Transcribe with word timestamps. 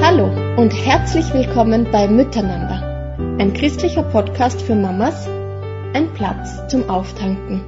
Hallo 0.00 0.30
und 0.56 0.70
herzlich 0.70 1.32
willkommen 1.34 1.88
bei 1.92 2.08
Miteinander, 2.08 3.16
ein 3.38 3.52
christlicher 3.52 4.02
Podcast 4.02 4.62
für 4.62 4.74
Mamas, 4.74 5.28
ein 5.92 6.12
Platz 6.14 6.66
zum 6.68 6.88
Auftanken. 6.88 7.64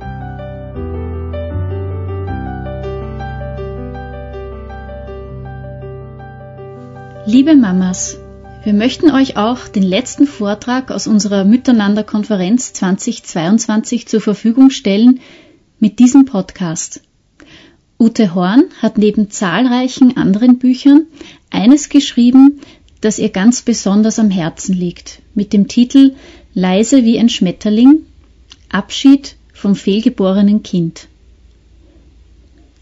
Liebe 7.26 7.54
Mamas, 7.54 8.18
wir 8.64 8.72
möchten 8.72 9.10
euch 9.10 9.36
auch 9.36 9.68
den 9.68 9.82
letzten 9.82 10.26
Vortrag 10.26 10.90
aus 10.90 11.06
unserer 11.06 11.44
Miteinander-Konferenz 11.44 12.72
2022 12.72 14.08
zur 14.08 14.20
Verfügung 14.20 14.70
stellen 14.70 15.20
mit 15.78 15.98
diesem 15.98 16.24
Podcast. 16.24 17.02
Ute 18.00 18.34
Horn 18.34 18.64
hat 18.80 18.96
neben 18.96 19.30
zahlreichen 19.30 20.16
anderen 20.16 20.58
Büchern 20.58 21.06
eines 21.50 21.90
geschrieben, 21.90 22.60
das 23.02 23.18
ihr 23.18 23.28
ganz 23.28 23.60
besonders 23.60 24.18
am 24.18 24.30
Herzen 24.30 24.74
liegt, 24.74 25.20
mit 25.34 25.52
dem 25.52 25.68
Titel 25.68 26.14
Leise 26.54 27.04
wie 27.04 27.18
ein 27.18 27.28
Schmetterling 27.28 28.06
Abschied 28.70 29.36
vom 29.52 29.74
fehlgeborenen 29.74 30.62
Kind. 30.62 31.08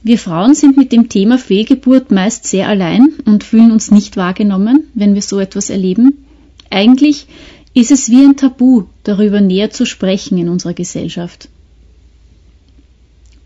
Wir 0.05 0.19
Frauen 0.19 0.55
sind 0.55 0.77
mit 0.77 0.93
dem 0.93 1.09
Thema 1.09 1.37
Fehlgeburt 1.37 2.13
meist 2.13 2.47
sehr 2.47 2.69
allein 2.69 3.09
und 3.25 3.43
fühlen 3.43 3.73
uns 3.73 3.91
nicht 3.91 4.17
wahrgenommen, 4.17 4.85
wenn 4.95 5.17
wir 5.17 5.23
so 5.23 5.41
etwas 5.41 5.69
erleben. 5.69 6.27
Eigentlich 6.71 7.27
ist 7.75 7.91
es 7.91 8.09
wie 8.09 8.23
ein 8.23 8.37
Tabu, 8.37 8.85
darüber 9.03 9.41
näher 9.41 9.71
zu 9.71 9.85
sprechen 9.85 10.39
in 10.39 10.49
unserer 10.49 10.75
Gesellschaft. 10.75 11.49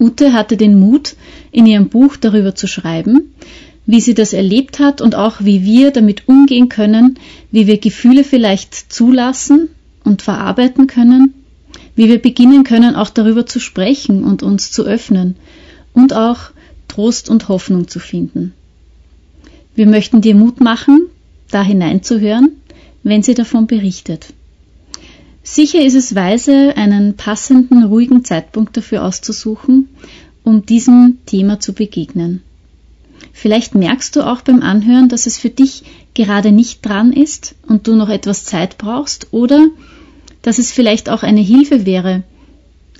Ute 0.03 0.33
hatte 0.33 0.57
den 0.57 0.79
Mut, 0.81 1.15
in 1.53 1.65
ihrem 1.67 1.89
Buch 1.89 2.17
darüber 2.17 2.55
zu 2.55 2.67
schreiben, 2.67 3.33
wie 3.87 4.01
sie 4.01 4.15
das 4.15 4.33
erlebt 4.33 4.81
hat 4.81 5.01
und 5.01 5.15
auch 5.15 5.37
wie 5.41 5.65
wir 5.65 5.93
damit 5.93 6.29
umgehen 6.29 6.69
können, 6.69 7.19
wie 7.53 7.67
wir 7.67 7.79
Gefühle 7.79 8.25
vielleicht 8.25 8.93
zulassen 8.93 9.69
und 10.05 10.23
verarbeiten 10.23 10.89
können, 10.89 11.35
wie 11.95 12.09
wir 12.09 12.21
beginnen 12.21 12.65
können, 12.65 12.97
auch 12.97 13.11
darüber 13.11 13.47
zu 13.47 13.61
sprechen 13.61 14.25
und 14.25 14.43
uns 14.43 14.73
zu 14.73 14.85
öffnen 14.85 15.37
und 15.93 16.15
auch 16.15 16.51
Trost 16.89 17.31
und 17.31 17.49
Hoffnung 17.49 17.87
zu 17.89 18.01
finden. 18.01 18.55
Wir 19.75 19.87
möchten 19.87 20.21
dir 20.21 20.35
Mut 20.35 20.61
machen, 20.61 21.07
da 21.51 21.63
hineinzuhören, 21.63 22.51
wenn 23.03 23.23
sie 23.23 23.35
davon 23.35 23.67
berichtet. 23.67 24.33
Sicher 25.43 25.85
ist 25.85 25.95
es 25.95 26.15
weise, 26.15 26.77
einen 26.77 27.17
passenden, 27.17 27.85
ruhigen 27.85 28.25
Zeitpunkt 28.25 28.77
dafür 28.77 29.05
auszusuchen, 29.05 29.89
um 30.45 30.65
diesem 30.65 31.19
Thema 31.27 31.61
zu 31.61 31.73
begegnen. 31.73 32.43
Vielleicht 33.33 33.75
merkst 33.75 34.15
du 34.15 34.23
auch 34.23 34.43
beim 34.43 34.63
Anhören, 34.63 35.09
dass 35.09 35.27
es 35.27 35.39
für 35.39 35.51
dich 35.51 35.85
gerade 36.15 36.53
nicht 36.53 36.85
dran 36.87 37.13
ist 37.13 37.55
und 37.67 37.87
du 37.87 37.97
noch 37.97 38.09
etwas 38.09 38.45
Zeit 38.45 38.79
brauchst 38.79 39.33
oder 39.33 39.69
dass 40.43 40.59
es 40.59 40.73
vielleicht 40.73 41.09
auch 41.09 41.23
eine 41.23 41.41
Hilfe 41.41 41.87
wäre, 41.87 42.23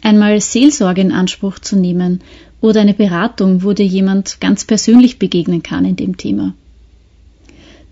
einmal 0.01 0.41
Seelsorge 0.41 1.01
in 1.01 1.13
Anspruch 1.13 1.59
zu 1.59 1.77
nehmen 1.77 2.21
oder 2.61 2.81
eine 2.81 2.95
Beratung, 2.95 3.63
wo 3.63 3.73
dir 3.73 3.87
jemand 3.87 4.41
ganz 4.41 4.65
persönlich 4.65 5.19
begegnen 5.19 5.63
kann 5.63 5.85
in 5.85 5.97
dem 5.97 6.17
Thema. 6.17 6.55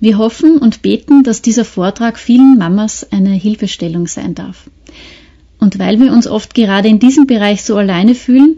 Wir 0.00 0.16
hoffen 0.16 0.56
und 0.56 0.82
beten, 0.82 1.22
dass 1.22 1.42
dieser 1.42 1.66
Vortrag 1.66 2.18
vielen 2.18 2.56
Mamas 2.56 3.06
eine 3.12 3.30
Hilfestellung 3.30 4.06
sein 4.06 4.34
darf. 4.34 4.70
Und 5.58 5.78
weil 5.78 6.00
wir 6.00 6.10
uns 6.12 6.26
oft 6.26 6.54
gerade 6.54 6.88
in 6.88 6.98
diesem 6.98 7.26
Bereich 7.26 7.62
so 7.62 7.76
alleine 7.76 8.14
fühlen, 8.14 8.56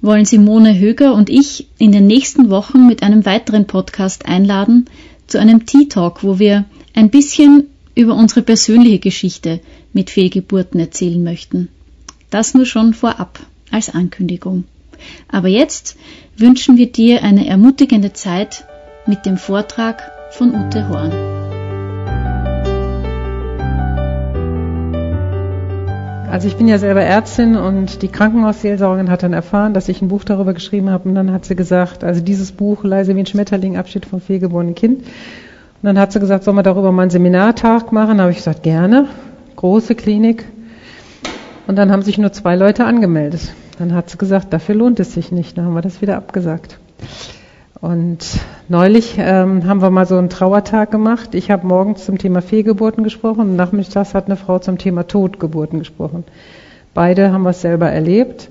wollen 0.00 0.24
Simone 0.24 0.76
Höger 0.76 1.14
und 1.14 1.30
ich 1.30 1.68
in 1.78 1.92
den 1.92 2.08
nächsten 2.08 2.50
Wochen 2.50 2.88
mit 2.88 3.04
einem 3.04 3.24
weiteren 3.24 3.68
Podcast 3.68 4.26
einladen 4.26 4.86
zu 5.28 5.38
einem 5.38 5.64
Tea 5.66 5.86
Talk, 5.88 6.24
wo 6.24 6.40
wir 6.40 6.64
ein 6.94 7.10
bisschen 7.10 7.68
über 7.94 8.14
unsere 8.16 8.42
persönliche 8.42 8.98
Geschichte 8.98 9.60
mit 9.92 10.10
Fehlgeburten 10.10 10.80
erzählen 10.80 11.22
möchten. 11.22 11.68
Das 12.30 12.54
nur 12.54 12.66
schon 12.66 12.92
vorab 12.92 13.38
als 13.70 13.90
Ankündigung. 13.90 14.64
Aber 15.28 15.48
jetzt 15.48 15.96
wünschen 16.36 16.76
wir 16.76 16.90
dir 16.90 17.22
eine 17.22 17.46
ermutigende 17.46 18.12
Zeit 18.12 18.64
mit 19.06 19.26
dem 19.26 19.36
Vortrag 19.36 20.11
von 20.32 20.54
Ute 20.54 20.88
Horn. 20.88 21.12
Also 26.30 26.48
ich 26.48 26.56
bin 26.56 26.66
ja 26.66 26.78
selber 26.78 27.02
Ärztin 27.02 27.56
und 27.56 28.00
die 28.00 28.08
Krankenhausseelsorgerin 28.08 29.10
hat 29.10 29.22
dann 29.22 29.34
erfahren, 29.34 29.74
dass 29.74 29.90
ich 29.90 30.00
ein 30.00 30.08
Buch 30.08 30.24
darüber 30.24 30.54
geschrieben 30.54 30.88
habe 30.88 31.06
und 31.06 31.14
dann 31.14 31.32
hat 31.32 31.44
sie 31.44 31.54
gesagt, 31.54 32.02
also 32.02 32.22
dieses 32.22 32.52
Buch 32.52 32.82
Leise 32.82 33.14
wie 33.14 33.20
ein 33.20 33.26
Schmetterling, 33.26 33.76
Abschied 33.76 34.06
vom 34.06 34.22
fehlgeborenen 34.22 34.74
Kind. 34.74 35.02
Und 35.02 35.86
dann 35.86 35.98
hat 35.98 36.12
sie 36.12 36.20
gesagt, 36.20 36.44
sollen 36.44 36.56
wir 36.56 36.62
darüber 36.62 36.92
mal 36.92 37.02
einen 37.02 37.10
Seminartag 37.10 37.92
machen? 37.92 38.16
Da 38.16 38.22
habe 38.22 38.32
ich 38.32 38.38
gesagt, 38.38 38.62
gerne. 38.62 39.08
Große 39.56 39.94
Klinik. 39.94 40.46
Und 41.66 41.76
dann 41.76 41.92
haben 41.92 42.02
sich 42.02 42.16
nur 42.16 42.32
zwei 42.32 42.56
Leute 42.56 42.86
angemeldet. 42.86 43.52
Dann 43.78 43.92
hat 43.92 44.08
sie 44.08 44.16
gesagt, 44.16 44.52
dafür 44.52 44.76
lohnt 44.76 44.98
es 44.98 45.12
sich 45.12 45.30
nicht. 45.30 45.58
Dann 45.58 45.66
haben 45.66 45.74
wir 45.74 45.82
das 45.82 46.00
wieder 46.00 46.16
abgesagt. 46.16 46.78
Und 47.82 48.18
neulich 48.68 49.16
ähm, 49.18 49.66
haben 49.66 49.82
wir 49.82 49.90
mal 49.90 50.06
so 50.06 50.16
einen 50.16 50.30
Trauertag 50.30 50.92
gemacht. 50.92 51.34
Ich 51.34 51.50
habe 51.50 51.66
morgens 51.66 52.04
zum 52.04 52.16
Thema 52.16 52.40
Fehlgeburten 52.40 53.02
gesprochen 53.02 53.40
und 53.40 53.56
nachmittags 53.56 54.14
hat 54.14 54.26
eine 54.26 54.36
Frau 54.36 54.60
zum 54.60 54.78
Thema 54.78 55.08
Totgeburten 55.08 55.80
gesprochen. 55.80 56.22
Beide 56.94 57.32
haben 57.32 57.44
es 57.44 57.60
selber 57.60 57.90
erlebt. 57.90 58.48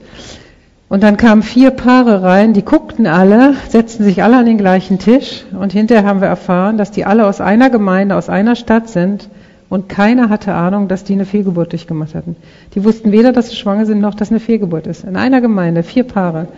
Und 0.89 1.01
dann 1.01 1.15
kamen 1.15 1.43
vier 1.43 1.71
Paare 1.71 2.23
rein, 2.23 2.51
die 2.51 2.65
guckten 2.65 3.07
alle, 3.07 3.53
setzten 3.69 4.03
sich 4.03 4.21
alle 4.21 4.35
an 4.35 4.45
den 4.45 4.57
gleichen 4.57 4.99
Tisch 4.99 5.45
und 5.57 5.71
hinterher 5.71 6.05
haben 6.05 6.19
wir 6.19 6.27
erfahren, 6.27 6.77
dass 6.77 6.91
die 6.91 7.05
alle 7.05 7.25
aus 7.25 7.39
einer 7.39 7.69
Gemeinde, 7.69 8.17
aus 8.17 8.27
einer 8.27 8.57
Stadt 8.57 8.89
sind 8.89 9.29
und 9.69 9.87
keiner 9.87 10.27
hatte 10.27 10.53
Ahnung, 10.53 10.89
dass 10.89 11.05
die 11.05 11.13
eine 11.13 11.25
Fehlgeburt 11.25 11.71
durchgemacht 11.71 12.15
hatten. 12.15 12.35
Die 12.75 12.83
wussten 12.83 13.13
weder, 13.13 13.31
dass 13.31 13.49
sie 13.49 13.55
schwanger 13.55 13.85
sind, 13.85 14.01
noch 14.01 14.15
dass 14.15 14.29
eine 14.29 14.41
Fehlgeburt 14.41 14.87
ist. 14.87 15.05
In 15.05 15.15
einer 15.15 15.39
Gemeinde, 15.39 15.83
vier 15.83 16.03
Paare. 16.03 16.49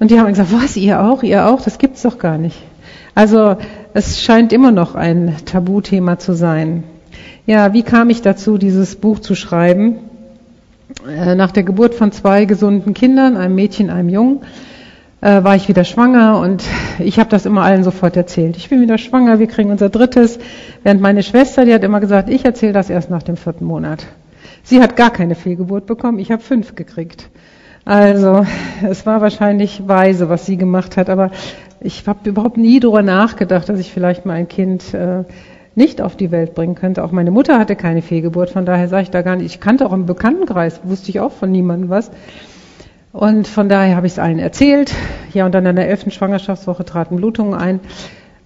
Und 0.00 0.10
die 0.10 0.18
haben 0.18 0.28
gesagt, 0.28 0.52
was, 0.52 0.76
ihr 0.76 1.02
auch, 1.02 1.22
ihr 1.22 1.46
auch? 1.46 1.60
Das 1.60 1.78
gibt's 1.78 2.02
doch 2.02 2.18
gar 2.18 2.38
nicht. 2.38 2.56
Also 3.14 3.56
es 3.92 4.22
scheint 4.22 4.52
immer 4.52 4.72
noch 4.72 4.94
ein 4.94 5.36
Tabuthema 5.44 6.18
zu 6.18 6.32
sein. 6.32 6.84
Ja, 7.46 7.74
wie 7.74 7.82
kam 7.82 8.08
ich 8.10 8.22
dazu, 8.22 8.56
dieses 8.56 8.96
Buch 8.96 9.18
zu 9.18 9.34
schreiben? 9.34 9.98
Äh, 11.06 11.34
nach 11.34 11.50
der 11.50 11.64
Geburt 11.64 11.94
von 11.94 12.12
zwei 12.12 12.46
gesunden 12.46 12.94
Kindern, 12.94 13.36
einem 13.36 13.54
Mädchen, 13.54 13.90
einem 13.90 14.08
Jungen, 14.08 14.40
äh, 15.20 15.44
war 15.44 15.54
ich 15.54 15.68
wieder 15.68 15.84
schwanger 15.84 16.40
und 16.40 16.64
ich 16.98 17.18
habe 17.18 17.28
das 17.28 17.44
immer 17.44 17.62
allen 17.62 17.84
sofort 17.84 18.16
erzählt. 18.16 18.56
Ich 18.56 18.70
bin 18.70 18.80
wieder 18.80 18.96
schwanger, 18.96 19.38
wir 19.38 19.48
kriegen 19.48 19.70
unser 19.70 19.90
drittes. 19.90 20.38
Während 20.82 21.02
meine 21.02 21.22
Schwester, 21.22 21.66
die 21.66 21.74
hat 21.74 21.84
immer 21.84 22.00
gesagt, 22.00 22.30
ich 22.30 22.44
erzähle 22.44 22.72
das 22.72 22.88
erst 22.88 23.10
nach 23.10 23.22
dem 23.22 23.36
vierten 23.36 23.66
Monat. 23.66 24.06
Sie 24.62 24.80
hat 24.80 24.96
gar 24.96 25.10
keine 25.10 25.34
Fehlgeburt 25.34 25.86
bekommen, 25.86 26.18
ich 26.18 26.30
habe 26.32 26.42
fünf 26.42 26.74
gekriegt. 26.74 27.28
Also 27.84 28.46
es 28.82 29.06
war 29.06 29.20
wahrscheinlich 29.20 29.88
weise, 29.88 30.28
was 30.28 30.46
sie 30.46 30.56
gemacht 30.56 30.96
hat, 30.96 31.08
aber 31.08 31.30
ich 31.80 32.06
habe 32.06 32.28
überhaupt 32.28 32.56
nie 32.56 32.78
darüber 32.78 33.02
nachgedacht, 33.02 33.68
dass 33.68 33.80
ich 33.80 33.92
vielleicht 33.92 34.26
mal 34.26 34.34
ein 34.34 34.48
Kind 34.48 34.92
äh, 34.92 35.24
nicht 35.74 36.02
auf 36.02 36.16
die 36.16 36.30
Welt 36.30 36.54
bringen 36.54 36.74
könnte. 36.74 37.02
Auch 37.02 37.10
meine 37.10 37.30
Mutter 37.30 37.58
hatte 37.58 37.76
keine 37.76 38.02
Fehlgeburt, 38.02 38.50
von 38.50 38.66
daher 38.66 38.88
sage 38.88 39.04
ich 39.04 39.10
da 39.10 39.22
gar 39.22 39.36
nicht. 39.36 39.46
Ich 39.46 39.60
kannte 39.60 39.86
auch 39.86 39.92
im 39.92 40.06
Bekanntenkreis, 40.06 40.80
wusste 40.84 41.10
ich 41.10 41.20
auch 41.20 41.32
von 41.32 41.50
niemandem 41.50 41.88
was. 41.88 42.10
Und 43.12 43.48
von 43.48 43.68
daher 43.68 43.96
habe 43.96 44.06
ich 44.06 44.12
es 44.12 44.18
allen 44.18 44.38
erzählt. 44.38 44.94
Ja, 45.32 45.46
und 45.46 45.54
dann 45.54 45.66
in 45.66 45.76
der 45.76 45.88
elften 45.88 46.10
Schwangerschaftswoche 46.10 46.84
traten 46.84 47.16
Blutungen 47.16 47.54
ein 47.54 47.80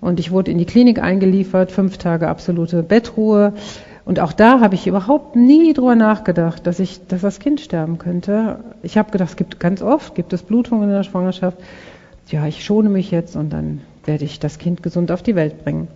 und 0.00 0.20
ich 0.20 0.30
wurde 0.30 0.50
in 0.50 0.58
die 0.58 0.66
Klinik 0.66 1.02
eingeliefert, 1.02 1.72
fünf 1.72 1.96
Tage 1.96 2.28
absolute 2.28 2.82
Bettruhe. 2.82 3.54
Und 4.04 4.20
auch 4.20 4.32
da 4.32 4.60
habe 4.60 4.74
ich 4.74 4.86
überhaupt 4.86 5.34
nie 5.34 5.72
drüber 5.72 5.94
nachgedacht, 5.94 6.66
dass 6.66 6.78
ich, 6.78 7.06
dass 7.06 7.22
das 7.22 7.38
Kind 7.38 7.60
sterben 7.60 7.98
könnte. 7.98 8.60
Ich 8.82 8.98
habe 8.98 9.10
gedacht, 9.10 9.30
es 9.30 9.36
gibt 9.36 9.60
ganz 9.60 9.82
oft, 9.82 10.14
gibt 10.14 10.32
es 10.34 10.42
Blutungen 10.42 10.84
in 10.84 10.94
der 10.94 11.04
Schwangerschaft. 11.04 11.58
Ja, 12.28 12.46
ich 12.46 12.64
schone 12.64 12.90
mich 12.90 13.10
jetzt 13.10 13.34
und 13.34 13.50
dann 13.50 13.80
werde 14.04 14.24
ich 14.24 14.40
das 14.40 14.58
Kind 14.58 14.82
gesund 14.82 15.10
auf 15.10 15.22
die 15.22 15.34
Welt 15.34 15.64
bringen. 15.64 15.88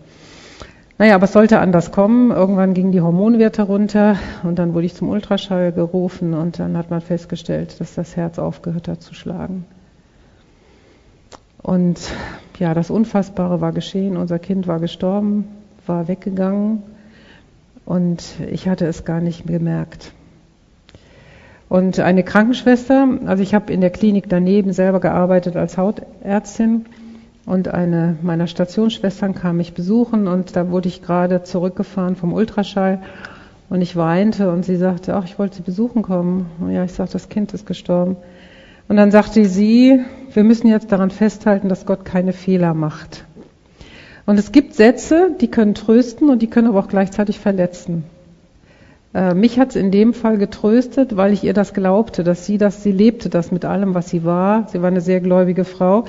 Naja, 0.97 1.15
aber 1.15 1.25
es 1.25 1.33
sollte 1.33 1.61
anders 1.61 1.93
kommen. 1.93 2.31
Irgendwann 2.31 2.75
gingen 2.75 2.93
die 2.93 3.03
Hormonwerte 3.03 3.62
runter 3.62 4.17
und 4.43 4.59
dann 4.59 4.75
wurde 4.75 4.87
ich 4.87 4.94
zum 4.94 5.11
Ultraschall 5.11 5.73
gerufen 5.73 6.35
und 6.35 6.59
dann 6.59 6.77
hat 6.77 6.91
man 6.91 7.03
festgestellt, 7.03 7.79
dass 7.79 7.94
das 7.94 8.17
Herz 8.17 8.38
aufgehört 8.38 8.88
hat 8.88 9.03
zu 9.03 9.15
schlagen. 9.15 9.65
Und 11.62 12.00
ja, 12.59 12.73
das 12.73 12.91
Unfassbare 12.91 13.61
war 13.61 13.73
geschehen. 13.73 14.17
Unser 14.17 14.38
Kind 14.38 14.67
war 14.67 14.81
gestorben, 14.81 15.49
war 15.87 16.09
weggegangen 16.09 16.83
und 17.88 18.23
ich 18.50 18.69
hatte 18.69 18.85
es 18.85 19.06
gar 19.06 19.23
nicht 19.23 19.46
gemerkt. 19.46 20.12
Und 21.70 21.99
eine 22.00 22.23
Krankenschwester, 22.23 23.08
also 23.25 23.43
ich 23.43 23.55
habe 23.55 23.73
in 23.73 23.81
der 23.81 23.88
Klinik 23.88 24.29
daneben 24.29 24.75
selber 24.75 25.00
gearbeitet 25.00 25.56
als 25.56 25.79
Hautärztin 25.79 26.85
und 27.46 27.69
eine 27.69 28.19
meiner 28.20 28.46
Stationsschwestern 28.46 29.35
kam 29.35 29.56
mich 29.56 29.73
besuchen 29.73 30.29
und 30.29 30.55
da 30.55 30.70
wurde 30.70 30.88
ich 30.88 31.00
gerade 31.00 31.44
zurückgefahren 31.44 32.14
vom 32.14 32.35
Ultraschall 32.35 33.00
und 33.70 33.81
ich 33.81 33.96
weinte 33.96 34.50
und 34.50 34.67
sie 34.67 34.76
sagte, 34.76 35.14
ach, 35.14 35.25
ich 35.25 35.38
wollte 35.38 35.56
Sie 35.56 35.62
besuchen 35.62 36.02
kommen. 36.02 36.46
Und 36.61 36.73
ja, 36.73 36.85
ich 36.85 36.93
sagte, 36.93 37.14
das 37.14 37.31
Kind 37.31 37.55
ist 37.55 37.67
gestorben. 37.67 38.17
Und 38.88 38.96
dann 38.96 39.11
sagte 39.11 39.44
sie, 39.44 40.00
wir 40.32 40.44
müssen 40.44 40.69
jetzt 40.69 40.93
daran 40.93 41.11
festhalten, 41.11 41.69
dass 41.69 41.85
Gott 41.85 42.06
keine 42.06 42.32
Fehler 42.32 42.73
macht. 42.73 43.25
Und 44.29 44.39
es 44.39 44.53
gibt 44.53 44.75
Sätze, 44.75 45.31
die 45.41 45.49
können 45.49 45.75
trösten 45.75 46.29
und 46.29 46.43
die 46.43 46.49
können 46.49 46.67
aber 46.67 46.81
auch 46.81 46.89
gleichzeitig 46.89 47.39
verletzen. 47.39 48.05
Äh, 49.15 49.33
mich 49.33 49.59
hat 49.59 49.71
es 49.71 49.77
in 49.77 49.91
dem 49.91 50.13
Fall 50.13 50.37
getröstet, 50.37 51.17
weil 51.17 51.33
ich 51.33 51.45
ihr 51.45 51.55
das 51.55 51.73
glaubte, 51.73 52.25
dass 52.25 52.45
sie 52.45 52.59
das, 52.59 52.83
sie 52.83 52.93
lebte 52.93 53.31
das 53.31 53.53
mit 53.53 53.65
allem, 53.65 53.95
was 53.95 54.11
sie 54.11 54.27
war. 54.27 54.69
Sie 54.69 54.83
war 54.83 54.89
eine 54.89 55.01
sehr 55.01 55.23
gläubige 55.23 55.65
Frau. 55.65 56.05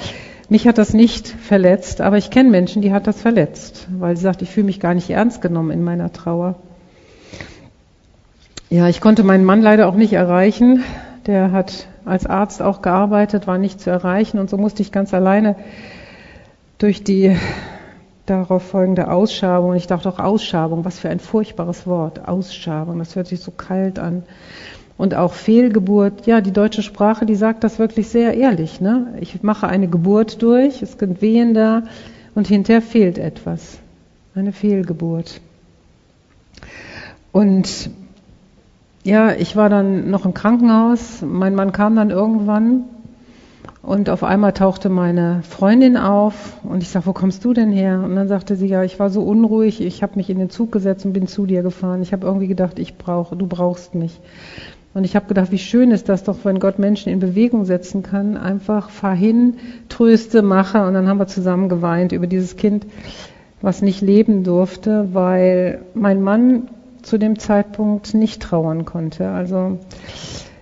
Mich 0.49 0.67
hat 0.67 0.77
das 0.77 0.93
nicht 0.93 1.29
verletzt, 1.29 2.01
aber 2.01 2.17
ich 2.17 2.29
kenne 2.29 2.49
Menschen, 2.49 2.81
die 2.81 2.91
hat 2.91 3.07
das 3.07 3.21
verletzt, 3.21 3.87
weil 3.97 4.17
sie 4.17 4.23
sagt, 4.23 4.41
ich 4.41 4.49
fühle 4.49 4.65
mich 4.65 4.81
gar 4.81 4.95
nicht 4.95 5.09
ernst 5.09 5.41
genommen 5.41 5.71
in 5.71 5.85
meiner 5.85 6.11
Trauer. 6.11 6.55
Ja, 8.69 8.89
ich 8.89 8.99
konnte 8.99 9.23
meinen 9.23 9.45
Mann 9.45 9.61
leider 9.61 9.87
auch 9.87 9.95
nicht 9.95 10.11
erreichen. 10.11 10.83
Der 11.25 11.53
hat 11.53 11.87
als 12.03 12.25
Arzt 12.25 12.61
auch 12.61 12.81
gearbeitet, 12.81 13.47
war 13.47 13.57
nicht 13.57 13.79
zu 13.79 13.89
erreichen 13.89 14.39
und 14.39 14.49
so 14.49 14.57
musste 14.57 14.81
ich 14.81 14.91
ganz 14.91 15.13
alleine 15.13 15.55
durch 16.79 17.01
die 17.01 17.37
darauf 18.29 18.63
folgende 18.63 19.11
Ausschabung. 19.11 19.75
Ich 19.75 19.87
dachte 19.87 20.09
auch 20.09 20.19
Ausschabung, 20.19 20.85
was 20.85 20.99
für 20.99 21.09
ein 21.09 21.19
furchtbares 21.19 21.87
Wort, 21.87 22.27
Ausschabung, 22.27 22.99
das 22.99 23.15
hört 23.15 23.27
sich 23.27 23.39
so 23.39 23.51
kalt 23.51 23.99
an. 23.99 24.23
Und 24.97 25.15
auch 25.15 25.33
Fehlgeburt, 25.33 26.25
ja, 26.27 26.41
die 26.41 26.51
deutsche 26.51 26.83
Sprache, 26.83 27.25
die 27.25 27.35
sagt 27.35 27.63
das 27.63 27.79
wirklich 27.79 28.09
sehr 28.09 28.33
ehrlich. 28.35 28.81
Ne? 28.81 29.13
Ich 29.21 29.41
mache 29.43 29.67
eine 29.67 29.87
Geburt 29.87 30.41
durch, 30.41 30.81
es 30.81 30.93
sind 30.93 31.21
Wehen 31.21 31.53
da 31.53 31.83
und 32.35 32.47
hinterher 32.47 32.81
fehlt 32.81 33.17
etwas. 33.17 33.79
Eine 34.35 34.51
Fehlgeburt. 34.51 35.39
Und 37.31 37.89
ja, 39.03 39.31
ich 39.31 39.55
war 39.55 39.69
dann 39.69 40.09
noch 40.09 40.25
im 40.25 40.33
Krankenhaus. 40.33 41.21
Mein 41.21 41.55
Mann 41.55 41.71
kam 41.71 41.95
dann 41.95 42.09
irgendwann 42.09 42.83
und 43.89 44.07
auf 44.11 44.23
einmal 44.23 44.53
tauchte 44.53 44.87
meine 44.87 45.41
Freundin 45.41 45.97
auf 45.97 46.57
und 46.63 46.83
ich 46.83 46.89
sag, 46.89 47.07
wo 47.07 47.13
kommst 47.13 47.43
du 47.43 47.53
denn 47.53 47.71
her? 47.71 48.03
Und 48.05 48.15
dann 48.15 48.27
sagte 48.27 48.55
sie, 48.55 48.67
ja, 48.67 48.83
ich 48.83 48.99
war 48.99 49.09
so 49.09 49.23
unruhig, 49.23 49.81
ich 49.81 50.03
habe 50.03 50.17
mich 50.17 50.29
in 50.29 50.37
den 50.37 50.51
Zug 50.51 50.71
gesetzt 50.71 51.07
und 51.07 51.13
bin 51.13 51.25
zu 51.25 51.47
dir 51.47 51.63
gefahren. 51.63 52.03
Ich 52.03 52.13
habe 52.13 52.27
irgendwie 52.27 52.45
gedacht, 52.45 52.77
ich 52.77 52.99
brauche, 52.99 53.35
du 53.35 53.47
brauchst 53.47 53.95
mich. 53.95 54.19
Und 54.93 55.05
ich 55.05 55.15
habe 55.15 55.25
gedacht, 55.25 55.51
wie 55.51 55.57
schön 55.57 55.89
ist 55.89 56.07
das 56.07 56.23
doch, 56.23 56.37
wenn 56.43 56.59
Gott 56.59 56.77
Menschen 56.77 57.11
in 57.11 57.19
Bewegung 57.19 57.65
setzen 57.65 58.03
kann. 58.03 58.37
Einfach 58.37 58.91
fahr 58.91 59.15
hin, 59.15 59.55
tröste, 59.89 60.43
mache. 60.43 60.85
Und 60.85 60.93
dann 60.93 61.07
haben 61.07 61.17
wir 61.17 61.25
zusammen 61.25 61.67
geweint 61.67 62.11
über 62.11 62.27
dieses 62.27 62.57
Kind, 62.57 62.85
was 63.59 63.81
nicht 63.81 64.01
leben 64.01 64.43
durfte, 64.43 65.09
weil 65.13 65.81
mein 65.95 66.21
Mann 66.21 66.67
zu 67.01 67.17
dem 67.17 67.39
Zeitpunkt 67.39 68.13
nicht 68.13 68.39
trauern 68.39 68.85
konnte. 68.85 69.29
Also 69.29 69.79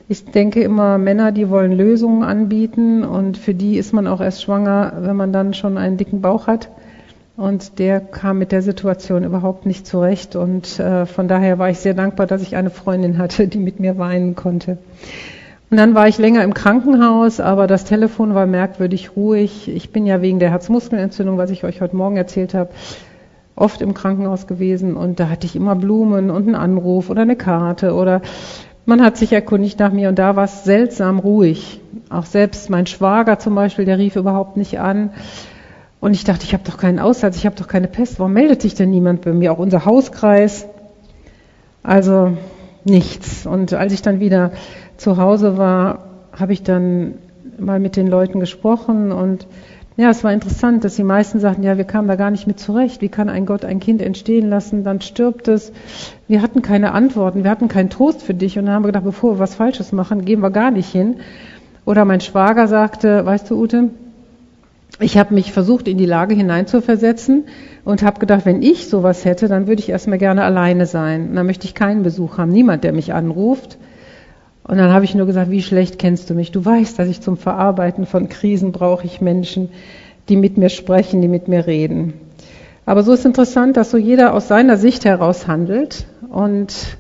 ich 0.10 0.26
denke 0.26 0.62
immer, 0.62 0.98
Männer, 0.98 1.32
die 1.32 1.50
wollen 1.50 1.74
Lösungen 1.74 2.24
anbieten 2.24 3.04
und 3.04 3.38
für 3.38 3.54
die 3.54 3.78
ist 3.78 3.94
man 3.94 4.08
auch 4.08 4.22
erst 4.22 4.42
schwanger, 4.42 4.94
wenn 5.02 5.16
man 5.16 5.34
dann 5.34 5.54
schon 5.54 5.78
einen 5.78 5.98
dicken 5.98 6.22
Bauch 6.22 6.48
hat. 6.48 6.70
Und 7.36 7.78
der 7.78 8.00
kam 8.00 8.40
mit 8.40 8.52
der 8.52 8.64
Situation 8.64 9.24
überhaupt 9.24 9.68
nicht 9.68 9.86
zurecht. 9.86 10.36
Und 10.36 10.80
äh, 10.80 11.06
von 11.06 11.28
daher 11.28 11.60
war 11.60 11.70
ich 11.70 11.78
sehr 11.78 11.94
dankbar, 11.94 12.26
dass 12.26 12.42
ich 12.42 12.56
eine 12.56 12.72
Freundin 12.72 13.20
hatte, 13.20 13.48
die 13.48 13.60
mit 13.60 13.80
mir 13.80 14.00
weinen 14.00 14.36
konnte. 14.36 14.80
Und 15.70 15.78
dann 15.78 15.94
war 15.94 16.08
ich 16.08 16.18
länger 16.18 16.44
im 16.44 16.54
Krankenhaus, 16.54 17.40
aber 17.40 17.68
das 17.68 17.84
Telefon 17.84 18.34
war 18.34 18.48
merkwürdig 18.48 19.16
ruhig. 19.16 19.68
Ich 19.68 19.92
bin 19.92 20.06
ja 20.06 20.22
wegen 20.22 20.40
der 20.40 20.50
Herzmuskelentzündung, 20.50 21.38
was 21.38 21.52
ich 21.52 21.66
euch 21.66 21.82
heute 21.82 21.96
Morgen 21.96 22.16
erzählt 22.16 22.54
habe, 22.54 22.70
oft 23.58 23.82
im 23.82 23.94
Krankenhaus 23.94 24.48
gewesen 24.48 24.96
und 24.96 25.20
da 25.20 25.30
hatte 25.30 25.46
ich 25.46 25.56
immer 25.56 25.76
Blumen 25.76 26.30
und 26.30 26.46
einen 26.46 26.56
Anruf 26.56 27.10
oder 27.10 27.24
eine 27.24 27.36
Karte 27.36 27.94
oder 27.96 28.22
man 28.88 29.04
hat 29.04 29.18
sich 29.18 29.34
erkundigt 29.34 29.80
nach 29.80 29.92
mir 29.92 30.08
und 30.08 30.18
da 30.18 30.38
war 30.38 30.46
es 30.46 30.64
seltsam 30.64 31.20
ruhig. 31.20 31.82
Auch 32.10 32.26
selbst 32.26 32.70
mein 32.70 32.88
Schwager 32.88 33.38
zum 33.38 33.54
Beispiel, 33.54 33.84
der 33.84 33.98
rief 33.98 34.16
überhaupt 34.16 34.56
nicht 34.56 34.80
an. 34.80 35.12
Und 36.00 36.14
ich 36.14 36.24
dachte, 36.24 36.46
ich 36.46 36.54
habe 36.54 36.64
doch 36.66 36.78
keinen 36.78 36.98
Aussatz, 36.98 37.36
ich 37.36 37.46
habe 37.46 37.58
doch 37.58 37.68
keine 37.68 37.90
Pest. 37.90 38.18
Warum 38.18 38.32
meldet 38.32 38.62
sich 38.62 38.76
denn 38.76 38.90
niemand 38.90 39.22
bei 39.22 39.34
mir? 39.34 39.52
Auch 39.52 39.58
unser 39.58 39.84
Hauskreis. 39.84 40.68
Also 41.84 42.38
nichts. 42.86 43.46
Und 43.46 43.74
als 43.74 43.92
ich 43.92 44.02
dann 44.02 44.22
wieder 44.22 44.54
zu 44.96 45.18
Hause 45.18 45.58
war, 45.58 46.06
habe 46.32 46.54
ich 46.54 46.64
dann 46.64 47.16
mal 47.60 47.82
mit 47.82 47.98
den 47.98 48.08
Leuten 48.08 48.40
gesprochen 48.40 49.12
und 49.12 49.48
ja, 49.98 50.12
es 50.12 50.24
war 50.24 50.32
interessant, 50.32 50.84
dass 50.84 50.96
die 50.96 51.04
meisten 51.04 51.40
sagten, 51.40 51.64
ja, 51.64 51.76
wir 51.78 51.84
kamen 51.84 52.08
da 52.08 52.16
gar 52.16 52.30
nicht 52.30 52.46
mit 52.46 52.60
zurecht. 52.60 53.02
Wie 53.02 53.10
kann 53.10 53.30
ein 53.30 53.48
Gott 53.48 53.66
ein 53.66 53.80
Kind 53.80 54.00
entstehen 54.00 54.48
lassen? 54.48 54.84
Dann 54.84 55.02
stirbt 55.02 55.48
es. 55.48 55.72
Wir 56.28 56.44
hatten 56.44 56.62
keine 56.62 56.92
Antworten, 56.92 57.44
wir 57.44 57.50
hatten 57.50 57.68
keinen 57.68 57.90
Trost 57.90 58.22
für 58.22 58.36
dich. 58.36 58.60
Und 58.60 58.68
dann 58.68 58.76
haben 58.76 58.84
wir 58.84 58.90
gedacht, 58.90 59.06
bevor 59.06 59.36
wir 59.36 59.40
was 59.40 59.56
Falsches 59.56 59.92
machen, 59.92 60.24
gehen 60.24 60.42
wir 60.42 60.52
gar 60.52 60.70
nicht 60.70 60.92
hin. 60.92 61.16
Oder 61.84 62.06
mein 62.06 62.22
Schwager 62.22 62.68
sagte, 62.68 63.26
weißt 63.26 63.50
du, 63.50 63.60
Ute, 63.60 63.90
ich 65.00 65.18
habe 65.18 65.34
mich 65.34 65.52
versucht, 65.52 65.88
in 65.88 65.98
die 65.98 66.06
Lage 66.06 66.36
hineinzuversetzen 66.36 67.46
und 67.84 68.04
habe 68.04 68.20
gedacht, 68.20 68.46
wenn 68.46 68.62
ich 68.62 68.90
sowas 68.90 69.26
hätte, 69.26 69.48
dann 69.48 69.66
würde 69.66 69.82
ich 69.82 69.90
erstmal 69.90 70.20
gerne 70.20 70.44
alleine 70.44 70.86
sein. 70.86 71.30
Und 71.30 71.36
dann 71.36 71.48
möchte 71.48 71.66
ich 71.66 71.74
keinen 71.74 72.04
Besuch 72.04 72.38
haben, 72.38 72.52
niemand, 72.52 72.84
der 72.84 72.94
mich 72.94 73.16
anruft. 73.16 73.80
Und 74.68 74.78
dann 74.78 74.92
habe 74.92 75.06
ich 75.06 75.16
nur 75.16 75.26
gesagt, 75.26 75.50
wie 75.50 75.62
schlecht 75.62 75.98
kennst 75.98 76.30
du 76.30 76.34
mich? 76.34 76.52
Du 76.52 76.64
weißt, 76.64 77.00
dass 77.00 77.08
ich 77.08 77.22
zum 77.22 77.38
Verarbeiten 77.38 78.06
von 78.06 78.28
Krisen 78.28 78.72
brauche 78.72 79.06
ich 79.06 79.22
Menschen, 79.22 79.70
die 80.28 80.36
mit 80.36 80.58
mir 80.58 80.70
sprechen, 80.70 81.22
die 81.22 81.30
mit 81.30 81.48
mir 81.48 81.68
reden. 81.68 82.14
Aber 82.86 83.04
so 83.04 83.14
ist 83.14 83.26
interessant, 83.26 83.78
dass 83.78 83.92
so 83.92 83.98
jeder 83.98 84.34
aus 84.34 84.48
seiner 84.48 84.78
Sicht 84.78 85.06
heraus 85.06 85.48
handelt. 85.48 86.06
Und 86.30 86.98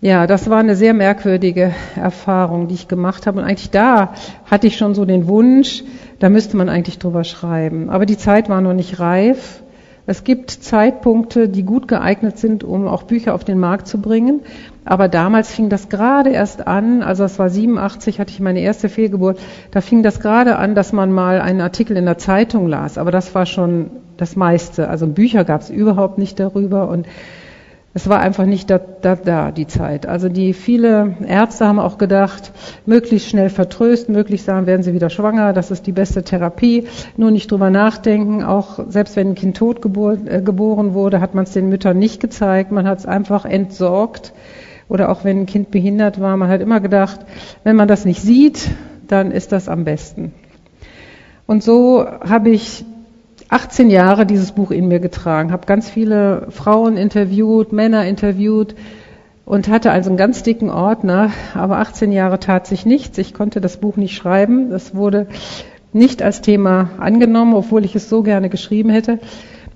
ja, 0.00 0.26
das 0.26 0.48
war 0.48 0.58
eine 0.58 0.76
sehr 0.76 0.94
merkwürdige 0.94 1.74
Erfahrung, 1.96 2.68
die 2.68 2.74
ich 2.74 2.88
gemacht 2.88 3.26
habe. 3.26 3.40
Und 3.40 3.44
eigentlich 3.44 3.70
da 3.70 4.14
hatte 4.46 4.66
ich 4.66 4.76
schon 4.76 4.94
so 4.94 5.04
den 5.04 5.26
Wunsch, 5.26 5.82
da 6.20 6.28
müsste 6.28 6.56
man 6.56 6.68
eigentlich 6.68 6.98
drüber 6.98 7.24
schreiben. 7.24 7.90
Aber 7.90 8.06
die 8.06 8.16
Zeit 8.16 8.48
war 8.48 8.60
noch 8.60 8.74
nicht 8.74 9.00
reif. 9.00 9.62
Es 10.06 10.24
gibt 10.24 10.50
Zeitpunkte, 10.50 11.50
die 11.50 11.64
gut 11.64 11.86
geeignet 11.86 12.38
sind, 12.38 12.64
um 12.64 12.88
auch 12.88 13.02
Bücher 13.02 13.34
auf 13.34 13.44
den 13.44 13.58
Markt 13.58 13.88
zu 13.88 14.00
bringen. 14.00 14.40
Aber 14.88 15.08
damals 15.08 15.52
fing 15.52 15.68
das 15.68 15.90
gerade 15.90 16.30
erst 16.30 16.66
an, 16.66 17.02
also 17.02 17.22
es 17.22 17.38
war 17.38 17.50
87, 17.50 18.20
hatte 18.20 18.30
ich 18.30 18.40
meine 18.40 18.60
erste 18.60 18.88
Fehlgeburt, 18.88 19.38
da 19.70 19.82
fing 19.82 20.02
das 20.02 20.18
gerade 20.18 20.56
an, 20.56 20.74
dass 20.74 20.94
man 20.94 21.12
mal 21.12 21.42
einen 21.42 21.60
Artikel 21.60 21.94
in 21.98 22.06
der 22.06 22.16
Zeitung 22.16 22.68
las. 22.68 22.96
Aber 22.96 23.10
das 23.10 23.34
war 23.34 23.44
schon 23.44 23.90
das 24.16 24.34
meiste. 24.34 24.88
Also 24.88 25.06
Bücher 25.06 25.44
gab 25.44 25.60
es 25.60 25.68
überhaupt 25.68 26.16
nicht 26.16 26.40
darüber 26.40 26.88
und 26.88 27.06
es 27.92 28.08
war 28.08 28.20
einfach 28.20 28.46
nicht 28.46 28.70
da, 28.70 28.78
da, 28.78 29.16
da 29.16 29.52
die 29.52 29.66
Zeit. 29.66 30.06
Also 30.06 30.30
die 30.30 30.54
viele 30.54 31.16
Ärzte 31.26 31.66
haben 31.66 31.80
auch 31.80 31.98
gedacht, 31.98 32.52
möglichst 32.86 33.28
schnell 33.28 33.50
vertrösten, 33.50 34.14
möglichst 34.14 34.46
sagen, 34.46 34.66
werden 34.66 34.82
sie 34.82 34.94
wieder 34.94 35.10
schwanger, 35.10 35.52
das 35.52 35.70
ist 35.70 35.86
die 35.86 35.92
beste 35.92 36.22
Therapie. 36.22 36.86
Nur 37.18 37.30
nicht 37.30 37.50
drüber 37.50 37.68
nachdenken. 37.68 38.42
Auch 38.42 38.78
selbst 38.88 39.16
wenn 39.16 39.32
ein 39.32 39.34
Kind 39.34 39.58
tot 39.58 39.84
äh, 39.84 40.40
geboren 40.40 40.94
wurde, 40.94 41.20
hat 41.20 41.34
man 41.34 41.44
es 41.44 41.52
den 41.52 41.68
Müttern 41.68 41.98
nicht 41.98 42.20
gezeigt. 42.20 42.72
Man 42.72 42.88
hat 42.88 43.00
es 43.00 43.06
einfach 43.06 43.44
entsorgt. 43.44 44.32
Oder 44.88 45.10
auch 45.10 45.24
wenn 45.24 45.40
ein 45.40 45.46
Kind 45.46 45.70
behindert 45.70 46.20
war, 46.20 46.36
man 46.36 46.48
hat 46.48 46.60
immer 46.60 46.80
gedacht, 46.80 47.20
wenn 47.64 47.76
man 47.76 47.88
das 47.88 48.04
nicht 48.04 48.22
sieht, 48.22 48.70
dann 49.06 49.30
ist 49.30 49.52
das 49.52 49.68
am 49.68 49.84
besten. 49.84 50.32
Und 51.46 51.62
so 51.62 52.06
habe 52.06 52.50
ich 52.50 52.84
18 53.48 53.88
Jahre 53.88 54.26
dieses 54.26 54.52
Buch 54.52 54.70
in 54.70 54.88
mir 54.88 55.00
getragen, 55.00 55.52
habe 55.52 55.66
ganz 55.66 55.88
viele 55.88 56.48
Frauen 56.50 56.96
interviewt, 56.96 57.72
Männer 57.72 58.04
interviewt 58.04 58.74
und 59.46 59.68
hatte 59.68 59.90
also 59.90 60.10
einen 60.10 60.18
ganz 60.18 60.42
dicken 60.42 60.68
Ordner, 60.68 61.30
aber 61.54 61.78
18 61.78 62.12
Jahre 62.12 62.38
tat 62.38 62.66
sich 62.66 62.84
nichts. 62.84 63.16
Ich 63.16 63.32
konnte 63.32 63.62
das 63.62 63.78
Buch 63.78 63.96
nicht 63.96 64.14
schreiben. 64.14 64.68
Das 64.68 64.94
wurde 64.94 65.26
nicht 65.94 66.22
als 66.22 66.42
Thema 66.42 66.90
angenommen, 66.98 67.54
obwohl 67.54 67.86
ich 67.86 67.96
es 67.96 68.10
so 68.10 68.22
gerne 68.22 68.50
geschrieben 68.50 68.90
hätte. 68.90 69.18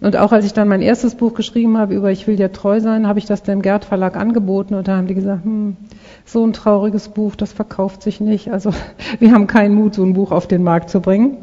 Und 0.02 0.16
auch 0.16 0.32
als 0.32 0.44
ich 0.44 0.52
dann 0.52 0.66
mein 0.66 0.82
erstes 0.82 1.14
Buch 1.14 1.32
geschrieben 1.32 1.78
habe 1.78 1.94
über 1.94 2.11
Ich 2.11 2.26
will 2.26 2.35
dir 2.35 2.50
treu 2.50 2.80
sein, 2.80 3.06
habe 3.06 3.21
ich 3.21 3.26
das 3.26 3.44
dem 3.44 3.62
Gerd 3.62 3.85
Verlag 3.85 4.16
angeboten 4.16 4.75
und 4.75 4.88
da 4.88 4.97
haben 4.97 5.06
die 5.06 5.14
gesagt, 5.14 5.44
hm, 5.44 5.76
so 6.25 6.44
ein 6.44 6.52
trauriges 6.52 7.09
Buch, 7.09 7.37
das 7.37 7.52
verkauft 7.52 8.02
sich 8.02 8.21
nicht. 8.21 8.52
Also 8.52 8.73
wir 9.21 9.32
haben 9.32 9.47
keinen 9.47 9.76
Mut, 9.76 9.94
so 9.94 10.02
ein 10.02 10.14
Buch 10.14 10.32
auf 10.32 10.49
den 10.49 10.64
Markt 10.64 10.90
zu 10.90 11.00
bringen. 11.00 11.38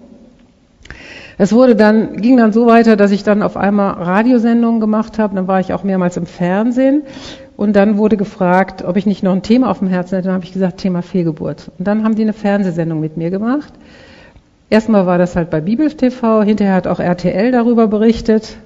Es 1.37 1.53
wurde 1.53 1.77
dann, 1.77 2.17
ging 2.17 2.35
dann 2.35 2.51
so 2.51 2.65
weiter, 2.65 2.97
dass 2.97 3.11
ich 3.11 3.23
dann 3.23 3.43
auf 3.43 3.55
einmal 3.55 3.93
Radiosendungen 3.93 4.81
gemacht 4.81 5.19
habe. 5.19 5.35
Dann 5.35 5.47
war 5.47 5.61
ich 5.61 5.71
auch 5.71 5.85
mehrmals 5.85 6.17
im 6.17 6.25
Fernsehen. 6.25 7.03
Und 7.55 7.77
dann 7.77 7.97
wurde 7.97 8.17
gefragt, 8.17 8.83
ob 8.83 8.97
ich 8.97 9.05
nicht 9.05 9.23
noch 9.23 9.31
ein 9.31 9.41
Thema 9.41 9.71
auf 9.71 9.79
dem 9.79 9.87
Herzen 9.87 10.15
hätte. 10.15 10.27
Dann 10.27 10.35
habe 10.35 10.43
ich 10.43 10.51
gesagt, 10.51 10.79
Thema 10.79 11.01
Fehlgeburt. 11.01 11.71
Und 11.79 11.87
dann 11.87 12.03
haben 12.03 12.15
die 12.15 12.23
eine 12.23 12.33
Fernsehsendung 12.33 12.99
mit 12.99 13.15
mir 13.15 13.29
gemacht. 13.29 13.71
Erstmal 14.69 15.07
war 15.07 15.17
das 15.17 15.35
halt 15.35 15.49
bei 15.49 15.61
Bibel 15.61 15.91
TV, 15.91 16.43
hinterher 16.43 16.75
hat 16.75 16.87
auch 16.87 16.99
RTL 16.99 17.51
darüber 17.51 17.87
berichtet. 17.87 18.57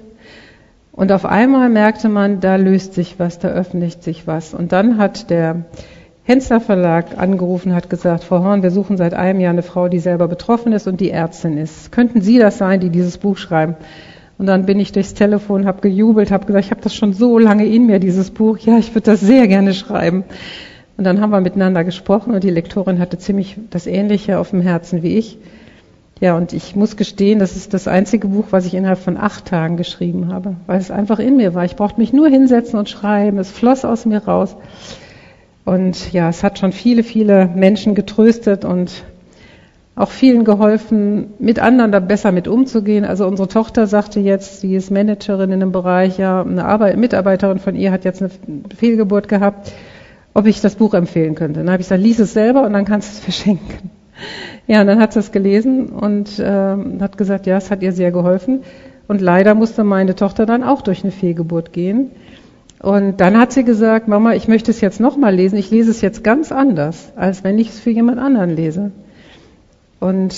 Und 0.92 1.10
auf 1.10 1.24
einmal 1.24 1.70
merkte 1.70 2.08
man, 2.08 2.40
da 2.40 2.56
löst 2.56 2.94
sich 2.94 3.18
was, 3.18 3.38
da 3.38 3.48
öffnet 3.48 4.02
sich 4.02 4.26
was. 4.26 4.54
Und 4.54 4.72
dann 4.72 4.98
hat 4.98 5.30
der 5.30 5.64
Hensler 6.22 6.60
Verlag 6.60 7.18
angerufen, 7.18 7.74
hat 7.74 7.90
gesagt, 7.90 8.24
Frau 8.24 8.44
Horn, 8.44 8.62
wir 8.62 8.70
suchen 8.70 8.96
seit 8.96 9.14
einem 9.14 9.40
Jahr 9.40 9.52
eine 9.52 9.62
Frau, 9.62 9.88
die 9.88 9.98
selber 9.98 10.28
betroffen 10.28 10.72
ist 10.72 10.86
und 10.86 11.00
die 11.00 11.10
Ärztin 11.10 11.58
ist. 11.58 11.90
Könnten 11.90 12.20
Sie 12.20 12.38
das 12.38 12.58
sein, 12.58 12.80
die 12.80 12.90
dieses 12.90 13.18
Buch 13.18 13.36
schreiben? 13.36 13.74
Und 14.36 14.46
dann 14.46 14.66
bin 14.66 14.80
ich 14.80 14.92
durchs 14.92 15.14
Telefon, 15.14 15.66
habe 15.66 15.80
gejubelt, 15.80 16.30
habe 16.30 16.46
gesagt, 16.46 16.66
ich 16.66 16.70
habe 16.70 16.80
das 16.80 16.94
schon 16.94 17.12
so 17.12 17.38
lange 17.38 17.66
in 17.66 17.86
mir, 17.86 17.98
dieses 17.98 18.30
Buch. 18.30 18.58
Ja, 18.58 18.78
ich 18.78 18.94
würde 18.94 19.10
das 19.10 19.20
sehr 19.20 19.48
gerne 19.48 19.74
schreiben. 19.74 20.24
Und 20.96 21.04
dann 21.04 21.20
haben 21.20 21.30
wir 21.30 21.40
miteinander 21.40 21.82
gesprochen 21.82 22.34
und 22.34 22.44
die 22.44 22.50
Lektorin 22.50 22.98
hatte 22.98 23.18
ziemlich 23.18 23.56
das 23.70 23.86
Ähnliche 23.86 24.38
auf 24.38 24.50
dem 24.50 24.60
Herzen 24.60 25.02
wie 25.02 25.16
ich. 25.16 25.38
Ja, 26.20 26.36
und 26.36 26.52
ich 26.52 26.76
muss 26.76 26.96
gestehen, 26.96 27.38
das 27.38 27.56
ist 27.56 27.74
das 27.74 27.88
einzige 27.88 28.28
Buch, 28.28 28.46
was 28.50 28.66
ich 28.66 28.74
innerhalb 28.74 29.00
von 29.00 29.16
acht 29.16 29.46
Tagen 29.46 29.76
geschrieben 29.76 30.32
habe, 30.32 30.56
weil 30.66 30.78
es 30.78 30.90
einfach 30.90 31.18
in 31.18 31.36
mir 31.36 31.54
war. 31.54 31.64
Ich 31.64 31.76
brauchte 31.76 32.00
mich 32.00 32.12
nur 32.12 32.28
hinsetzen 32.28 32.78
und 32.78 32.88
schreiben. 32.88 33.38
Es 33.38 33.50
floss 33.50 33.84
aus 33.84 34.06
mir 34.06 34.24
raus. 34.24 34.56
Und 35.64 36.12
ja, 36.12 36.28
es 36.28 36.42
hat 36.42 36.58
schon 36.58 36.72
viele, 36.72 37.02
viele 37.02 37.46
Menschen 37.46 37.94
getröstet 37.94 38.64
und 38.64 39.04
auch 39.96 40.10
vielen 40.10 40.44
geholfen, 40.44 41.34
mit 41.38 41.60
anderen 41.60 41.92
da 41.92 42.00
besser 42.00 42.32
mit 42.32 42.48
umzugehen. 42.48 43.04
Also 43.04 43.26
unsere 43.26 43.48
Tochter 43.48 43.86
sagte 43.86 44.20
jetzt, 44.20 44.60
sie 44.60 44.74
ist 44.74 44.90
Managerin 44.90 45.52
in 45.52 45.62
einem 45.62 45.72
Bereich, 45.72 46.18
ja, 46.18 46.42
eine 46.42 46.64
Arbeit, 46.64 46.96
Mitarbeiterin 46.96 47.60
von 47.60 47.76
ihr 47.76 47.92
hat 47.92 48.04
jetzt 48.04 48.20
eine 48.20 48.30
Fehlgeburt 48.76 49.28
gehabt, 49.28 49.72
ob 50.32 50.46
ich 50.46 50.60
das 50.60 50.74
Buch 50.74 50.94
empfehlen 50.94 51.36
könnte. 51.36 51.60
Dann 51.60 51.70
habe 51.70 51.80
ich 51.80 51.86
gesagt, 51.86 52.02
lies 52.02 52.18
es 52.18 52.32
selber 52.32 52.64
und 52.64 52.72
dann 52.72 52.84
kannst 52.84 53.08
du 53.08 53.12
es 53.12 53.20
verschenken. 53.24 53.90
Ja, 54.66 54.80
und 54.80 54.86
dann 54.86 54.98
hat 54.98 55.12
sie 55.12 55.18
es 55.18 55.30
gelesen 55.30 55.88
und 55.88 56.38
äh, 56.38 56.76
hat 57.00 57.18
gesagt, 57.18 57.46
ja, 57.46 57.56
es 57.56 57.70
hat 57.70 57.82
ihr 57.82 57.92
sehr 57.92 58.12
geholfen. 58.12 58.60
Und 59.06 59.20
leider 59.20 59.54
musste 59.54 59.84
meine 59.84 60.14
Tochter 60.14 60.46
dann 60.46 60.62
auch 60.62 60.80
durch 60.80 61.02
eine 61.02 61.12
Fehlgeburt 61.12 61.72
gehen. 61.72 62.10
Und 62.80 63.20
dann 63.20 63.38
hat 63.38 63.52
sie 63.52 63.64
gesagt, 63.64 64.08
Mama, 64.08 64.34
ich 64.34 64.48
möchte 64.48 64.70
es 64.70 64.80
jetzt 64.80 65.00
nochmal 65.00 65.34
lesen. 65.34 65.56
Ich 65.58 65.70
lese 65.70 65.90
es 65.90 66.00
jetzt 66.00 66.24
ganz 66.24 66.52
anders, 66.52 67.12
als 67.16 67.44
wenn 67.44 67.58
ich 67.58 67.70
es 67.70 67.80
für 67.80 67.90
jemand 67.90 68.18
anderen 68.18 68.50
lese. 68.50 68.92
Und 70.00 70.34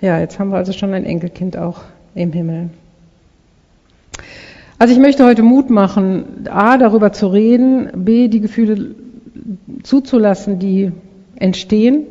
ja, 0.00 0.18
jetzt 0.18 0.38
haben 0.38 0.50
wir 0.50 0.56
also 0.56 0.72
schon 0.72 0.94
ein 0.94 1.04
Enkelkind 1.04 1.56
auch 1.56 1.82
im 2.14 2.32
Himmel. 2.32 2.70
Also 4.78 4.92
ich 4.92 5.00
möchte 5.00 5.24
heute 5.24 5.44
Mut 5.44 5.70
machen, 5.70 6.46
a, 6.50 6.76
darüber 6.76 7.12
zu 7.12 7.28
reden, 7.28 7.88
b, 7.94 8.26
die 8.26 8.40
Gefühle 8.40 8.96
zuzulassen, 9.84 10.58
die 10.58 10.90
entstehen 11.36 12.06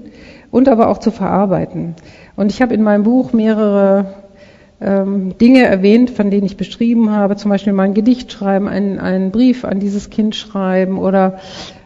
und 0.51 0.67
aber 0.67 0.89
auch 0.89 0.99
zu 0.99 1.11
verarbeiten. 1.11 1.95
Und 2.35 2.51
ich 2.51 2.61
habe 2.61 2.73
in 2.73 2.83
meinem 2.83 3.03
Buch 3.03 3.33
mehrere 3.33 4.13
ähm, 4.81 5.37
Dinge 5.37 5.63
erwähnt, 5.63 6.09
von 6.09 6.29
denen 6.29 6.45
ich 6.45 6.57
beschrieben 6.57 7.11
habe, 7.11 7.35
zum 7.35 7.49
Beispiel 7.49 7.73
mal 7.73 7.83
ein 7.83 7.93
Gedicht 7.93 8.31
schreiben, 8.31 8.67
einen, 8.67 8.99
einen 8.99 9.31
Brief 9.31 9.63
an 9.63 9.79
dieses 9.79 10.09
Kind 10.09 10.35
schreiben 10.35 10.97
oder 10.97 11.37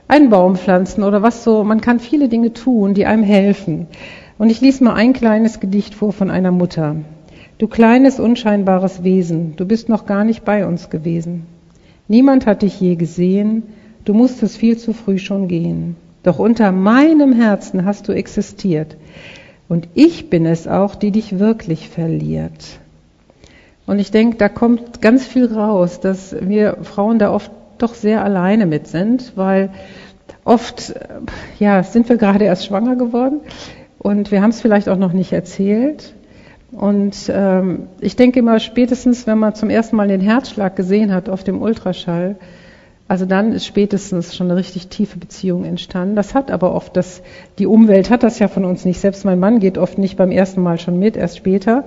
einen 0.08 0.30
Baum 0.30 0.56
pflanzen 0.56 1.04
oder 1.04 1.22
was 1.22 1.44
so. 1.44 1.64
Man 1.64 1.82
kann 1.82 2.00
viele 2.00 2.30
Dinge 2.30 2.54
tun, 2.54 2.94
die 2.94 3.06
einem 3.06 3.24
helfen. 3.24 3.88
Und 4.38 4.50
ich 4.50 4.62
lese 4.62 4.84
mal 4.84 4.94
ein 4.94 5.14
kleines 5.14 5.60
Gedicht 5.60 5.96
vor 5.96 6.12
von 6.12 6.30
einer 6.30 6.52
Mutter. 6.52 6.96
Du 7.58 7.68
kleines, 7.68 8.20
unscheinbares 8.20 9.04
Wesen, 9.04 9.56
du 9.56 9.66
bist 9.66 9.88
noch 9.88 10.06
gar 10.06 10.26
nicht 10.26 10.44
bei 10.44 10.66
uns 10.66 10.90
gewesen. 10.90 11.46
Niemand 12.08 12.46
hat 12.46 12.62
dich 12.62 12.80
je 12.82 12.96
gesehen, 12.96 13.64
du 14.04 14.14
musstest 14.14 14.58
viel 14.58 14.78
zu 14.78 14.94
früh 14.94 15.18
schon 15.18 15.48
gehen. 15.48 15.96
Doch 16.26 16.40
unter 16.40 16.72
meinem 16.72 17.34
Herzen 17.34 17.86
hast 17.86 18.08
du 18.08 18.12
existiert. 18.12 18.98
Und 19.70 19.88
ich 19.94 20.32
bin 20.32 20.48
es 20.48 20.68
auch, 20.68 20.96
die 20.96 21.12
dich 21.12 21.38
wirklich 21.38 21.88
verliert. 21.90 22.80
Und 23.86 24.00
ich 24.00 24.10
denke, 24.10 24.38
da 24.38 24.50
kommt 24.50 25.04
ganz 25.04 25.28
viel 25.28 25.46
raus, 25.54 26.00
dass 26.00 26.36
wir 26.42 26.78
Frauen 26.82 27.20
da 27.20 27.32
oft 27.32 27.52
doch 27.78 27.94
sehr 27.94 28.24
alleine 28.24 28.66
mit 28.66 28.88
sind, 28.88 29.34
weil 29.36 29.70
oft, 30.44 30.96
ja, 31.60 31.84
sind 31.84 32.10
wir 32.10 32.18
gerade 32.18 32.46
erst 32.46 32.66
schwanger 32.66 32.96
geworden 32.96 33.42
und 34.00 34.32
wir 34.32 34.42
haben 34.42 34.50
es 34.50 34.62
vielleicht 34.62 34.90
auch 34.90 34.98
noch 34.98 35.14
nicht 35.14 35.32
erzählt. 35.32 36.16
Und 36.72 37.16
ähm, 37.30 37.84
ich 38.00 38.16
denke 38.16 38.40
immer, 38.40 38.60
spätestens, 38.60 39.28
wenn 39.28 39.38
man 39.38 39.54
zum 39.54 39.70
ersten 39.70 39.96
Mal 39.96 40.08
den 40.08 40.22
Herzschlag 40.22 40.76
gesehen 40.76 41.14
hat 41.14 41.30
auf 41.30 41.44
dem 41.44 41.62
Ultraschall, 41.62 42.36
also 43.08 43.26
dann 43.26 43.52
ist 43.52 43.66
spätestens 43.66 44.36
schon 44.36 44.50
eine 44.50 44.60
richtig 44.60 44.88
tiefe 44.88 45.20
Beziehung 45.20 45.64
entstanden. 45.64 46.16
Das 46.16 46.34
hat 46.34 46.50
aber 46.50 46.74
oft 46.74 46.98
das, 46.98 47.22
die 47.60 47.68
Umwelt 47.68 48.10
hat 48.10 48.24
das 48.24 48.40
ja 48.40 48.48
von 48.48 48.66
uns 48.66 48.84
nicht. 48.84 49.00
Selbst 49.00 49.26
mein 49.26 49.40
Mann 49.40 49.60
geht 49.60 49.78
oft 49.78 50.00
nicht 50.00 50.18
beim 50.18 50.32
ersten 50.32 50.62
Mal 50.64 50.80
schon 50.80 50.98
mit, 50.98 51.16
erst 51.16 51.38
später. 51.38 51.84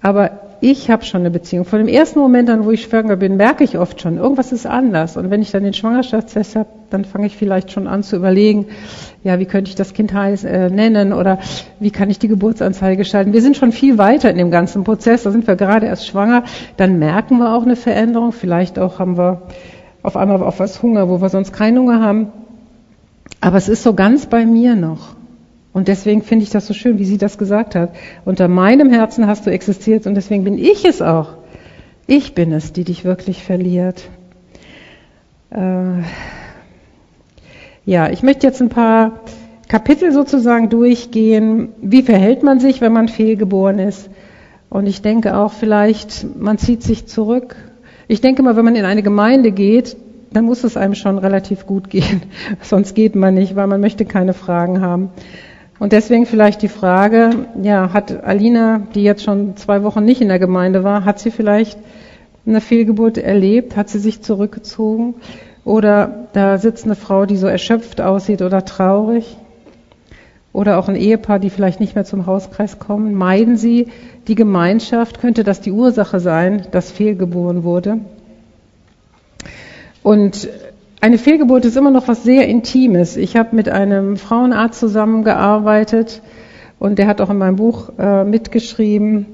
Aber 0.00 0.40
ich 0.60 0.90
habe 0.90 1.04
schon 1.04 1.22
eine 1.22 1.30
Beziehung. 1.30 1.64
Von 1.64 1.80
dem 1.80 1.88
ersten 1.88 2.20
Moment 2.20 2.50
an, 2.50 2.64
wo 2.64 2.70
ich 2.70 2.82
schwanger 2.82 3.16
bin, 3.16 3.36
merke 3.36 3.64
ich 3.64 3.78
oft 3.78 4.00
schon, 4.00 4.16
irgendwas 4.16 4.52
ist 4.52 4.66
anders. 4.66 5.16
Und 5.16 5.30
wenn 5.30 5.42
ich 5.42 5.50
dann 5.50 5.64
den 5.64 5.74
Schwangerschaftstest 5.74 6.54
habe, 6.54 6.68
dann 6.90 7.04
fange 7.04 7.26
ich 7.26 7.36
vielleicht 7.36 7.72
schon 7.72 7.88
an 7.88 8.04
zu 8.04 8.16
überlegen, 8.16 8.66
ja, 9.24 9.40
wie 9.40 9.44
könnte 9.44 9.68
ich 9.70 9.74
das 9.74 9.92
Kind 9.92 10.12
heiß, 10.12 10.44
äh, 10.44 10.70
nennen 10.70 11.12
oder 11.12 11.38
wie 11.80 11.90
kann 11.90 12.10
ich 12.10 12.18
die 12.20 12.28
Geburtsanzeige 12.28 12.96
gestalten. 12.96 13.32
Wir 13.32 13.42
sind 13.42 13.56
schon 13.56 13.72
viel 13.72 13.98
weiter 13.98 14.30
in 14.30 14.38
dem 14.38 14.52
ganzen 14.52 14.84
Prozess. 14.84 15.24
Da 15.24 15.32
sind 15.32 15.48
wir 15.48 15.56
gerade 15.56 15.86
erst 15.86 16.06
schwanger. 16.06 16.44
Dann 16.76 16.98
merken 17.00 17.38
wir 17.38 17.54
auch 17.54 17.62
eine 17.62 17.76
Veränderung. 17.76 18.30
Vielleicht 18.32 18.78
auch 18.78 19.00
haben 19.00 19.16
wir 19.16 19.42
auf 20.02 20.16
einmal 20.16 20.42
auf 20.42 20.60
was 20.60 20.82
Hunger, 20.82 21.08
wo 21.08 21.20
wir 21.20 21.28
sonst 21.28 21.52
keinen 21.52 21.78
Hunger 21.78 22.00
haben. 22.00 22.28
Aber 23.40 23.56
es 23.56 23.68
ist 23.68 23.82
so 23.82 23.94
ganz 23.94 24.26
bei 24.26 24.46
mir 24.46 24.74
noch. 24.74 25.16
Und 25.72 25.88
deswegen 25.88 26.22
finde 26.22 26.44
ich 26.44 26.50
das 26.50 26.66
so 26.66 26.74
schön, 26.74 26.98
wie 26.98 27.04
sie 27.04 27.18
das 27.18 27.38
gesagt 27.38 27.74
hat. 27.74 27.94
Unter 28.24 28.48
meinem 28.48 28.90
Herzen 28.90 29.26
hast 29.26 29.46
du 29.46 29.50
existiert 29.50 30.06
und 30.06 30.14
deswegen 30.14 30.44
bin 30.44 30.58
ich 30.58 30.84
es 30.84 31.02
auch. 31.02 31.34
Ich 32.06 32.34
bin 32.34 32.52
es, 32.52 32.72
die 32.72 32.84
dich 32.84 33.04
wirklich 33.04 33.44
verliert. 33.44 34.08
Äh 35.50 36.02
ja, 37.84 38.10
ich 38.10 38.22
möchte 38.22 38.46
jetzt 38.46 38.60
ein 38.60 38.68
paar 38.68 39.20
Kapitel 39.68 40.12
sozusagen 40.12 40.68
durchgehen. 40.68 41.70
Wie 41.80 42.02
verhält 42.02 42.42
man 42.42 42.60
sich, 42.60 42.80
wenn 42.80 42.92
man 42.92 43.08
fehlgeboren 43.08 43.78
ist? 43.78 44.10
Und 44.70 44.86
ich 44.86 45.00
denke 45.00 45.36
auch 45.36 45.52
vielleicht, 45.52 46.26
man 46.38 46.58
zieht 46.58 46.82
sich 46.82 47.06
zurück. 47.06 47.56
Ich 48.10 48.22
denke 48.22 48.42
mal, 48.42 48.56
wenn 48.56 48.64
man 48.64 48.74
in 48.74 48.86
eine 48.86 49.02
Gemeinde 49.02 49.52
geht, 49.52 49.96
dann 50.32 50.46
muss 50.46 50.64
es 50.64 50.78
einem 50.78 50.94
schon 50.94 51.18
relativ 51.18 51.66
gut 51.66 51.90
gehen. 51.90 52.22
Sonst 52.62 52.94
geht 52.94 53.14
man 53.14 53.34
nicht, 53.34 53.54
weil 53.54 53.66
man 53.66 53.82
möchte 53.82 54.06
keine 54.06 54.32
Fragen 54.32 54.80
haben. 54.80 55.10
Und 55.78 55.92
deswegen 55.92 56.24
vielleicht 56.24 56.62
die 56.62 56.68
Frage, 56.68 57.30
ja, 57.62 57.92
hat 57.92 58.24
Alina, 58.24 58.80
die 58.94 59.02
jetzt 59.02 59.22
schon 59.22 59.56
zwei 59.56 59.84
Wochen 59.84 60.04
nicht 60.04 60.22
in 60.22 60.28
der 60.28 60.38
Gemeinde 60.38 60.82
war, 60.84 61.04
hat 61.04 61.20
sie 61.20 61.30
vielleicht 61.30 61.78
eine 62.46 62.62
Fehlgeburt 62.62 63.18
erlebt? 63.18 63.76
Hat 63.76 63.90
sie 63.90 63.98
sich 63.98 64.22
zurückgezogen? 64.22 65.16
Oder 65.64 66.28
da 66.32 66.56
sitzt 66.56 66.86
eine 66.86 66.94
Frau, 66.94 67.26
die 67.26 67.36
so 67.36 67.46
erschöpft 67.46 68.00
aussieht 68.00 68.40
oder 68.40 68.64
traurig? 68.64 69.36
Oder 70.58 70.76
auch 70.76 70.88
ein 70.88 70.96
Ehepaar, 70.96 71.38
die 71.38 71.50
vielleicht 71.50 71.78
nicht 71.78 71.94
mehr 71.94 72.04
zum 72.04 72.26
Hauskreis 72.26 72.80
kommen? 72.80 73.14
Meiden 73.14 73.56
sie 73.56 73.86
die 74.26 74.34
Gemeinschaft? 74.34 75.20
Könnte 75.20 75.44
das 75.44 75.60
die 75.60 75.70
Ursache 75.70 76.18
sein, 76.18 76.66
dass 76.72 76.90
fehlgeboren 76.90 77.62
wurde? 77.62 77.98
Und 80.02 80.48
eine 81.00 81.16
Fehlgeburt 81.16 81.64
ist 81.64 81.76
immer 81.76 81.92
noch 81.92 82.08
was 82.08 82.24
sehr 82.24 82.48
Intimes. 82.48 83.16
Ich 83.16 83.36
habe 83.36 83.54
mit 83.54 83.68
einem 83.68 84.16
Frauenarzt 84.16 84.80
zusammengearbeitet 84.80 86.22
und 86.80 86.98
der 86.98 87.06
hat 87.06 87.20
auch 87.20 87.30
in 87.30 87.38
meinem 87.38 87.54
Buch 87.54 87.92
äh, 87.96 88.24
mitgeschrieben. 88.24 89.26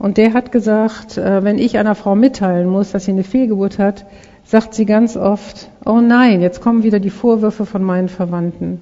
Und 0.00 0.16
der 0.16 0.34
hat 0.34 0.50
gesagt, 0.50 1.16
äh, 1.16 1.44
wenn 1.44 1.58
ich 1.58 1.78
einer 1.78 1.94
Frau 1.94 2.16
mitteilen 2.16 2.68
muss, 2.68 2.90
dass 2.90 3.04
sie 3.04 3.12
eine 3.12 3.22
Fehlgeburt 3.22 3.78
hat, 3.78 4.04
sagt 4.42 4.74
sie 4.74 4.84
ganz 4.84 5.16
oft, 5.16 5.70
oh 5.84 6.00
nein, 6.00 6.40
jetzt 6.40 6.60
kommen 6.60 6.82
wieder 6.82 6.98
die 6.98 7.10
Vorwürfe 7.10 7.66
von 7.66 7.84
meinen 7.84 8.08
Verwandten. 8.08 8.80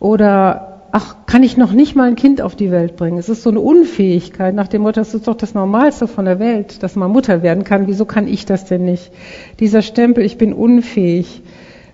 Oder, 0.00 0.71
ach, 0.92 1.16
kann 1.26 1.42
ich 1.42 1.56
noch 1.56 1.72
nicht 1.72 1.96
mal 1.96 2.06
ein 2.06 2.16
Kind 2.16 2.42
auf 2.42 2.54
die 2.54 2.70
Welt 2.70 2.96
bringen? 2.96 3.18
Es 3.18 3.30
ist 3.30 3.42
so 3.42 3.50
eine 3.50 3.60
Unfähigkeit 3.60 4.54
nach 4.54 4.68
dem 4.68 4.82
Motto, 4.82 5.00
das 5.00 5.14
ist 5.14 5.26
doch 5.26 5.34
das 5.34 5.54
Normalste 5.54 6.06
von 6.06 6.26
der 6.26 6.38
Welt, 6.38 6.82
dass 6.82 6.94
man 6.94 7.10
Mutter 7.10 7.42
werden 7.42 7.64
kann. 7.64 7.86
Wieso 7.86 8.04
kann 8.04 8.28
ich 8.28 8.44
das 8.44 8.66
denn 8.66 8.84
nicht? 8.84 9.10
Dieser 9.58 9.80
Stempel, 9.80 10.24
ich 10.24 10.36
bin 10.36 10.52
unfähig. 10.52 11.42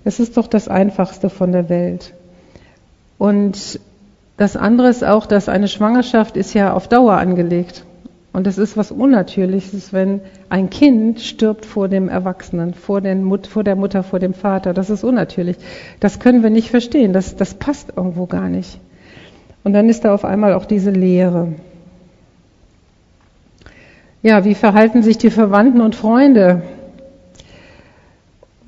Es 0.04 0.18
ist 0.20 0.36
doch 0.36 0.48
das 0.48 0.68
Einfachste 0.68 1.30
von 1.30 1.52
der 1.52 1.68
Welt. 1.68 2.12
Und 3.18 3.80
das 4.36 4.56
andere 4.56 4.88
ist 4.88 5.04
auch, 5.04 5.26
dass 5.26 5.48
eine 5.48 5.68
Schwangerschaft 5.68 6.36
ist 6.36 6.54
ja 6.54 6.72
auf 6.72 6.88
Dauer 6.88 7.14
angelegt. 7.14 7.84
Und 8.32 8.46
es 8.46 8.58
ist 8.58 8.76
was 8.76 8.90
Unnatürliches, 8.90 9.92
wenn 9.92 10.20
ein 10.48 10.70
Kind 10.70 11.20
stirbt 11.20 11.66
vor 11.66 11.88
dem 11.88 12.08
Erwachsenen, 12.08 12.74
vor, 12.74 13.00
Mut, 13.00 13.46
vor, 13.46 13.64
der 13.64 13.74
Mutter, 13.74 14.02
vor 14.02 14.18
dem 14.18 14.34
Vater. 14.34 14.74
Das 14.74 14.90
ist 14.90 15.04
unnatürlich. 15.04 15.56
Das 16.00 16.18
können 16.18 16.42
wir 16.42 16.50
nicht 16.50 16.70
verstehen. 16.70 17.12
Das, 17.12 17.36
das 17.36 17.54
passt 17.54 17.92
irgendwo 17.96 18.26
gar 18.26 18.48
nicht. 18.48 18.80
Und 19.64 19.72
dann 19.72 19.88
ist 19.88 20.04
da 20.04 20.14
auf 20.14 20.24
einmal 20.24 20.54
auch 20.54 20.64
diese 20.64 20.90
Leere. 20.90 21.48
Ja, 24.22 24.44
wie 24.44 24.54
verhalten 24.54 25.02
sich 25.02 25.18
die 25.18 25.30
Verwandten 25.30 25.80
und 25.80 25.94
Freunde 25.94 26.62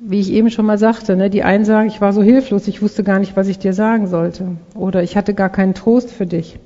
wie 0.03 0.19
ich 0.19 0.31
eben 0.31 0.49
schon 0.49 0.65
mal 0.65 0.79
sagte, 0.79 1.15
ne, 1.15 1.29
die 1.29 1.43
einen 1.43 1.63
sagen, 1.63 1.87
ich 1.87 2.01
war 2.01 2.11
so 2.11 2.23
hilflos, 2.23 2.67
ich 2.67 2.81
wusste 2.81 3.03
gar 3.03 3.19
nicht, 3.19 3.35
was 3.35 3.47
ich 3.47 3.59
dir 3.59 3.73
sagen 3.73 4.07
sollte. 4.07 4.47
Oder 4.73 5.03
ich 5.03 5.15
hatte 5.15 5.35
gar 5.35 5.49
keinen 5.49 5.75
Trost 5.75 6.09
für 6.09 6.25
dich. 6.25 6.57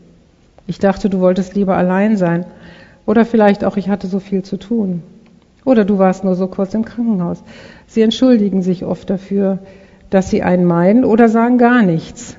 Ich 0.67 0.79
dachte, 0.79 1.10
du 1.10 1.20
wolltest 1.20 1.53
lieber 1.53 1.75
allein 1.75 2.15
sein. 2.15 2.46
Oder 3.05 3.25
vielleicht 3.25 3.65
auch, 3.65 3.75
ich 3.75 3.89
hatte 3.89 4.08
so 4.08 4.20
viel 4.20 4.44
zu 4.44 4.58
tun. 4.58 5.03
Oder 5.65 5.84
du 5.84 6.00
warst 6.00 6.24
nur 6.24 6.36
so 6.36 6.48
kurz 6.48 6.74
im 6.74 6.86
Krankenhaus. 6.86 7.44
Sie 7.88 8.01
entschuldigen 8.01 8.62
sich 8.62 8.86
oft 8.86 9.10
dafür, 9.10 9.60
dass 10.10 10.29
sie 10.29 10.41
einen 10.41 10.63
meiden 10.63 11.03
oder 11.03 11.27
sagen 11.27 11.58
gar 11.58 11.82
nichts. 11.82 12.38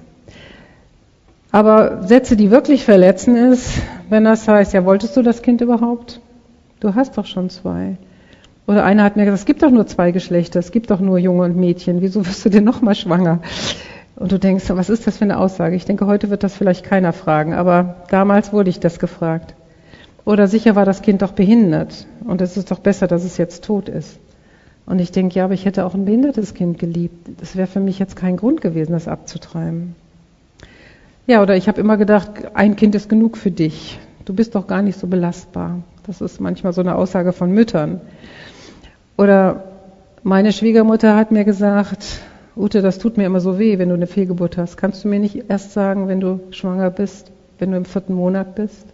Aber 1.53 2.03
Sätze, 2.03 2.37
die 2.37 2.51
wirklich 2.51 2.85
verletzen 2.85 3.37
ist, 3.37 3.71
wenn 4.09 4.25
das 4.25 4.47
heißt, 4.47 4.73
ja, 4.73 4.85
wolltest 4.85 5.17
du 5.17 5.23
das 5.23 5.43
Kind 5.43 5.61
überhaupt? 5.61 6.21
Du 6.81 6.95
hast 6.95 7.17
doch 7.17 7.27
schon 7.27 7.51
zwei. 7.51 7.97
Oder 8.67 8.85
einer 8.85 9.05
hat 9.05 9.17
mir 9.17 9.25
gesagt, 9.25 9.41
es 9.41 9.47
gibt 9.47 9.63
doch 9.63 9.71
nur 9.71 9.87
zwei 9.87 10.11
Geschlechter, 10.11 10.59
es 10.59 10.73
gibt 10.73 10.91
doch 10.91 11.01
nur 11.01 11.19
Junge 11.19 11.45
und 11.45 11.57
Mädchen, 11.57 12.01
wieso 12.01 12.27
wirst 12.27 12.45
du 12.45 12.49
denn 12.49 12.65
nochmal 12.65 12.95
schwanger? 12.95 13.41
Und 14.17 14.33
du 14.33 14.39
denkst, 14.39 14.65
was 14.69 14.91
ist 14.91 15.07
das 15.07 15.19
für 15.19 15.25
eine 15.25 15.39
Aussage? 15.39 15.77
Ich 15.77 15.85
denke, 15.85 16.07
heute 16.07 16.31
wird 16.31 16.43
das 16.43 16.57
vielleicht 16.57 16.85
keiner 16.85 17.13
fragen, 17.13 17.55
aber 17.55 17.97
damals 18.11 18.53
wurde 18.53 18.71
ich 18.71 18.81
das 18.81 18.99
gefragt. 18.99 19.55
Oder 20.25 20.49
sicher 20.49 20.75
war 20.75 20.85
das 20.85 21.03
Kind 21.03 21.23
doch 21.23 21.33
behindert 21.33 22.07
und 22.25 22.41
es 22.41 22.57
ist 22.57 22.71
doch 22.71 22.81
besser, 22.81 23.07
dass 23.07 23.25
es 23.25 23.37
jetzt 23.37 23.65
tot 23.65 23.89
ist. 23.89 24.19
Und 24.85 24.99
ich 25.01 25.13
denke, 25.13 25.37
ja, 25.37 25.45
aber 25.45 25.55
ich 25.55 25.65
hätte 25.65 25.85
auch 25.85 25.95
ein 25.95 26.05
behindertes 26.05 26.55
Kind 26.55 26.79
geliebt. 26.79 27.29
Das 27.41 27.57
wäre 27.57 27.67
für 27.67 27.81
mich 27.81 27.99
jetzt 27.99 28.17
kein 28.17 28.37
Grund 28.37 28.61
gewesen, 28.61 28.93
das 28.93 29.07
abzutreiben. 29.07 29.95
Ja, 31.29 31.43
oder 31.43 31.57
ich 31.57 31.67
habe 31.67 31.81
immer 31.81 31.97
gedacht, 31.97 32.31
ein 32.55 32.77
Kind 32.77 32.95
ist 32.95 33.09
genug 33.09 33.37
für 33.37 33.51
dich. 33.51 33.99
Du 34.25 34.33
bist 34.33 34.55
doch 34.55 34.69
gar 34.69 34.83
nicht 34.83 34.99
so 34.99 35.09
belastbar. 35.09 35.81
Das 36.07 36.21
ist 36.21 36.41
manchmal 36.41 36.73
so 36.73 36.81
eine 36.81 36.95
Aussage 36.95 37.33
von 37.33 37.51
Müttern. 37.51 38.01
Oder 39.17 39.65
meine 40.23 40.53
Schwiegermutter 40.53 41.17
hat 41.17 41.33
mir 41.33 41.45
gesagt, 41.45 42.21
Ute, 42.57 42.81
das 42.81 42.99
tut 42.99 43.17
mir 43.17 43.27
immer 43.27 43.41
so 43.41 43.59
weh, 43.59 43.79
wenn 43.79 43.89
du 43.89 43.97
eine 43.97 44.07
Fehlgeburt 44.07 44.57
hast. 44.57 44.77
Kannst 44.77 45.03
du 45.03 45.09
mir 45.09 45.19
nicht 45.19 45.51
erst 45.51 45.73
sagen, 45.73 46.07
wenn 46.07 46.21
du 46.21 46.41
schwanger 46.51 46.91
bist, 46.91 47.33
wenn 47.59 47.73
du 47.73 47.77
im 47.77 47.85
vierten 47.85 48.15
Monat 48.15 48.55
bist? 48.55 48.87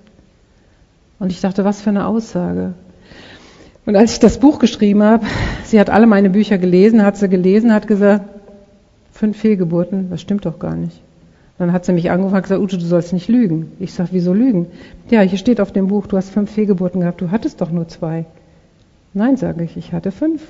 Und 1.18 1.30
ich 1.32 1.40
dachte, 1.42 1.66
was 1.66 1.82
für 1.82 1.90
eine 1.90 2.06
Aussage. 2.06 2.72
Und 3.84 3.94
als 3.94 4.14
ich 4.14 4.20
das 4.20 4.38
Buch 4.38 4.58
geschrieben 4.58 5.02
habe, 5.02 5.26
sie 5.64 5.78
hat 5.78 5.90
alle 5.90 6.06
meine 6.06 6.30
Bücher 6.30 6.56
gelesen, 6.56 7.04
hat 7.04 7.18
sie 7.18 7.28
gelesen, 7.28 7.74
hat 7.74 7.86
gesagt, 7.86 8.24
fünf 9.12 9.36
Fehlgeburten, 9.36 10.08
das 10.08 10.22
stimmt 10.22 10.46
doch 10.46 10.58
gar 10.58 10.74
nicht. 10.74 10.98
Dann 11.59 11.73
hat 11.73 11.85
sie 11.85 11.92
mich 11.92 12.11
angerufen 12.11 12.37
und 12.37 12.42
gesagt, 12.42 12.61
Ute, 12.61 12.78
du 12.78 12.85
sollst 12.85 13.12
nicht 13.12 13.28
lügen. 13.28 13.73
Ich 13.78 13.92
sage, 13.92 14.11
wieso 14.12 14.32
lügen? 14.32 14.66
Ja, 15.11 15.21
hier 15.21 15.38
steht 15.38 15.61
auf 15.61 15.73
dem 15.73 15.88
Buch, 15.88 16.06
du 16.06 16.16
hast 16.16 16.30
fünf 16.30 16.50
Fehlgeburten 16.50 17.00
gehabt, 17.00 17.21
du 17.21 17.30
hattest 17.30 17.61
doch 17.61 17.71
nur 17.71 17.88
zwei. 17.88 18.25
Nein, 19.14 19.37
sage 19.37 19.64
ich, 19.64 19.76
ich 19.76 19.92
hatte 19.92 20.11
fünf. 20.11 20.42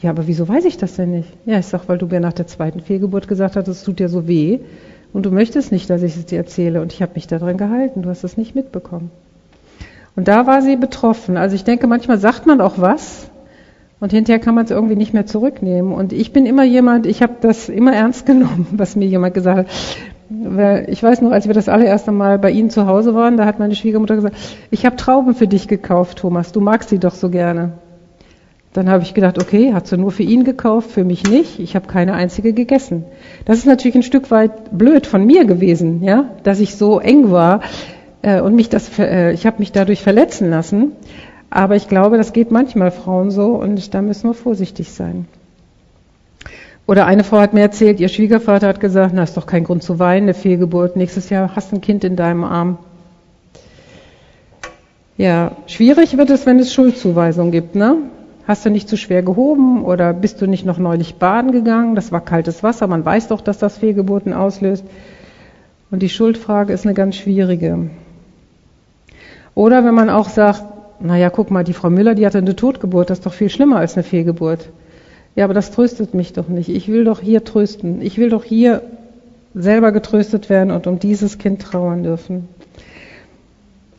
Ja, 0.00 0.10
aber 0.10 0.28
wieso 0.28 0.48
weiß 0.48 0.64
ich 0.64 0.76
das 0.76 0.94
denn 0.94 1.10
nicht? 1.10 1.28
Ja, 1.44 1.58
ich 1.58 1.66
sag, 1.66 1.88
weil 1.88 1.98
du 1.98 2.06
mir 2.06 2.20
nach 2.20 2.32
der 2.32 2.46
zweiten 2.46 2.80
Fehlgeburt 2.80 3.26
gesagt 3.26 3.56
hast, 3.56 3.66
es 3.66 3.82
tut 3.82 3.98
dir 3.98 4.08
so 4.08 4.28
weh 4.28 4.60
und 5.12 5.26
du 5.26 5.32
möchtest 5.32 5.72
nicht, 5.72 5.90
dass 5.90 6.02
ich 6.02 6.16
es 6.16 6.26
dir 6.26 6.38
erzähle 6.38 6.80
und 6.80 6.92
ich 6.92 7.02
habe 7.02 7.12
mich 7.16 7.26
daran 7.26 7.56
gehalten, 7.56 8.02
du 8.02 8.08
hast 8.08 8.22
es 8.22 8.36
nicht 8.36 8.54
mitbekommen. 8.54 9.10
Und 10.14 10.28
da 10.28 10.46
war 10.46 10.62
sie 10.62 10.76
betroffen. 10.76 11.36
Also 11.36 11.56
ich 11.56 11.64
denke, 11.64 11.86
manchmal 11.86 12.18
sagt 12.18 12.46
man 12.46 12.60
auch 12.60 12.78
was 12.78 13.28
und 14.00 14.12
hinterher 14.12 14.38
kann 14.38 14.54
man 14.54 14.64
es 14.64 14.70
irgendwie 14.70 14.96
nicht 14.96 15.12
mehr 15.12 15.26
zurücknehmen. 15.26 15.92
Und 15.92 16.12
ich 16.12 16.32
bin 16.32 16.46
immer 16.46 16.64
jemand, 16.64 17.06
ich 17.06 17.22
habe 17.22 17.34
das 17.40 17.68
immer 17.68 17.92
ernst 17.92 18.26
genommen, 18.26 18.66
was 18.72 18.96
mir 18.96 19.06
jemand 19.06 19.34
gesagt 19.34 19.58
hat. 19.58 19.66
Ich 20.88 21.02
weiß 21.02 21.22
noch, 21.22 21.30
als 21.30 21.46
wir 21.46 21.54
das 21.54 21.70
allererste 21.70 22.12
Mal 22.12 22.38
bei 22.38 22.50
Ihnen 22.50 22.68
zu 22.68 22.86
Hause 22.86 23.14
waren, 23.14 23.38
da 23.38 23.46
hat 23.46 23.58
meine 23.58 23.74
Schwiegermutter 23.74 24.14
gesagt, 24.14 24.36
ich 24.70 24.84
habe 24.84 24.96
Trauben 24.96 25.34
für 25.34 25.48
dich 25.48 25.68
gekauft, 25.68 26.18
Thomas, 26.18 26.52
du 26.52 26.60
magst 26.60 26.90
sie 26.90 26.98
doch 26.98 27.14
so 27.14 27.30
gerne. 27.30 27.72
Dann 28.74 28.90
habe 28.90 29.02
ich 29.02 29.14
gedacht, 29.14 29.40
okay, 29.40 29.72
hat 29.72 29.86
sie 29.86 29.96
nur 29.96 30.12
für 30.12 30.22
ihn 30.22 30.44
gekauft, 30.44 30.90
für 30.90 31.02
mich 31.02 31.24
nicht. 31.24 31.58
Ich 31.58 31.74
habe 31.74 31.86
keine 31.86 32.12
einzige 32.12 32.52
gegessen. 32.52 33.04
Das 33.46 33.58
ist 33.58 33.66
natürlich 33.66 33.96
ein 33.96 34.02
Stück 34.02 34.30
weit 34.30 34.76
blöd 34.76 35.06
von 35.06 35.24
mir 35.24 35.46
gewesen, 35.46 36.02
ja, 36.02 36.26
dass 36.42 36.60
ich 36.60 36.76
so 36.76 37.00
eng 37.00 37.30
war 37.30 37.62
äh, 38.20 38.40
und 38.40 38.54
mich 38.54 38.68
das, 38.68 38.98
äh, 38.98 39.32
ich 39.32 39.46
habe 39.46 39.60
mich 39.60 39.72
dadurch 39.72 40.02
verletzen 40.02 40.50
lassen. 40.50 40.92
Aber 41.50 41.76
ich 41.76 41.88
glaube, 41.88 42.18
das 42.18 42.32
geht 42.32 42.50
manchmal 42.50 42.90
Frauen 42.90 43.30
so 43.30 43.52
und 43.54 43.94
da 43.94 44.02
müssen 44.02 44.28
wir 44.28 44.34
vorsichtig 44.34 44.92
sein. 44.92 45.26
Oder 46.86 47.06
eine 47.06 47.24
Frau 47.24 47.38
hat 47.38 47.52
mir 47.52 47.60
erzählt, 47.60 48.00
ihr 48.00 48.08
Schwiegervater 48.08 48.66
hat 48.66 48.80
gesagt, 48.80 49.12
na 49.14 49.22
ist 49.22 49.36
doch 49.36 49.46
kein 49.46 49.64
Grund 49.64 49.82
zu 49.82 49.98
weinen, 49.98 50.24
eine 50.24 50.34
Fehlgeburt, 50.34 50.96
nächstes 50.96 51.28
Jahr 51.28 51.54
hast 51.54 51.70
du 51.70 51.76
ein 51.76 51.80
Kind 51.82 52.02
in 52.02 52.16
deinem 52.16 52.44
Arm. 52.44 52.78
Ja, 55.18 55.52
schwierig 55.66 56.16
wird 56.16 56.30
es, 56.30 56.46
wenn 56.46 56.58
es 56.58 56.72
Schuldzuweisung 56.72 57.50
gibt, 57.50 57.74
ne? 57.74 57.96
Hast 58.46 58.64
du 58.64 58.70
nicht 58.70 58.88
zu 58.88 58.96
schwer 58.96 59.22
gehoben 59.22 59.84
oder 59.84 60.14
bist 60.14 60.40
du 60.40 60.46
nicht 60.46 60.64
noch 60.64 60.78
neulich 60.78 61.16
baden 61.16 61.52
gegangen? 61.52 61.94
Das 61.94 62.12
war 62.12 62.22
kaltes 62.22 62.62
Wasser, 62.62 62.86
man 62.86 63.04
weiß 63.04 63.28
doch, 63.28 63.42
dass 63.42 63.58
das 63.58 63.76
Fehlgeburten 63.76 64.32
auslöst. 64.32 64.84
Und 65.90 66.00
die 66.00 66.08
Schuldfrage 66.08 66.72
ist 66.72 66.86
eine 66.86 66.94
ganz 66.94 67.16
schwierige. 67.16 67.90
Oder 69.54 69.84
wenn 69.84 69.94
man 69.94 70.08
auch 70.08 70.30
sagt, 70.30 70.62
naja, 71.00 71.30
guck 71.30 71.50
mal, 71.50 71.64
die 71.64 71.72
Frau 71.72 71.90
Müller, 71.90 72.14
die 72.14 72.26
hatte 72.26 72.38
eine 72.38 72.56
Totgeburt, 72.56 73.10
das 73.10 73.18
ist 73.18 73.26
doch 73.26 73.32
viel 73.32 73.50
schlimmer 73.50 73.76
als 73.76 73.94
eine 73.94 74.02
Fehlgeburt. 74.02 74.70
Ja, 75.36 75.44
aber 75.44 75.54
das 75.54 75.70
tröstet 75.70 76.14
mich 76.14 76.32
doch 76.32 76.48
nicht. 76.48 76.68
Ich 76.68 76.88
will 76.88 77.04
doch 77.04 77.20
hier 77.20 77.44
trösten. 77.44 78.02
Ich 78.02 78.18
will 78.18 78.30
doch 78.30 78.42
hier 78.42 78.82
selber 79.54 79.92
getröstet 79.92 80.50
werden 80.50 80.72
und 80.72 80.86
um 80.86 80.98
dieses 80.98 81.38
Kind 81.38 81.62
trauern 81.62 82.02
dürfen. 82.02 82.48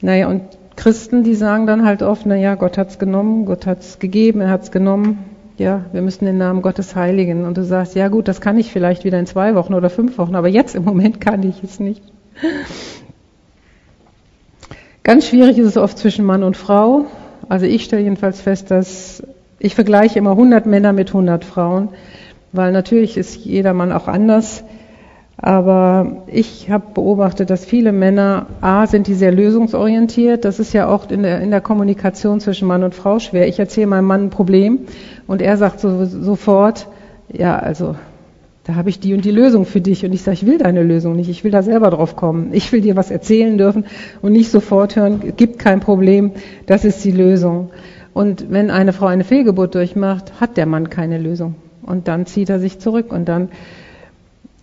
Naja, 0.02 0.28
und 0.28 0.42
Christen, 0.76 1.24
die 1.24 1.36
sagen 1.36 1.66
dann 1.66 1.86
halt 1.86 2.04
oft, 2.04 2.26
na 2.26 2.36
ja, 2.36 2.56
Gott 2.56 2.78
hat's 2.78 3.00
genommen, 3.00 3.46
Gott 3.46 3.66
hat's 3.66 4.00
gegeben, 4.00 4.42
er 4.42 4.50
hat's 4.50 4.72
genommen. 4.72 5.20
Ja, 5.58 5.86
wir 5.92 6.02
müssen 6.02 6.26
den 6.26 6.38
Namen 6.38 6.62
Gottes 6.62 6.96
heiligen. 6.96 7.46
Und 7.46 7.58
du 7.58 7.64
sagst, 7.64 7.96
ja 7.96 8.08
gut, 8.08 8.30
das 8.30 8.40
kann 8.40 8.58
ich 8.58 8.72
vielleicht 8.72 9.04
wieder 9.04 9.20
in 9.20 9.26
zwei 9.26 9.56
Wochen 9.56 9.74
oder 9.74 9.90
fünf 9.90 10.18
Wochen, 10.18 10.36
aber 10.36 10.48
jetzt 10.48 10.76
im 10.76 10.86
Moment 10.86 11.20
kann 11.20 11.44
ich 11.44 11.64
es 11.64 11.80
nicht. 11.80 12.02
Ganz 15.04 15.28
schwierig 15.28 15.58
ist 15.58 15.68
es 15.68 15.78
oft 15.78 15.98
zwischen 15.98 16.26
Mann 16.26 16.44
und 16.44 16.58
Frau. 16.58 17.06
Also 17.48 17.66
ich 17.66 17.84
stelle 17.84 18.04
jedenfalls 18.04 18.42
fest, 18.42 18.70
dass 18.70 19.24
ich 19.58 19.76
vergleiche 19.76 20.20
immer 20.20 20.32
100 20.32 20.66
Männer 20.66 20.94
mit 20.94 21.10
100 21.10 21.44
Frauen, 21.44 21.90
weil 22.52 22.72
natürlich 22.72 23.18
ist 23.18 23.36
jeder 23.38 23.74
Mann 23.74 23.92
auch 23.92 24.08
anders. 24.08 24.64
Aber 25.42 26.24
ich 26.28 26.70
habe 26.70 26.94
beobachtet, 26.94 27.50
dass 27.50 27.64
viele 27.64 27.94
Männer, 27.94 28.48
A, 28.60 28.88
sind 28.88 29.08
die 29.08 29.14
sehr 29.14 29.32
lösungsorientiert. 29.32 30.44
Das 30.44 30.60
ist 30.60 30.74
ja 30.74 30.88
auch 30.88 31.10
in 31.10 31.24
der, 31.24 31.40
in 31.40 31.50
der 31.50 31.62
Kommunikation 31.62 32.42
zwischen 32.42 32.68
Mann 32.68 32.84
und 32.84 32.94
Frau 32.94 33.20
schwer. 33.20 33.48
Ich 33.48 33.58
erzähle 33.58 33.88
meinem 33.88 34.06
Mann 34.06 34.26
ein 34.26 34.30
Problem 34.32 34.80
und 35.28 35.42
er 35.42 35.56
sagt 35.56 35.80
so, 35.80 36.06
sofort, 36.06 36.88
ja, 37.32 37.58
also 37.58 37.96
da 38.70 38.76
habe 38.76 38.90
ich 38.90 39.00
die 39.00 39.16
und 39.16 39.26
die 39.26 39.32
Lösung 39.32 39.66
für 39.66 39.82
dich. 39.82 40.06
Und 40.06 40.14
ich 40.14 40.22
sage, 40.22 40.36
ich 40.36 40.46
will 40.46 40.60
deine 40.60 40.84
Lösung 40.84 41.16
nicht, 41.16 41.28
ich 41.28 41.44
will 41.44 41.50
da 41.50 41.64
selber 41.64 41.90
drauf 41.90 42.16
kommen. 42.16 42.50
Ich 42.54 42.72
will 42.72 42.82
dir 42.82 42.96
was 42.96 43.10
erzählen 43.10 43.58
dürfen 43.58 43.86
und 44.22 44.32
nicht 44.32 44.52
sofort 44.52 44.96
hören, 44.96 45.34
gibt 45.36 45.58
kein 45.58 45.80
Problem, 45.80 46.34
das 46.68 46.86
ist 46.86 47.04
die 47.04 47.12
Lösung. 47.12 47.72
Und 48.14 48.52
wenn 48.52 48.70
eine 48.70 48.94
Frau 48.94 49.08
eine 49.08 49.24
Fehlgeburt 49.24 49.74
durchmacht, 49.74 50.40
hat 50.40 50.56
der 50.56 50.68
Mann 50.68 50.92
keine 50.92 51.18
Lösung. 51.18 51.56
Und 51.82 52.08
dann 52.08 52.28
zieht 52.28 52.52
er 52.52 52.60
sich 52.60 52.78
zurück 52.78 53.12
und 53.12 53.28
dann 53.28 53.50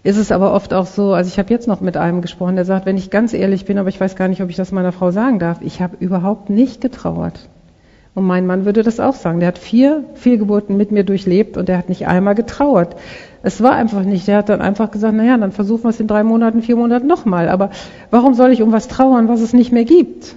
ist 0.04 0.18
es 0.18 0.30
aber 0.30 0.54
oft 0.54 0.72
auch 0.72 0.86
so, 0.86 1.12
also 1.12 1.26
ich 1.26 1.40
habe 1.40 1.52
jetzt 1.52 1.66
noch 1.66 1.80
mit 1.80 1.96
einem 1.96 2.22
gesprochen, 2.22 2.54
der 2.54 2.64
sagt, 2.64 2.86
wenn 2.86 2.96
ich 2.96 3.10
ganz 3.10 3.34
ehrlich 3.34 3.64
bin, 3.64 3.76
aber 3.76 3.88
ich 3.88 4.00
weiß 4.00 4.14
gar 4.14 4.28
nicht, 4.28 4.40
ob 4.40 4.50
ich 4.50 4.56
das 4.56 4.70
meiner 4.70 4.92
Frau 4.92 5.10
sagen 5.10 5.40
darf, 5.40 5.58
ich 5.62 5.82
habe 5.82 5.96
überhaupt 5.98 6.48
nicht 6.48 6.80
getrauert. 6.80 7.48
Und 8.16 8.24
mein 8.24 8.46
Mann 8.46 8.64
würde 8.64 8.82
das 8.82 8.98
auch 8.98 9.14
sagen. 9.14 9.40
Der 9.40 9.48
hat 9.48 9.58
vier 9.58 10.02
Fehlgeburten 10.14 10.74
mit 10.74 10.90
mir 10.90 11.04
durchlebt 11.04 11.58
und 11.58 11.68
der 11.68 11.76
hat 11.76 11.90
nicht 11.90 12.06
einmal 12.06 12.34
getrauert. 12.34 12.96
Es 13.42 13.62
war 13.62 13.72
einfach 13.72 14.04
nicht. 14.04 14.26
Der 14.26 14.38
hat 14.38 14.48
dann 14.48 14.62
einfach 14.62 14.90
gesagt, 14.90 15.14
naja, 15.14 15.36
dann 15.36 15.52
versuchen 15.52 15.84
wir 15.84 15.90
es 15.90 16.00
in 16.00 16.06
drei 16.06 16.24
Monaten, 16.24 16.62
vier 16.62 16.76
Monaten 16.76 17.06
nochmal. 17.06 17.50
Aber 17.50 17.68
warum 18.10 18.32
soll 18.32 18.52
ich 18.52 18.62
um 18.62 18.72
was 18.72 18.88
trauern, 18.88 19.28
was 19.28 19.42
es 19.42 19.52
nicht 19.52 19.70
mehr 19.70 19.84
gibt? 19.84 20.34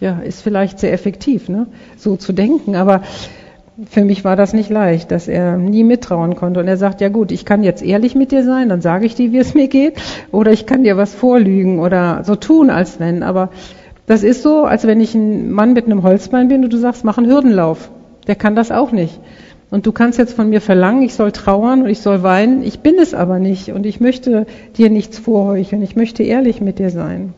Ja, 0.00 0.18
ist 0.18 0.42
vielleicht 0.42 0.78
sehr 0.78 0.92
effektiv, 0.92 1.48
ne? 1.48 1.66
so 1.96 2.16
zu 2.16 2.34
denken. 2.34 2.76
Aber 2.76 3.00
für 3.88 4.04
mich 4.04 4.22
war 4.22 4.36
das 4.36 4.52
nicht 4.52 4.68
leicht, 4.68 5.10
dass 5.12 5.28
er 5.28 5.56
nie 5.56 5.82
mittrauen 5.82 6.36
konnte. 6.36 6.60
Und 6.60 6.68
er 6.68 6.76
sagt, 6.76 7.00
ja 7.00 7.08
gut, 7.08 7.32
ich 7.32 7.46
kann 7.46 7.64
jetzt 7.64 7.82
ehrlich 7.82 8.14
mit 8.14 8.32
dir 8.32 8.44
sein, 8.44 8.68
dann 8.68 8.82
sage 8.82 9.06
ich 9.06 9.14
dir, 9.14 9.32
wie 9.32 9.38
es 9.38 9.54
mir 9.54 9.68
geht, 9.68 9.94
oder 10.30 10.52
ich 10.52 10.66
kann 10.66 10.82
dir 10.82 10.98
was 10.98 11.14
vorlügen 11.14 11.78
oder 11.78 12.22
so 12.24 12.36
tun, 12.36 12.68
als 12.68 13.00
wenn. 13.00 13.22
Aber 13.22 13.48
das 14.06 14.22
ist 14.22 14.42
so, 14.42 14.64
als 14.64 14.86
wenn 14.86 15.00
ich 15.00 15.14
ein 15.14 15.50
Mann 15.50 15.72
mit 15.72 15.86
einem 15.86 16.02
Holzbein 16.02 16.48
bin 16.48 16.64
und 16.64 16.72
du 16.72 16.78
sagst, 16.78 17.04
mach 17.04 17.18
einen 17.18 17.28
Hürdenlauf. 17.28 17.90
Der 18.26 18.34
kann 18.36 18.56
das 18.56 18.70
auch 18.70 18.92
nicht. 18.92 19.18
Und 19.70 19.86
du 19.86 19.92
kannst 19.92 20.18
jetzt 20.18 20.34
von 20.34 20.48
mir 20.48 20.60
verlangen, 20.60 21.02
ich 21.02 21.14
soll 21.14 21.32
trauern 21.32 21.82
und 21.82 21.88
ich 21.88 22.00
soll 22.00 22.22
weinen. 22.22 22.62
Ich 22.62 22.80
bin 22.80 22.98
es 23.00 23.14
aber 23.14 23.38
nicht 23.38 23.70
und 23.70 23.84
ich 23.84 24.00
möchte 24.00 24.46
dir 24.76 24.90
nichts 24.90 25.18
vorheucheln. 25.18 25.82
Ich 25.82 25.96
möchte 25.96 26.22
ehrlich 26.22 26.60
mit 26.60 26.78
dir 26.78 26.90
sein. 26.90 27.34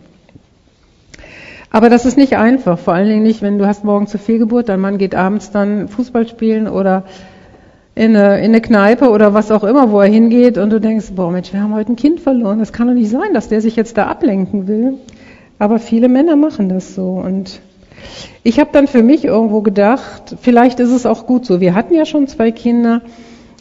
Aber 1.71 1.91
das 1.91 2.07
ist 2.07 2.17
nicht 2.17 2.37
einfach, 2.37 2.79
vor 2.79 2.95
allen 2.95 3.09
Dingen 3.09 3.23
nicht, 3.23 3.43
wenn 3.43 3.59
du 3.59 3.67
hast 3.67 3.85
morgen 3.85 4.07
zu 4.07 4.19
Fehlgeburt, 4.19 4.69
dein 4.69 4.81
Mann 4.81 4.97
geht 4.97 5.15
abends 5.15 5.51
dann 5.51 5.89
Fußball 5.89 6.27
spielen 6.27 6.67
oder 6.67 7.05
in 7.95 8.17
eine, 8.17 8.39
in 8.39 8.47
eine 8.47 8.61
Kneipe 8.61 9.11
oder 9.11 9.35
was 9.35 9.51
auch 9.51 9.65
immer, 9.65 9.91
wo 9.91 10.01
er 10.01 10.09
hingeht 10.09 10.57
und 10.57 10.71
du 10.71 10.81
denkst, 10.81 11.13
boah 11.15 11.31
Mensch, 11.31 11.53
wir 11.53 11.61
haben 11.61 11.75
heute 11.75 11.93
ein 11.93 11.97
Kind 11.97 12.21
verloren. 12.21 12.59
Das 12.59 12.73
kann 12.73 12.87
doch 12.87 12.95
nicht 12.95 13.11
sein, 13.11 13.35
dass 13.35 13.49
der 13.49 13.61
sich 13.61 13.77
jetzt 13.77 13.99
da 13.99 14.07
ablenken 14.07 14.67
will. 14.67 14.95
Aber 15.59 15.79
viele 15.79 16.09
Männer 16.09 16.37
machen 16.37 16.69
das 16.69 16.95
so 16.95 17.11
und 17.13 17.61
ich 18.43 18.61
habe 18.61 18.71
dann 18.73 18.87
für 18.87 19.03
mich 19.03 19.25
irgendwo 19.25 19.61
gedacht, 19.61 20.37
vielleicht 20.41 20.81
ist 20.81 20.91
es 20.91 21.05
auch 21.05 21.27
gut 21.27 21.45
so. 21.45 21.61
Wir 21.61 21.75
hatten 21.75 21.95
ja 21.95 22.07
schon 22.07 22.29
zwei 22.29 22.51
Kinder. 22.53 23.03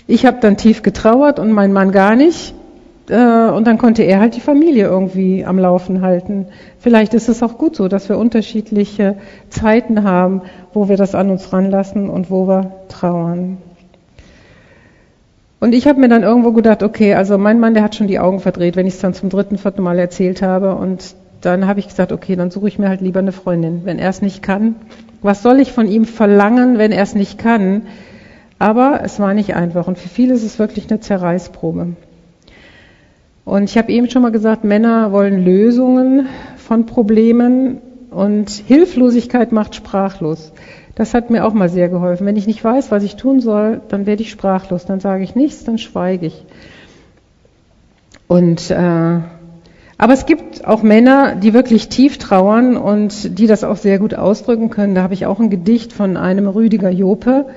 Ich 0.05 0.25
habe 0.25 0.37
dann 0.39 0.57
tief 0.57 0.83
getrauert 0.83 1.39
und 1.39 1.51
mein 1.51 1.73
Mann 1.73 1.91
gar 1.91 2.15
nicht. 2.15 2.53
Äh, 3.09 3.49
und 3.49 3.65
dann 3.65 3.77
konnte 3.77 4.03
er 4.03 4.19
halt 4.19 4.35
die 4.35 4.41
Familie 4.41 4.85
irgendwie 4.85 5.45
am 5.45 5.57
Laufen 5.57 6.01
halten. 6.01 6.47
Vielleicht 6.79 7.13
ist 7.13 7.29
es 7.29 7.41
auch 7.41 7.57
gut 7.57 7.75
so, 7.75 7.87
dass 7.87 8.09
wir 8.09 8.17
unterschiedliche 8.17 9.17
Zeiten 9.49 10.03
haben, 10.03 10.41
wo 10.73 10.89
wir 10.89 10.97
das 10.97 11.15
an 11.15 11.29
uns 11.29 11.51
ranlassen 11.51 12.09
und 12.09 12.29
wo 12.29 12.47
wir 12.47 12.71
trauern. 12.89 13.57
Und 15.59 15.73
ich 15.73 15.87
habe 15.87 15.99
mir 15.99 16.09
dann 16.09 16.21
irgendwo 16.21 16.51
gedacht, 16.51 16.83
okay, 16.83 17.15
also 17.15 17.37
mein 17.37 17.59
Mann, 17.59 17.73
der 17.73 17.81
hat 17.81 17.95
schon 17.95 18.07
die 18.07 18.19
Augen 18.19 18.39
verdreht, 18.39 18.75
wenn 18.75 18.85
ich 18.85 18.93
es 18.93 19.01
dann 19.01 19.15
zum 19.15 19.29
dritten, 19.29 19.57
vierten 19.57 19.81
Mal 19.81 19.97
erzählt 19.97 20.43
habe. 20.43 20.75
Und 20.75 21.15
dann 21.41 21.67
habe 21.67 21.79
ich 21.79 21.87
gesagt, 21.87 22.11
okay, 22.11 22.35
dann 22.35 22.51
suche 22.51 22.67
ich 22.67 22.79
mir 22.79 22.89
halt 22.89 23.01
lieber 23.01 23.19
eine 23.19 23.31
Freundin, 23.31 23.81
wenn 23.83 23.99
er 23.99 24.09
es 24.09 24.21
nicht 24.21 24.41
kann. 24.41 24.75
Was 25.21 25.43
soll 25.43 25.59
ich 25.59 25.71
von 25.71 25.87
ihm 25.87 26.05
verlangen, 26.05 26.77
wenn 26.77 26.91
er 26.91 27.03
es 27.03 27.15
nicht 27.15 27.37
kann? 27.37 27.83
Aber 28.59 29.01
es 29.03 29.19
war 29.19 29.33
nicht 29.33 29.55
einfach 29.55 29.87
und 29.87 29.97
für 29.97 30.09
viele 30.09 30.33
ist 30.33 30.43
es 30.43 30.59
wirklich 30.59 30.89
eine 30.89 30.99
Zerreißprobe. 30.99 31.95
Und 33.45 33.63
ich 33.63 33.77
habe 33.77 33.91
eben 33.91 34.09
schon 34.09 34.23
mal 34.23 34.31
gesagt, 34.31 34.63
Männer 34.63 35.11
wollen 35.11 35.45
Lösungen 35.45 36.27
von 36.57 36.85
Problemen 36.85 37.77
und 38.09 38.49
Hilflosigkeit 38.49 39.51
macht 39.51 39.75
sprachlos. 39.75 40.51
Das 40.95 41.13
hat 41.13 41.29
mir 41.29 41.45
auch 41.45 41.53
mal 41.53 41.69
sehr 41.69 41.89
geholfen. 41.89 42.25
Wenn 42.25 42.35
ich 42.35 42.47
nicht 42.47 42.63
weiß, 42.63 42.89
was 42.89 43.03
ich 43.03 43.15
tun 43.15 43.39
soll, 43.39 43.81
dann 43.89 44.05
werde 44.05 44.23
ich 44.23 44.31
sprachlos. 44.31 44.85
Dann 44.85 44.99
sage 44.99 45.23
ich 45.23 45.35
nichts, 45.35 45.63
dann 45.63 45.77
schweige 45.77 46.25
ich. 46.25 46.43
Und 48.27 48.71
äh, 48.71 49.19
aber 49.97 50.13
es 50.13 50.27
gibt 50.27 50.65
auch 50.65 50.83
Männer, 50.83 51.35
die 51.35 51.53
wirklich 51.53 51.89
tief 51.89 52.19
trauern 52.19 52.77
und 52.77 53.39
die 53.39 53.47
das 53.47 53.63
auch 53.63 53.77
sehr 53.77 53.97
gut 53.97 54.13
ausdrücken 54.13 54.69
können. 54.69 54.93
Da 54.93 55.01
habe 55.01 55.15
ich 55.15 55.25
auch 55.25 55.39
ein 55.39 55.49
Gedicht 55.49 55.91
von 55.91 56.17
einem 56.17 56.47
Rüdiger 56.47 56.91
Jope. 56.91 57.47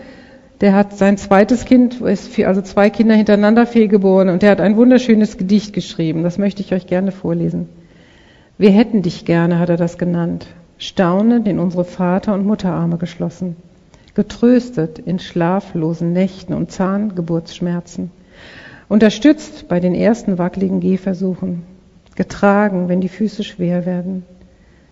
Der 0.63 0.75
hat 0.75 0.97
sein 0.97 1.19
zweites 1.19 1.67
Kind, 1.67 2.03
also 2.03 2.63
zwei 2.63 2.89
Kinder 2.89 3.15
hintereinander 3.15 3.67
fehlgeboren 3.67 4.31
und 4.31 4.43
der 4.43 4.51
hat 4.51 4.61
ein 4.61 4.77
wunderschönes 4.77 5.37
Gedicht 5.37 5.75
geschrieben. 5.75 6.23
Das 6.23 6.39
möchte 6.39 6.63
ich 6.63 6.73
euch 6.73 6.87
gerne 6.87 7.13
vorlesen. 7.13 7.69
Wir 8.57 8.71
hätten 8.71 9.03
dich 9.03 9.25
gerne, 9.27 9.59
hat 9.59 9.69
er 9.69 9.77
das 9.77 9.99
genannt. 9.99 10.47
Staunend 10.79 11.47
in 11.47 11.59
unsere 11.59 11.85
Vater- 11.85 12.35
und 12.35 12.47
Mutterarme 12.47 12.97
geschlossen. 12.97 13.57
Getröstet 14.15 14.99
in 14.99 15.19
schlaflosen 15.19 16.15
Nächten 16.15 16.55
und 16.55 16.73
Zahngeburtsschmerzen. 16.73 18.11
Unterstützt 18.89 19.69
bei 19.69 19.79
den 19.79 19.95
ersten 19.95 20.37
wackeligen 20.39 20.81
Gehversuchen 20.81 21.63
getragen, 22.21 22.91
wenn 22.91 23.01
die 23.01 23.09
Füße 23.09 23.43
schwer 23.45 23.87
werden, 23.87 24.27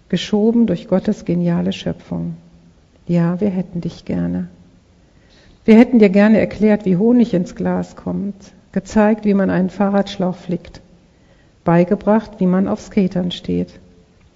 geschoben 0.09 0.67
durch 0.67 0.89
Gottes 0.89 1.27
geniale 1.27 1.75
Schöpfung. 1.75 2.39
Ja, 3.07 3.39
wir 3.43 3.51
hätten 3.51 3.83
dich 3.83 4.07
gerne. 4.07 4.49
Wir 5.67 5.77
hätten 5.77 5.99
dir 5.99 6.09
gerne 6.09 6.41
erklärt, 6.41 6.87
wie 6.87 6.97
Honig 6.97 7.35
ins 7.35 7.55
Glas 7.55 7.97
kommt, 7.97 8.35
gezeigt, 8.73 9.27
wie 9.27 9.35
man 9.35 9.51
einen 9.51 9.69
Fahrradschlauch 9.69 10.37
flickt, 10.37 10.81
beigebracht, 11.65 12.31
wie 12.39 12.47
man 12.47 12.67
auf 12.67 12.81
Skatern 12.81 13.31
steht, 13.31 13.79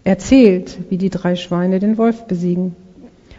erzählt, 0.04 0.76
wie 0.90 0.98
die 0.98 1.08
drei 1.08 1.34
Schweine 1.34 1.78
den 1.78 1.96
Wolf 1.96 2.24
besiegen, 2.24 2.76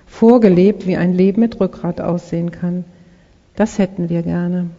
vorgelebt, 0.07 0.87
wie 0.87 0.97
ein 0.97 1.13
Leben 1.13 1.41
mit 1.41 1.59
Rückgrat 1.59 2.01
aussehen 2.01 2.49
kann. 2.49 2.85
Das 3.55 3.77
hätten 3.77 4.09
wir 4.09 4.23
gerne. 4.23 4.71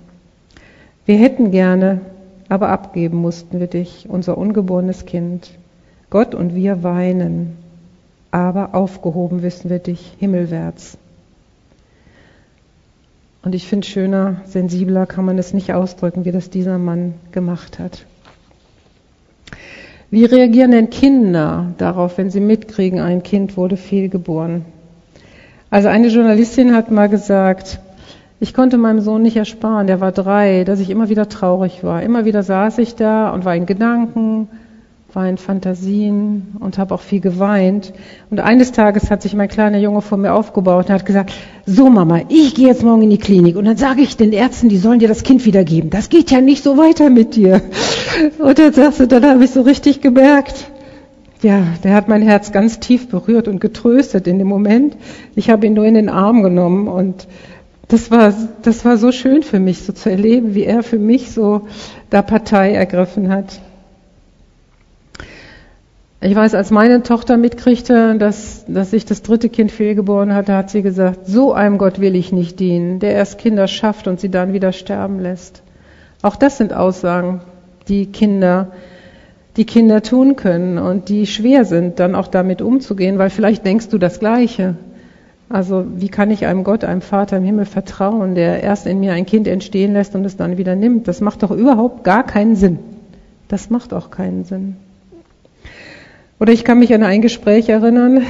Wir 1.06 1.18
hätten 1.18 1.52
gerne, 1.52 2.00
aber 2.48 2.68
abgeben 2.68 3.18
mussten 3.18 3.60
wir 3.60 3.66
dich, 3.66 4.06
unser 4.08 4.38
ungeborenes 4.38 5.06
Kind. 5.06 5.50
Gott 6.10 6.34
und 6.34 6.54
wir 6.54 6.82
weinen, 6.82 7.56
aber 8.30 8.74
aufgehoben 8.74 9.42
wissen 9.42 9.70
wir 9.70 9.78
dich 9.78 10.14
himmelwärts. 10.18 10.98
Und 13.42 13.54
ich 13.54 13.66
finde, 13.66 13.86
schöner, 13.86 14.40
sensibler 14.46 15.06
kann 15.06 15.24
man 15.24 15.38
es 15.38 15.52
nicht 15.52 15.74
ausdrücken, 15.74 16.24
wie 16.24 16.32
das 16.32 16.50
dieser 16.50 16.78
Mann 16.78 17.14
gemacht 17.32 17.78
hat. 17.78 18.06
Wie 20.10 20.24
reagieren 20.24 20.70
denn 20.70 20.90
Kinder 20.90 21.74
darauf, 21.76 22.16
wenn 22.18 22.30
sie 22.30 22.40
mitkriegen, 22.40 23.00
ein 23.00 23.22
Kind 23.22 23.56
wurde 23.56 23.76
fehlgeboren? 23.76 24.64
Also 25.70 25.88
eine 25.88 26.08
Journalistin 26.08 26.74
hat 26.74 26.90
mal 26.90 27.08
gesagt, 27.08 27.80
ich 28.40 28.52
konnte 28.52 28.78
meinem 28.78 29.00
Sohn 29.00 29.22
nicht 29.22 29.36
ersparen, 29.36 29.86
der 29.86 30.00
war 30.00 30.12
drei, 30.12 30.64
dass 30.64 30.80
ich 30.80 30.90
immer 30.90 31.08
wieder 31.08 31.28
traurig 31.28 31.84
war. 31.84 32.02
Immer 32.02 32.24
wieder 32.24 32.42
saß 32.42 32.78
ich 32.78 32.94
da 32.94 33.30
und 33.30 33.44
war 33.44 33.54
in 33.54 33.66
Gedanken, 33.66 34.48
war 35.14 35.28
in 35.28 35.38
Fantasien 35.38 36.56
und 36.58 36.76
habe 36.76 36.94
auch 36.94 37.00
viel 37.00 37.20
geweint. 37.20 37.92
Und 38.30 38.40
eines 38.40 38.72
Tages 38.72 39.10
hat 39.10 39.22
sich 39.22 39.34
mein 39.34 39.48
kleiner 39.48 39.78
Junge 39.78 40.02
vor 40.02 40.18
mir 40.18 40.34
aufgebaut 40.34 40.86
und 40.86 40.92
hat 40.92 41.06
gesagt, 41.06 41.32
so 41.66 41.88
Mama, 41.88 42.22
ich 42.28 42.54
gehe 42.54 42.66
jetzt 42.66 42.82
morgen 42.82 43.02
in 43.02 43.10
die 43.10 43.18
Klinik 43.18 43.56
und 43.56 43.64
dann 43.64 43.76
sage 43.76 44.02
ich 44.02 44.16
den 44.16 44.32
Ärzten, 44.32 44.68
die 44.68 44.78
sollen 44.78 44.98
dir 44.98 45.08
das 45.08 45.22
Kind 45.22 45.46
wiedergeben. 45.46 45.90
Das 45.90 46.08
geht 46.08 46.30
ja 46.30 46.40
nicht 46.40 46.64
so 46.64 46.76
weiter 46.76 47.10
mit 47.10 47.36
dir. 47.36 47.62
Und 48.38 48.58
dann 48.58 48.72
sagst 48.72 49.00
du, 49.00 49.06
dann 49.06 49.24
habe 49.24 49.44
ich 49.44 49.50
so 49.50 49.62
richtig 49.62 50.00
gemerkt, 50.00 50.70
ja, 51.42 51.62
der 51.84 51.94
hat 51.94 52.08
mein 52.08 52.22
Herz 52.22 52.52
ganz 52.52 52.80
tief 52.80 53.08
berührt 53.08 53.48
und 53.48 53.60
getröstet 53.60 54.26
in 54.26 54.38
dem 54.38 54.48
Moment. 54.48 54.96
Ich 55.36 55.50
habe 55.50 55.66
ihn 55.66 55.74
nur 55.74 55.84
in 55.84 55.94
den 55.94 56.08
Arm 56.08 56.42
genommen 56.42 56.88
und 56.88 57.26
das 57.94 58.10
war, 58.10 58.34
das 58.62 58.84
war 58.84 58.96
so 58.96 59.12
schön 59.12 59.44
für 59.44 59.60
mich, 59.60 59.84
so 59.84 59.92
zu 59.92 60.10
erleben, 60.10 60.56
wie 60.56 60.64
er 60.64 60.82
für 60.82 60.98
mich 60.98 61.30
so 61.30 61.68
da 62.10 62.22
Partei 62.22 62.72
ergriffen 62.72 63.28
hat. 63.28 63.60
Ich 66.20 66.34
weiß, 66.34 66.56
als 66.56 66.72
meine 66.72 67.04
Tochter 67.04 67.36
mitkriegte, 67.36 68.16
dass, 68.16 68.64
dass 68.66 68.90
sich 68.90 69.04
das 69.04 69.22
dritte 69.22 69.48
Kind 69.48 69.70
fehlgeboren 69.70 70.34
hatte, 70.34 70.56
hat 70.56 70.70
sie 70.70 70.82
gesagt, 70.82 71.28
so 71.28 71.52
einem 71.52 71.78
Gott 71.78 72.00
will 72.00 72.16
ich 72.16 72.32
nicht 72.32 72.58
dienen, 72.58 72.98
der 72.98 73.12
erst 73.12 73.38
Kinder 73.38 73.68
schafft 73.68 74.08
und 74.08 74.18
sie 74.18 74.30
dann 74.30 74.52
wieder 74.52 74.72
sterben 74.72 75.20
lässt. 75.20 75.62
Auch 76.20 76.34
das 76.34 76.58
sind 76.58 76.72
Aussagen, 76.72 77.42
die 77.86 78.06
Kinder, 78.06 78.72
die 79.56 79.66
Kinder 79.66 80.02
tun 80.02 80.34
können 80.34 80.78
und 80.78 81.08
die 81.08 81.28
schwer 81.28 81.64
sind, 81.64 82.00
dann 82.00 82.16
auch 82.16 82.26
damit 82.26 82.60
umzugehen, 82.60 83.18
weil 83.18 83.30
vielleicht 83.30 83.64
denkst 83.64 83.88
du 83.90 83.98
das 83.98 84.18
Gleiche. 84.18 84.74
Also 85.48 85.84
wie 85.96 86.08
kann 86.08 86.30
ich 86.30 86.46
einem 86.46 86.64
Gott, 86.64 86.84
einem 86.84 87.02
Vater 87.02 87.36
im 87.36 87.44
Himmel 87.44 87.66
vertrauen, 87.66 88.34
der 88.34 88.62
erst 88.62 88.86
in 88.86 89.00
mir 89.00 89.12
ein 89.12 89.26
Kind 89.26 89.46
entstehen 89.46 89.92
lässt 89.92 90.14
und 90.14 90.24
es 90.24 90.36
dann 90.36 90.56
wieder 90.56 90.74
nimmt? 90.74 91.06
Das 91.06 91.20
macht 91.20 91.42
doch 91.42 91.50
überhaupt 91.50 92.02
gar 92.04 92.24
keinen 92.24 92.56
Sinn. 92.56 92.78
Das 93.48 93.70
macht 93.70 93.92
auch 93.92 94.10
keinen 94.10 94.44
Sinn. 94.44 94.76
Oder 96.40 96.52
ich 96.52 96.64
kann 96.64 96.78
mich 96.78 96.92
an 96.94 97.02
ein 97.02 97.22
Gespräch 97.22 97.68
erinnern, 97.68 98.22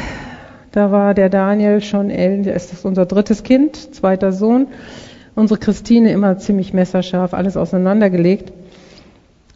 da 0.73 0.91
war 0.91 1.15
der 1.15 1.31
Daniel 1.31 1.81
schon, 1.81 2.11
es 2.11 2.73
ist 2.73 2.85
unser 2.85 3.07
drittes 3.07 3.45
Kind, 3.45 3.95
zweiter 3.95 4.33
Sohn, 4.33 4.67
unsere 5.37 5.59
Christine 5.59 6.11
immer 6.11 6.37
ziemlich 6.39 6.75
messerscharf, 6.75 7.33
alles 7.33 7.57
auseinandergelegt. 7.57 8.53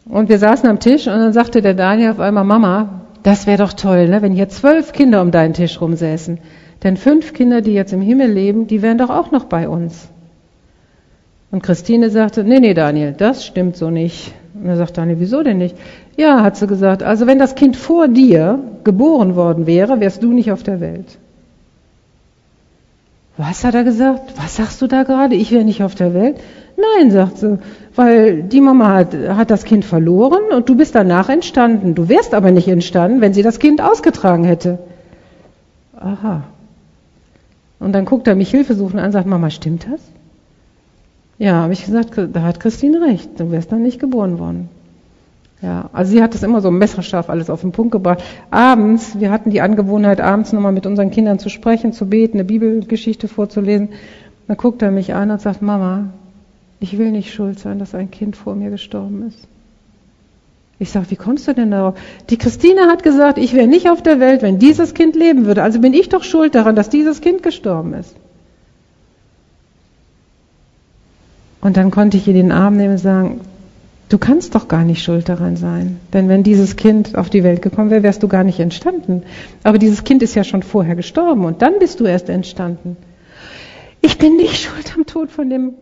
Und 0.05 0.29
wir 0.29 0.39
saßen 0.39 0.67
am 0.67 0.79
Tisch 0.79 1.07
und 1.07 1.13
dann 1.13 1.33
sagte 1.33 1.61
der 1.61 1.73
Daniel 1.73 2.11
auf 2.11 2.19
einmal, 2.19 2.45
Mama, 2.45 3.01
das 3.21 3.47
wäre 3.47 3.57
doch 3.57 3.73
toll, 3.73 4.07
ne, 4.07 4.21
wenn 4.21 4.31
hier 4.31 4.49
zwölf 4.49 4.93
Kinder 4.93 5.21
um 5.21 5.31
deinen 5.31 5.53
Tisch 5.53 5.79
rumsäßen. 5.81 6.39
Denn 6.83 6.97
fünf 6.97 7.33
Kinder, 7.33 7.61
die 7.61 7.73
jetzt 7.73 7.93
im 7.93 8.01
Himmel 8.01 8.31
leben, 8.31 8.67
die 8.67 8.81
wären 8.81 8.97
doch 8.97 9.09
auch 9.09 9.31
noch 9.31 9.45
bei 9.45 9.67
uns. 9.67 10.07
Und 11.51 11.63
Christine 11.63 12.09
sagte, 12.09 12.43
nee, 12.43 12.59
nee, 12.59 12.73
Daniel, 12.73 13.13
das 13.17 13.45
stimmt 13.45 13.75
so 13.75 13.89
nicht. 13.89 14.33
Und 14.53 14.67
er 14.67 14.77
sagt 14.77 14.97
Daniel, 14.97 15.19
wieso 15.19 15.41
denn 15.41 15.57
nicht? 15.57 15.75
Ja, 16.15 16.41
hat 16.43 16.57
sie 16.57 16.67
gesagt, 16.67 17.01
also 17.03 17.27
wenn 17.27 17.39
das 17.39 17.55
Kind 17.55 17.75
vor 17.75 18.07
dir 18.07 18.59
geboren 18.83 19.35
worden 19.35 19.65
wäre, 19.65 19.99
wärst 19.99 20.21
du 20.23 20.31
nicht 20.31 20.51
auf 20.51 20.63
der 20.63 20.79
Welt. 20.79 21.17
Was 23.37 23.63
hat 23.63 23.73
er 23.73 23.83
gesagt? 23.83 24.33
Was 24.35 24.57
sagst 24.57 24.81
du 24.81 24.87
da 24.87 25.03
gerade? 25.03 25.35
Ich 25.35 25.51
wäre 25.51 25.63
nicht 25.63 25.81
auf 25.81 25.95
der 25.95 26.13
Welt? 26.13 26.37
Nein, 26.77 27.09
sagt 27.09 27.37
sie, 27.37 27.57
weil 27.95 28.43
die 28.43 28.61
Mama 28.61 28.93
hat, 28.93 29.13
hat 29.13 29.49
das 29.49 29.63
Kind 29.63 29.85
verloren 29.85 30.51
und 30.55 30.69
du 30.69 30.75
bist 30.75 30.93
danach 30.93 31.29
entstanden. 31.29 31.95
Du 31.95 32.09
wärst 32.09 32.33
aber 32.33 32.51
nicht 32.51 32.67
entstanden, 32.67 33.21
wenn 33.21 33.33
sie 33.33 33.41
das 33.41 33.59
Kind 33.59 33.81
ausgetragen 33.81 34.43
hätte. 34.43 34.79
Aha, 35.97 36.43
und 37.79 37.93
dann 37.93 38.05
guckt 38.05 38.27
er 38.27 38.35
mich 38.35 38.51
hilfesuchend 38.51 38.99
an 38.99 39.07
und 39.07 39.11
sagt, 39.11 39.27
Mama, 39.27 39.49
stimmt 39.49 39.87
das? 39.91 40.01
Ja, 41.37 41.53
habe 41.53 41.73
ich 41.73 41.85
gesagt, 41.85 42.11
da 42.17 42.41
hat 42.43 42.59
Christine 42.59 43.01
recht, 43.01 43.39
du 43.39 43.51
wärst 43.51 43.71
dann 43.71 43.81
nicht 43.81 43.99
geboren 43.99 44.39
worden. 44.39 44.69
Ja, 45.61 45.89
also 45.91 46.11
sie 46.11 46.23
hat 46.23 46.33
das 46.33 46.43
immer 46.43 46.61
so 46.61 46.71
messerscharf 46.71 47.29
alles 47.29 47.49
auf 47.49 47.61
den 47.61 47.71
Punkt 47.71 47.91
gebracht. 47.91 48.23
Abends, 48.49 49.19
wir 49.19 49.29
hatten 49.29 49.49
die 49.49 49.61
Angewohnheit, 49.61 50.21
abends 50.21 50.53
nochmal 50.53 50.71
mit 50.71 50.85
unseren 50.85 51.11
Kindern 51.11 51.39
zu 51.39 51.49
sprechen, 51.49 51.91
zu 51.91 52.07
beten, 52.07 52.37
eine 52.37 52.45
Bibelgeschichte 52.45 53.27
vorzulesen. 53.27 53.89
Dann 54.47 54.57
guckt 54.57 54.81
er 54.81 54.91
mich 54.91 55.13
an 55.13 55.31
und 55.31 55.41
sagt, 55.41 55.61
Mama, 55.61 56.05
ich 56.79 56.97
will 56.97 57.11
nicht 57.11 57.33
schuld 57.33 57.59
sein, 57.59 57.77
dass 57.77 57.93
ein 57.93 58.09
Kind 58.09 58.37
vor 58.37 58.55
mir 58.55 58.69
gestorben 58.69 59.27
ist. 59.27 59.47
Ich 60.81 60.91
sage, 60.91 61.11
wie 61.11 61.17
kommst 61.17 61.45
du 61.47 61.53
denn 61.53 61.71
darauf? 61.71 61.95
Die 62.29 62.37
Christine 62.37 62.87
hat 62.87 63.03
gesagt, 63.03 63.37
ich 63.37 63.53
wäre 63.53 63.67
nicht 63.67 63.89
auf 63.89 64.01
der 64.01 64.21
Welt, 64.21 64.41
wenn 64.41 64.59
dieses 64.59 64.93
Kind 64.93 65.15
leben 65.15 65.45
würde. 65.45 65.61
Also 65.61 65.81
bin 65.81 65.93
ich 65.93 66.07
doch 66.07 66.23
schuld 66.23 66.55
daran, 66.55 66.75
dass 66.75 66.89
dieses 66.89 67.19
Kind 67.19 67.43
gestorben 67.43 67.93
ist. 67.93 68.15
Und 71.59 71.75
dann 71.75 71.91
konnte 71.91 72.15
ich 72.15 72.25
ihr 72.27 72.33
den 72.33 72.53
Arm 72.53 72.77
nehmen 72.77 72.93
und 72.93 72.99
sagen, 72.99 73.41
du 74.07 74.17
kannst 74.17 74.55
doch 74.55 74.69
gar 74.69 74.85
nicht 74.85 75.03
schuld 75.03 75.27
daran 75.27 75.57
sein. 75.57 75.99
Denn 76.13 76.29
wenn 76.29 76.43
dieses 76.43 76.77
Kind 76.77 77.17
auf 77.17 77.29
die 77.29 77.43
Welt 77.43 77.61
gekommen 77.61 77.89
wäre, 77.89 78.03
wärst 78.03 78.23
du 78.23 78.29
gar 78.29 78.45
nicht 78.45 78.61
entstanden. 78.61 79.23
Aber 79.63 79.79
dieses 79.79 80.05
Kind 80.05 80.23
ist 80.23 80.35
ja 80.35 80.45
schon 80.45 80.63
vorher 80.63 80.95
gestorben 80.95 81.43
und 81.43 81.61
dann 81.61 81.79
bist 81.79 81.99
du 81.99 82.05
erst 82.05 82.29
entstanden. 82.29 82.95
Ich 83.99 84.17
bin 84.17 84.37
nicht 84.37 84.61
schuld 84.61 84.93
am 84.95 85.05
Tod 85.05 85.29
von 85.29 85.49
dem. 85.49 85.73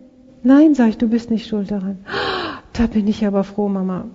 Nein, 0.42 0.74
sag 0.74 0.90
ich, 0.90 0.98
du 0.98 1.08
bist 1.08 1.30
nicht 1.30 1.48
schuld 1.48 1.70
daran. 1.70 2.00
Da 2.74 2.88
bin 2.88 3.08
ich 3.08 3.26
aber 3.28 3.44
froh, 3.44 3.70
Mama. 3.70 4.06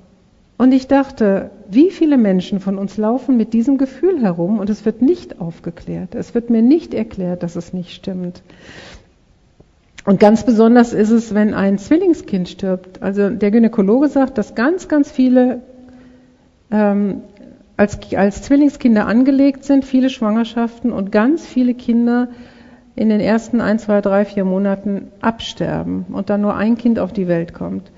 Und 0.62 0.70
ich 0.70 0.86
dachte, 0.86 1.50
wie 1.68 1.90
viele 1.90 2.16
Menschen 2.16 2.60
von 2.60 2.78
uns 2.78 2.96
laufen 2.96 3.36
mit 3.36 3.52
diesem 3.52 3.78
Gefühl 3.78 4.22
herum 4.22 4.60
und 4.60 4.70
es 4.70 4.84
wird 4.84 5.02
nicht 5.02 5.40
aufgeklärt. 5.40 6.14
Es 6.14 6.36
wird 6.36 6.50
mir 6.50 6.62
nicht 6.62 6.94
erklärt, 6.94 7.42
dass 7.42 7.56
es 7.56 7.72
nicht 7.72 7.90
stimmt. 7.90 8.44
Und 10.04 10.20
ganz 10.20 10.46
besonders 10.46 10.92
ist 10.92 11.10
es, 11.10 11.34
wenn 11.34 11.52
ein 11.52 11.78
Zwillingskind 11.78 12.48
stirbt. 12.48 13.02
Also 13.02 13.30
der 13.30 13.50
Gynäkologe 13.50 14.06
sagt, 14.06 14.38
dass 14.38 14.54
ganz, 14.54 14.86
ganz 14.86 15.10
viele 15.10 15.62
ähm, 16.70 17.22
als, 17.76 17.98
als 18.14 18.42
Zwillingskinder 18.42 19.08
angelegt 19.08 19.64
sind, 19.64 19.84
viele 19.84 20.10
Schwangerschaften 20.10 20.92
und 20.92 21.10
ganz 21.10 21.44
viele 21.44 21.74
Kinder 21.74 22.28
in 22.94 23.08
den 23.08 23.18
ersten 23.18 23.60
ein, 23.60 23.80
zwei, 23.80 24.00
drei, 24.00 24.24
vier 24.24 24.44
Monaten 24.44 25.08
absterben 25.20 26.04
und 26.12 26.30
dann 26.30 26.40
nur 26.40 26.54
ein 26.54 26.78
Kind 26.78 27.00
auf 27.00 27.12
die 27.12 27.26
Welt 27.26 27.52
kommt. 27.52 27.90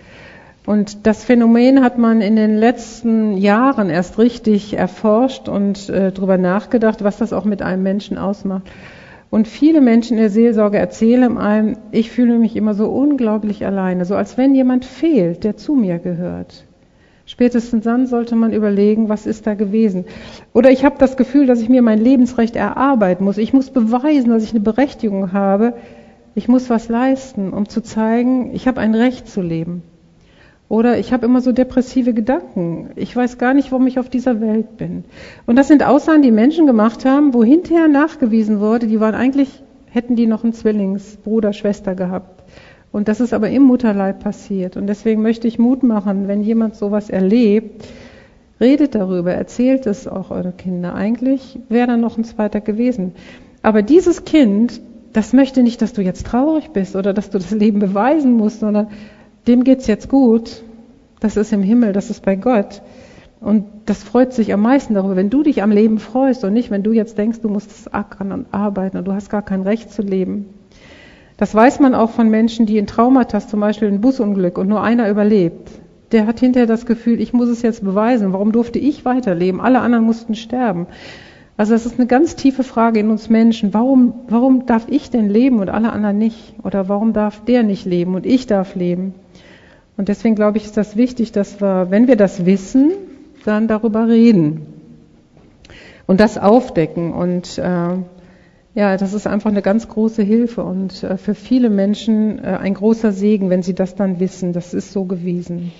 Und 0.67 1.07
das 1.07 1.25
Phänomen 1.25 1.83
hat 1.85 1.99
man 1.99 2.23
in 2.23 2.37
den 2.37 2.57
letzten 2.57 3.37
Jahren 3.37 3.91
erst 3.91 4.19
richtig 4.19 4.79
erforscht 4.79 5.49
und 5.49 5.91
äh, 5.91 6.11
darüber 6.11 6.39
nachgedacht, 6.39 7.05
was 7.05 7.19
das 7.19 7.35
auch 7.35 7.45
mit 7.45 7.61
einem 7.61 7.83
Menschen 7.83 8.17
ausmacht. 8.17 8.71
Und 9.29 9.47
viele 9.47 9.83
Menschen 9.83 10.17
in 10.17 10.23
der 10.23 10.31
Seelsorge 10.31 10.79
erzählen 10.79 11.37
einem, 11.37 11.77
ich 11.91 12.11
fühle 12.11 12.39
mich 12.39 12.57
immer 12.57 12.73
so 12.73 12.89
unglaublich 12.89 13.67
alleine, 13.67 14.05
so 14.05 14.15
als 14.15 14.39
wenn 14.39 14.55
jemand 14.55 14.85
fehlt, 14.85 15.45
der 15.45 15.57
zu 15.57 15.75
mir 15.75 15.99
gehört. 15.99 16.65
Spätestens 17.27 17.85
dann 17.85 18.07
sollte 18.07 18.37
man 18.37 18.53
überlegen, 18.53 19.09
was 19.09 19.27
ist 19.27 19.47
da 19.47 19.55
gewesen. 19.55 20.05
Oder 20.53 20.71
ich 20.71 20.85
habe 20.85 20.97
das 20.99 21.17
Gefühl, 21.17 21.47
dass 21.47 21.61
ich 21.61 21.69
mir 21.69 21.83
mein 21.83 21.99
Lebensrecht 21.99 22.55
erarbeiten 22.55 23.25
muss. 23.25 23.39
Ich 23.39 23.53
muss 23.53 23.71
beweisen, 23.71 24.31
dass 24.31 24.45
ich 24.45 24.51
eine 24.51 24.61
Berechtigung 24.61 25.33
habe. 25.33 25.75
Ich 26.35 26.49
muss 26.49 26.71
was 26.71 26.89
leisten, 26.89 27.53
um 27.53 27.69
zu 27.69 27.83
zeigen, 27.83 28.55
ich 28.55 28.69
habe 28.69 28.81
ein 28.81 28.95
Recht 28.95 29.27
zu 29.29 29.43
leben. 29.43 29.83
Oder 30.69 30.99
ich 30.99 31.13
habe 31.13 31.27
immer 31.27 31.41
so 31.41 31.53
depressive 31.53 32.15
Gedanken. 32.15 32.91
Ich 32.97 33.15
weiß 33.15 33.39
gar 33.39 33.55
nicht, 33.55 33.71
warum 33.71 33.87
ich 33.87 33.99
auf 33.99 34.09
dieser 34.09 34.41
Welt 34.41 34.77
bin. 34.77 35.05
Und 35.47 35.57
das 35.57 35.69
sind 35.69 35.85
Aussagen, 35.85 36.23
die 36.23 36.31
Menschen 36.31 36.67
gemacht 36.67 37.05
haben, 37.05 37.35
wo 37.35 37.45
hinterher 37.45 37.87
nachgewiesen 37.87 38.61
wurde, 38.61 38.87
die 38.87 38.99
waren 38.99 39.15
eigentlich, 39.15 39.63
hätten 39.91 40.17
die 40.17 40.27
noch 40.27 40.43
einen 40.43 40.55
Zwillingsbruder, 40.55 41.53
Schwester 41.53 41.95
gehabt. 41.95 42.43
Und 42.93 43.09
das 43.09 43.21
ist 43.21 43.35
aber 43.35 43.51
im 43.51 43.65
Mutterleib 43.65 44.21
passiert. 44.21 44.77
Und 44.77 44.87
deswegen 44.87 45.21
möchte 45.21 45.49
ich 45.49 45.59
Mut 45.59 45.83
machen, 45.83 46.29
wenn 46.29 46.43
jemand 46.43 46.77
sowas 46.77 47.11
erlebt, 47.11 47.87
redet 48.61 48.95
darüber, 48.95 49.35
erzählt 49.35 49.87
es 49.87 50.07
auch 50.07 50.31
eure 50.31 50.53
Kinder. 50.53 50.95
Eigentlich 50.95 51.59
wäre 51.69 51.89
da 51.89 51.97
noch 51.97 52.17
ein 52.17 52.25
zweiter 52.25 52.61
gewesen. 52.61 53.13
Aber 53.63 53.83
dieses 53.83 54.25
Kind, 54.25 54.81
das 55.13 55.33
möchte 55.33 55.63
nicht, 55.63 55.83
dass 55.83 55.93
du 55.93 56.03
jetzt 56.03 56.27
traurig 56.27 56.71
bist 56.71 56.97
oder 56.97 57.13
dass 57.13 57.31
du 57.31 57.39
das 57.39 57.51
Leben 57.51 57.81
beweisen 57.81 58.35
musst, 58.35 58.61
sondern 58.61 58.89
dem 59.47 59.65
geht's 59.65 59.87
jetzt 59.87 60.09
gut, 60.09 60.63
das 61.21 61.37
ist 61.37 61.53
im 61.53 61.63
Himmel, 61.63 61.93
das 61.93 62.11
ist 62.11 62.25
bei 62.25 62.37
Gott. 62.37 62.83
Und 63.41 63.67
das 63.85 64.03
freut 64.03 64.33
sich 64.33 64.53
am 64.55 64.63
meisten 64.63 64.95
darüber, 64.95 65.17
wenn 65.17 65.29
du 65.29 65.43
dich 65.43 65.63
am 65.63 65.71
Leben 65.71 65.99
freust 65.99 66.45
und 66.45 66.55
nicht, 66.55 66.71
wenn 66.71 66.83
du 66.83 66.93
jetzt 66.93 67.19
denkst, 67.19 67.41
du 67.41 67.49
musst 67.49 67.71
es 67.71 67.93
ackern 67.93 68.33
und 68.33 68.47
arbeiten 68.53 68.97
und 68.97 69.07
du 69.07 69.13
hast 69.13 69.29
gar 69.29 69.43
kein 69.43 69.63
Recht 69.63 69.93
zu 69.93 70.01
leben. 70.01 70.47
Das 71.37 71.55
weiß 71.55 71.81
man 71.81 71.95
auch 71.95 72.11
von 72.11 72.31
Menschen, 72.31 72.65
die 72.65 72.79
in 72.79 72.87
Traumata, 72.87 73.41
zum 73.41 73.61
Beispiel 73.61 73.89
ein 73.89 74.01
Busunglück 74.01 74.57
und 74.57 74.69
nur 74.69 74.83
einer 74.83 75.11
überlebt. 75.11 75.71
Der 76.13 76.27
hat 76.27 76.41
hinterher 76.41 76.67
das 76.67 76.87
Gefühl, 76.87 77.21
ich 77.21 77.33
muss 77.33 77.49
es 77.49 77.63
jetzt 77.63 77.85
beweisen. 77.85 78.33
Warum 78.33 78.53
durfte 78.53 78.79
ich 78.79 79.05
weiterleben? 79.05 79.61
Alle 79.61 79.81
anderen 79.81 80.05
mussten 80.05 80.35
sterben. 80.35 80.87
Also 81.57 81.73
das 81.73 81.87
ist 81.87 81.99
eine 81.99 82.07
ganz 82.07 82.37
tiefe 82.37 82.63
Frage 82.63 83.01
in 83.01 83.11
uns 83.11 83.29
Menschen. 83.29 83.75
Warum, 83.75 84.15
warum 84.29 84.67
darf 84.67 84.87
ich 84.89 85.11
denn 85.11 85.29
leben 85.29 85.59
und 85.61 85.69
alle 85.69 85.93
anderen 85.93 86.19
nicht? 86.19 86.55
Oder 86.63 86.89
warum 86.89 87.13
darf 87.13 87.45
der 87.45 87.63
nicht 87.63 87.85
leben 87.85 88.15
und 88.15 88.27
ich 88.27 88.47
darf 88.47 88.75
leben? 88.75 89.15
Und 89.97 90.09
deswegen 90.09 90.35
glaube 90.35 90.59
ich, 90.59 90.65
ist 90.65 90.77
das 90.77 90.97
wichtig, 90.97 91.33
dass 91.33 91.61
wir, 91.61 91.87
wenn 91.91 92.09
wir 92.09 92.17
das 92.17 92.47
wissen, 92.47 92.93
dann 93.45 93.69
darüber 93.69 94.09
reden 94.09 94.67
und 96.07 96.21
das 96.21 96.39
aufdecken. 96.39 97.13
Und 97.13 97.59
äh, 97.59 97.97
ja, 98.75 98.97
das 98.97 99.15
ist 99.15 99.27
einfach 99.27 99.51
eine 99.51 99.63
ganz 99.63 99.89
große 99.89 100.23
Hilfe 100.23 100.65
und 100.65 101.03
äh, 101.03 101.17
für 101.17 101.35
viele 101.35 101.71
Menschen 101.71 102.39
äh, 102.43 102.59
ein 102.61 102.75
großer 102.75 103.13
Segen, 103.13 103.51
wenn 103.51 103.63
sie 103.63 103.75
das 103.75 103.95
dann 103.95 104.19
wissen. 104.19 104.53
Das 104.53 104.75
ist 104.75 104.93
so 104.93 105.05
gewesen. 105.05 105.73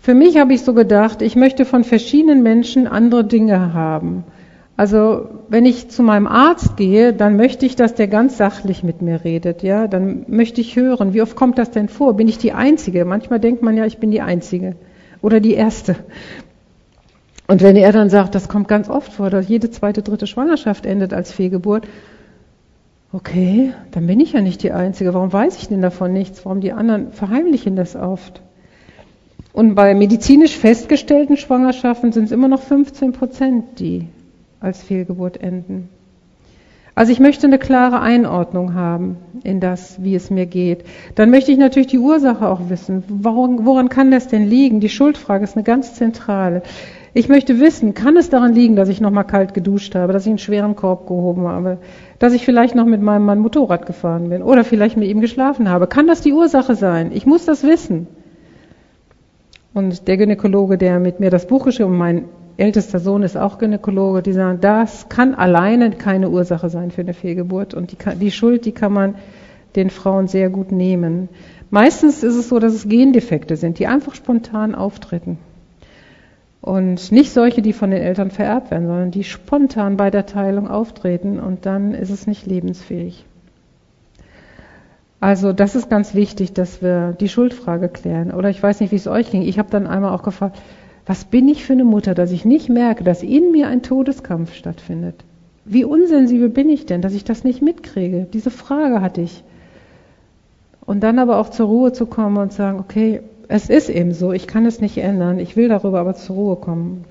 Für 0.00 0.14
mich 0.14 0.38
habe 0.38 0.54
ich 0.54 0.62
so 0.62 0.72
gedacht, 0.72 1.20
ich 1.22 1.34
möchte 1.34 1.64
von 1.64 1.82
verschiedenen 1.82 2.44
Menschen 2.44 2.86
andere 2.86 3.24
Dinge 3.24 3.74
haben. 3.74 4.22
Also 4.76 5.28
wenn 5.48 5.64
ich 5.64 5.88
zu 5.88 6.02
meinem 6.02 6.26
Arzt 6.26 6.76
gehe, 6.76 7.14
dann 7.14 7.36
möchte 7.36 7.64
ich, 7.64 7.76
dass 7.76 7.94
der 7.94 8.08
ganz 8.08 8.36
sachlich 8.36 8.82
mit 8.82 9.00
mir 9.00 9.24
redet. 9.24 9.62
Ja, 9.62 9.88
dann 9.88 10.26
möchte 10.28 10.60
ich 10.60 10.76
hören, 10.76 11.14
wie 11.14 11.22
oft 11.22 11.34
kommt 11.34 11.58
das 11.58 11.70
denn 11.70 11.88
vor? 11.88 12.14
Bin 12.14 12.28
ich 12.28 12.36
die 12.36 12.52
Einzige? 12.52 13.04
Manchmal 13.06 13.40
denkt 13.40 13.62
man 13.62 13.76
ja, 13.76 13.86
ich 13.86 13.98
bin 13.98 14.10
die 14.10 14.20
Einzige 14.20 14.76
oder 15.22 15.40
die 15.40 15.54
Erste. 15.54 15.96
Und 17.46 17.62
wenn 17.62 17.76
er 17.76 17.92
dann 17.92 18.10
sagt, 18.10 18.34
das 18.34 18.48
kommt 18.48 18.68
ganz 18.68 18.90
oft 18.90 19.12
vor, 19.12 19.30
dass 19.30 19.48
jede 19.48 19.70
zweite, 19.70 20.02
dritte 20.02 20.26
Schwangerschaft 20.26 20.84
endet 20.84 21.14
als 21.14 21.32
Fehlgeburt, 21.32 21.86
okay, 23.12 23.72
dann 23.92 24.06
bin 24.06 24.20
ich 24.20 24.32
ja 24.32 24.42
nicht 24.42 24.62
die 24.62 24.72
Einzige. 24.72 25.14
Warum 25.14 25.32
weiß 25.32 25.56
ich 25.56 25.68
denn 25.68 25.80
davon 25.80 26.12
nichts? 26.12 26.44
Warum 26.44 26.60
die 26.60 26.72
anderen 26.72 27.12
verheimlichen 27.12 27.76
das 27.76 27.96
oft? 27.96 28.42
Und 29.54 29.74
bei 29.74 29.94
medizinisch 29.94 30.54
festgestellten 30.54 31.38
Schwangerschaften 31.38 32.12
sind 32.12 32.24
es 32.24 32.32
immer 32.32 32.48
noch 32.48 32.60
15 32.60 33.12
Prozent, 33.12 33.78
die 33.78 34.08
als 34.60 34.82
Fehlgeburt 34.82 35.36
enden. 35.40 35.88
Also 36.96 37.12
ich 37.12 37.20
möchte 37.20 37.46
eine 37.46 37.58
klare 37.58 38.00
Einordnung 38.00 38.72
haben 38.72 39.18
in 39.44 39.60
das, 39.60 40.02
wie 40.02 40.14
es 40.14 40.30
mir 40.30 40.46
geht. 40.46 40.84
Dann 41.14 41.30
möchte 41.30 41.52
ich 41.52 41.58
natürlich 41.58 41.88
die 41.88 41.98
Ursache 41.98 42.48
auch 42.48 42.70
wissen. 42.70 43.04
Woran, 43.08 43.66
woran 43.66 43.90
kann 43.90 44.10
das 44.10 44.28
denn 44.28 44.48
liegen? 44.48 44.80
Die 44.80 44.88
Schuldfrage 44.88 45.44
ist 45.44 45.56
eine 45.56 45.62
ganz 45.62 45.92
zentrale. 45.94 46.62
Ich 47.12 47.28
möchte 47.28 47.60
wissen, 47.60 47.92
kann 47.92 48.16
es 48.16 48.30
daran 48.30 48.54
liegen, 48.54 48.76
dass 48.76 48.88
ich 48.88 49.02
noch 49.02 49.10
mal 49.10 49.24
kalt 49.24 49.52
geduscht 49.52 49.94
habe, 49.94 50.14
dass 50.14 50.24
ich 50.24 50.30
einen 50.30 50.38
schweren 50.38 50.74
Korb 50.74 51.06
gehoben 51.06 51.46
habe, 51.46 51.76
dass 52.18 52.32
ich 52.32 52.46
vielleicht 52.46 52.74
noch 52.74 52.86
mit 52.86 53.02
meinem 53.02 53.26
Mann 53.26 53.40
Motorrad 53.40 53.84
gefahren 53.84 54.30
bin 54.30 54.42
oder 54.42 54.64
vielleicht 54.64 54.96
mit 54.96 55.08
ihm 55.08 55.20
geschlafen 55.20 55.68
habe? 55.68 55.88
Kann 55.88 56.06
das 56.06 56.22
die 56.22 56.32
Ursache 56.32 56.76
sein? 56.76 57.10
Ich 57.12 57.26
muss 57.26 57.44
das 57.44 57.62
wissen. 57.62 58.06
Und 59.74 60.08
der 60.08 60.16
Gynäkologe, 60.16 60.78
der 60.78 60.98
mit 60.98 61.20
mir 61.20 61.28
das 61.28 61.46
Buch 61.46 61.66
geschrieben, 61.66 61.98
mein 61.98 62.24
ältester 62.56 62.98
Sohn 62.98 63.22
ist 63.22 63.36
auch 63.36 63.58
Gynäkologe, 63.58 64.22
die 64.22 64.32
sagen, 64.32 64.60
das 64.60 65.08
kann 65.08 65.34
alleine 65.34 65.90
keine 65.90 66.30
Ursache 66.30 66.70
sein 66.70 66.90
für 66.90 67.02
eine 67.02 67.14
Fehlgeburt 67.14 67.74
und 67.74 67.92
die, 67.92 68.18
die 68.18 68.30
Schuld, 68.30 68.64
die 68.64 68.72
kann 68.72 68.92
man 68.92 69.14
den 69.74 69.90
Frauen 69.90 70.26
sehr 70.26 70.48
gut 70.48 70.72
nehmen. 70.72 71.28
Meistens 71.70 72.22
ist 72.22 72.36
es 72.36 72.48
so, 72.48 72.58
dass 72.58 72.72
es 72.72 72.88
Gendefekte 72.88 73.56
sind, 73.56 73.78
die 73.78 73.86
einfach 73.86 74.14
spontan 74.14 74.74
auftreten. 74.74 75.38
Und 76.62 77.12
nicht 77.12 77.32
solche, 77.32 77.62
die 77.62 77.72
von 77.72 77.90
den 77.90 78.02
Eltern 78.02 78.30
vererbt 78.30 78.70
werden, 78.70 78.86
sondern 78.86 79.10
die 79.10 79.24
spontan 79.24 79.96
bei 79.96 80.10
der 80.10 80.26
Teilung 80.26 80.66
auftreten 80.66 81.38
und 81.38 81.66
dann 81.66 81.94
ist 81.94 82.10
es 82.10 82.26
nicht 82.26 82.46
lebensfähig. 82.46 83.24
Also 85.20 85.52
das 85.52 85.74
ist 85.74 85.88
ganz 85.88 86.14
wichtig, 86.14 86.52
dass 86.52 86.82
wir 86.82 87.12
die 87.12 87.28
Schuldfrage 87.28 87.88
klären. 87.88 88.32
Oder 88.32 88.50
ich 88.50 88.62
weiß 88.62 88.80
nicht, 88.80 88.92
wie 88.92 88.96
es 88.96 89.06
euch 89.06 89.30
ging. 89.30 89.42
Ich 89.42 89.58
habe 89.58 89.70
dann 89.70 89.86
einmal 89.86 90.12
auch 90.12 90.22
gefragt, 90.22 90.58
was 91.06 91.24
bin 91.24 91.48
ich 91.48 91.64
für 91.64 91.72
eine 91.72 91.84
Mutter, 91.84 92.14
dass 92.14 92.32
ich 92.32 92.44
nicht 92.44 92.68
merke, 92.68 93.04
dass 93.04 93.22
in 93.22 93.52
mir 93.52 93.68
ein 93.68 93.82
Todeskampf 93.82 94.54
stattfindet? 94.54 95.24
Wie 95.64 95.84
unsensibel 95.84 96.48
bin 96.48 96.68
ich 96.68 96.86
denn, 96.86 97.00
dass 97.00 97.14
ich 97.14 97.24
das 97.24 97.44
nicht 97.44 97.62
mitkriege? 97.62 98.26
Diese 98.32 98.50
Frage 98.50 99.00
hatte 99.00 99.20
ich. 99.20 99.44
Und 100.84 101.02
dann 101.02 101.18
aber 101.18 101.38
auch 101.38 101.48
zur 101.48 101.66
Ruhe 101.66 101.92
zu 101.92 102.06
kommen 102.06 102.36
und 102.36 102.52
sagen, 102.52 102.78
okay, 102.78 103.20
es 103.48 103.68
ist 103.68 103.88
eben 103.88 104.12
so, 104.12 104.32
ich 104.32 104.46
kann 104.46 104.66
es 104.66 104.80
nicht 104.80 104.98
ändern, 104.98 105.38
ich 105.38 105.56
will 105.56 105.68
darüber 105.68 106.00
aber 106.00 106.14
zur 106.14 106.36
Ruhe 106.36 106.56
kommen. 106.56 107.04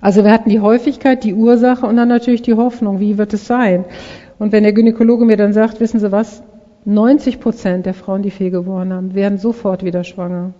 Also 0.00 0.24
wir 0.24 0.32
hatten 0.32 0.50
die 0.50 0.60
Häufigkeit, 0.60 1.24
die 1.24 1.34
Ursache 1.34 1.86
und 1.86 1.96
dann 1.96 2.08
natürlich 2.08 2.42
die 2.42 2.54
Hoffnung, 2.54 3.00
wie 3.00 3.16
wird 3.16 3.32
es 3.32 3.46
sein? 3.46 3.86
Und 4.38 4.52
wenn 4.52 4.62
der 4.62 4.74
Gynäkologe 4.74 5.24
mir 5.24 5.38
dann 5.38 5.54
sagt, 5.54 5.80
wissen 5.80 6.00
Sie 6.00 6.12
was, 6.12 6.42
90 6.84 7.40
Prozent 7.40 7.86
der 7.86 7.94
Frauen, 7.94 8.20
die 8.20 8.30
fehlgeboren 8.30 8.92
haben, 8.92 9.14
werden 9.14 9.38
sofort 9.38 9.84
wieder 9.84 10.04
schwanger. 10.04 10.52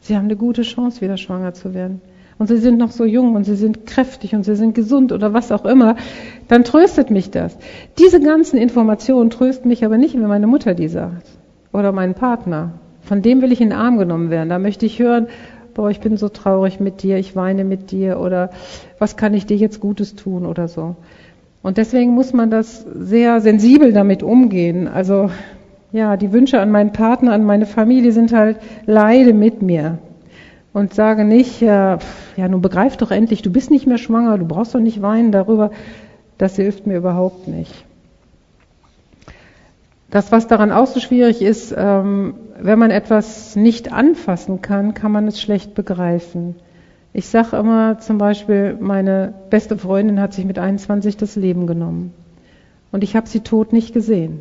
Sie 0.00 0.16
haben 0.16 0.24
eine 0.24 0.36
gute 0.36 0.62
Chance, 0.62 1.00
wieder 1.00 1.16
schwanger 1.16 1.54
zu 1.54 1.74
werden. 1.74 2.00
Und 2.38 2.46
sie 2.46 2.58
sind 2.58 2.78
noch 2.78 2.92
so 2.92 3.04
jung 3.04 3.34
und 3.34 3.44
sie 3.44 3.56
sind 3.56 3.84
kräftig 3.84 4.34
und 4.34 4.44
sie 4.44 4.54
sind 4.54 4.74
gesund 4.74 5.10
oder 5.10 5.34
was 5.34 5.50
auch 5.50 5.64
immer, 5.64 5.96
dann 6.46 6.62
tröstet 6.62 7.10
mich 7.10 7.30
das. 7.30 7.58
Diese 7.98 8.20
ganzen 8.20 8.58
Informationen 8.58 9.30
trösten 9.30 9.68
mich 9.68 9.84
aber 9.84 9.98
nicht, 9.98 10.14
wenn 10.14 10.26
meine 10.28 10.46
Mutter 10.46 10.74
die 10.74 10.88
sagt. 10.88 11.26
Oder 11.72 11.90
mein 11.90 12.14
Partner. 12.14 12.74
Von 13.02 13.22
dem 13.22 13.42
will 13.42 13.50
ich 13.50 13.60
in 13.60 13.70
den 13.70 13.78
Arm 13.78 13.98
genommen 13.98 14.30
werden. 14.30 14.50
Da 14.50 14.58
möchte 14.60 14.86
ich 14.86 15.00
hören, 15.00 15.26
boah, 15.74 15.90
ich 15.90 16.00
bin 16.00 16.16
so 16.16 16.28
traurig 16.28 16.78
mit 16.78 17.02
dir, 17.02 17.18
ich 17.18 17.34
weine 17.34 17.64
mit 17.64 17.90
dir 17.90 18.20
oder 18.20 18.50
was 18.98 19.16
kann 19.16 19.34
ich 19.34 19.46
dir 19.46 19.56
jetzt 19.56 19.80
Gutes 19.80 20.14
tun 20.14 20.46
oder 20.46 20.68
so. 20.68 20.96
Und 21.62 21.76
deswegen 21.76 22.12
muss 22.12 22.32
man 22.32 22.50
das 22.50 22.86
sehr 22.94 23.40
sensibel 23.40 23.92
damit 23.92 24.22
umgehen. 24.22 24.86
Also 24.86 25.30
ja, 25.92 26.16
die 26.16 26.32
Wünsche 26.32 26.60
an 26.60 26.70
meinen 26.70 26.92
Partner, 26.92 27.32
an 27.32 27.44
meine 27.44 27.66
Familie 27.66 28.12
sind 28.12 28.32
halt, 28.32 28.58
leide 28.86 29.32
mit 29.32 29.62
mir. 29.62 29.98
Und 30.72 30.94
sage 30.94 31.24
nicht, 31.24 31.60
ja, 31.60 31.98
ja, 32.36 32.48
nun 32.48 32.60
begreif 32.60 32.96
doch 32.96 33.10
endlich, 33.10 33.42
du 33.42 33.50
bist 33.50 33.70
nicht 33.70 33.86
mehr 33.86 33.98
schwanger, 33.98 34.38
du 34.38 34.44
brauchst 34.44 34.74
doch 34.74 34.80
nicht 34.80 35.02
weinen 35.02 35.32
darüber. 35.32 35.70
Das 36.36 36.56
hilft 36.56 36.86
mir 36.86 36.98
überhaupt 36.98 37.48
nicht. 37.48 37.84
Das, 40.10 40.30
was 40.30 40.46
daran 40.46 40.72
auch 40.72 40.86
so 40.86 41.00
schwierig 41.00 41.42
ist, 41.42 41.74
ähm, 41.76 42.34
wenn 42.60 42.78
man 42.78 42.90
etwas 42.90 43.56
nicht 43.56 43.92
anfassen 43.92 44.62
kann, 44.62 44.94
kann 44.94 45.12
man 45.12 45.26
es 45.26 45.40
schlecht 45.40 45.74
begreifen. 45.74 46.54
Ich 47.12 47.26
sage 47.26 47.56
immer 47.56 47.98
zum 47.98 48.18
Beispiel, 48.18 48.76
meine 48.78 49.34
beste 49.50 49.76
Freundin 49.76 50.20
hat 50.20 50.32
sich 50.32 50.44
mit 50.44 50.58
21 50.58 51.16
das 51.16 51.36
Leben 51.36 51.66
genommen. 51.66 52.12
Und 52.92 53.04
ich 53.04 53.16
habe 53.16 53.26
sie 53.26 53.40
tot 53.40 53.72
nicht 53.72 53.92
gesehen. 53.92 54.40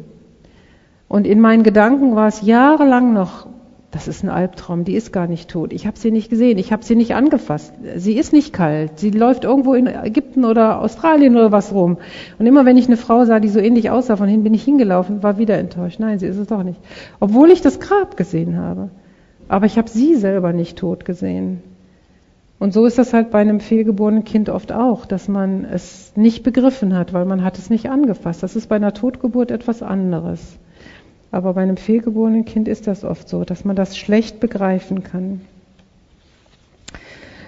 Und 1.07 1.25
in 1.25 1.39
meinen 1.39 1.63
Gedanken 1.63 2.15
war 2.15 2.27
es 2.27 2.41
jahrelang 2.41 3.13
noch, 3.13 3.47
das 3.91 4.09
ist 4.09 4.23
ein 4.23 4.29
Albtraum, 4.29 4.83
die 4.83 4.95
ist 4.95 5.13
gar 5.13 5.27
nicht 5.27 5.49
tot. 5.49 5.71
Ich 5.71 5.87
habe 5.87 5.97
sie 5.97 6.11
nicht 6.11 6.29
gesehen, 6.29 6.57
ich 6.57 6.73
habe 6.73 6.83
sie 6.83 6.95
nicht 6.95 7.15
angefasst. 7.15 7.73
Sie 7.95 8.17
ist 8.17 8.33
nicht 8.33 8.51
kalt, 8.51 8.99
sie 8.99 9.11
läuft 9.11 9.45
irgendwo 9.45 9.73
in 9.73 9.87
Ägypten 9.87 10.43
oder 10.43 10.81
Australien 10.81 11.35
oder 11.37 11.53
was 11.53 11.73
rum. 11.73 11.97
Und 12.37 12.45
immer 12.45 12.65
wenn 12.65 12.77
ich 12.77 12.87
eine 12.87 12.97
Frau 12.97 13.23
sah, 13.23 13.39
die 13.39 13.47
so 13.47 13.59
ähnlich 13.59 13.89
aussah, 13.89 14.17
von 14.17 14.27
hin 14.27 14.43
bin 14.43 14.53
ich 14.53 14.63
hingelaufen, 14.63 15.23
war 15.23 15.37
wieder 15.37 15.57
enttäuscht. 15.57 15.99
Nein, 15.99 16.19
sie 16.19 16.27
ist 16.27 16.37
es 16.37 16.47
doch 16.47 16.63
nicht. 16.63 16.79
Obwohl 17.21 17.49
ich 17.49 17.61
das 17.61 17.79
Grab 17.79 18.17
gesehen 18.17 18.57
habe. 18.57 18.89
aber 19.47 19.65
ich 19.65 19.77
habe 19.77 19.89
sie 19.89 20.15
selber 20.15 20.51
nicht 20.51 20.77
tot 20.77 21.05
gesehen. 21.05 21.63
Und 22.59 22.73
so 22.73 22.85
ist 22.85 22.97
das 22.97 23.13
halt 23.13 23.31
bei 23.31 23.39
einem 23.39 23.59
fehlgeborenen 23.59 24.23
Kind 24.23 24.49
oft 24.49 24.71
auch, 24.73 25.05
dass 25.05 25.27
man 25.27 25.63
es 25.63 26.11
nicht 26.15 26.43
begriffen 26.43 26.97
hat, 26.97 27.13
weil 27.13 27.25
man 27.25 27.43
hat 27.43 27.57
es 27.57 27.69
nicht 27.69 27.89
angefasst. 27.89 28.43
Das 28.43 28.55
ist 28.55 28.67
bei 28.67 28.75
einer 28.75 28.93
Totgeburt 28.93 29.51
etwas 29.51 29.83
anderes. 29.83 30.57
Aber 31.31 31.53
bei 31.53 31.61
einem 31.61 31.77
fehlgeborenen 31.77 32.45
Kind 32.45 32.67
ist 32.67 32.87
das 32.87 33.03
oft 33.03 33.27
so, 33.27 33.43
dass 33.43 33.65
man 33.65 33.75
das 33.75 33.97
schlecht 33.97 34.39
begreifen 34.39 35.03
kann. 35.03 35.41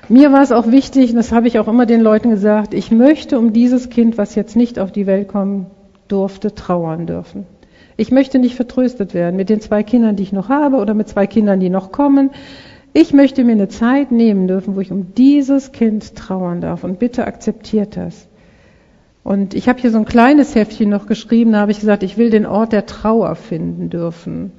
Mir 0.09 0.31
war 0.31 0.41
es 0.41 0.51
auch 0.51 0.71
wichtig, 0.71 1.11
und 1.11 1.17
das 1.17 1.31
habe 1.31 1.47
ich 1.47 1.59
auch 1.59 1.67
immer 1.67 1.85
den 1.85 2.01
Leuten 2.01 2.31
gesagt, 2.31 2.73
ich 2.73 2.89
möchte 2.91 3.37
um 3.37 3.53
dieses 3.53 3.89
Kind, 3.89 4.17
was 4.17 4.33
jetzt 4.33 4.55
nicht 4.55 4.79
auf 4.79 4.91
die 4.91 5.05
Welt 5.05 5.27
kommen 5.27 5.67
durfte, 6.07 6.55
trauern 6.55 7.05
dürfen. 7.05 7.45
Ich 7.95 8.11
möchte 8.11 8.39
nicht 8.39 8.55
vertröstet 8.55 9.13
werden 9.13 9.35
mit 9.35 9.49
den 9.49 9.59
zwei 9.59 9.83
Kindern, 9.83 10.15
die 10.15 10.23
ich 10.23 10.31
noch 10.31 10.47
habe 10.47 10.77
oder 10.77 10.93
mit 10.93 11.09
zwei 11.09 11.27
Kindern, 11.27 11.59
die 11.59 11.69
noch 11.69 11.91
kommen. 11.91 12.31
Ich 12.93 13.13
möchte 13.13 13.43
mir 13.43 13.51
eine 13.51 13.67
Zeit 13.67 14.11
nehmen 14.11 14.47
dürfen, 14.47 14.77
wo 14.77 14.79
ich 14.79 14.89
um 14.91 15.13
dieses 15.15 15.73
Kind 15.73 16.15
trauern 16.15 16.61
darf. 16.61 16.85
Und 16.85 16.97
bitte 16.97 17.27
akzeptiert 17.27 17.97
das. 17.97 18.28
Und 19.23 19.53
ich 19.53 19.67
habe 19.69 19.79
hier 19.79 19.91
so 19.91 19.97
ein 19.97 20.05
kleines 20.05 20.55
Heftchen 20.55 20.89
noch 20.89 21.05
geschrieben, 21.05 21.51
da 21.51 21.59
habe 21.59 21.71
ich 21.71 21.79
gesagt, 21.79 22.03
ich 22.03 22.17
will 22.17 22.29
den 22.29 22.45
Ort 22.45 22.71
der 22.71 22.85
Trauer 22.85 23.35
finden 23.35 23.89
dürfen. 23.89 24.51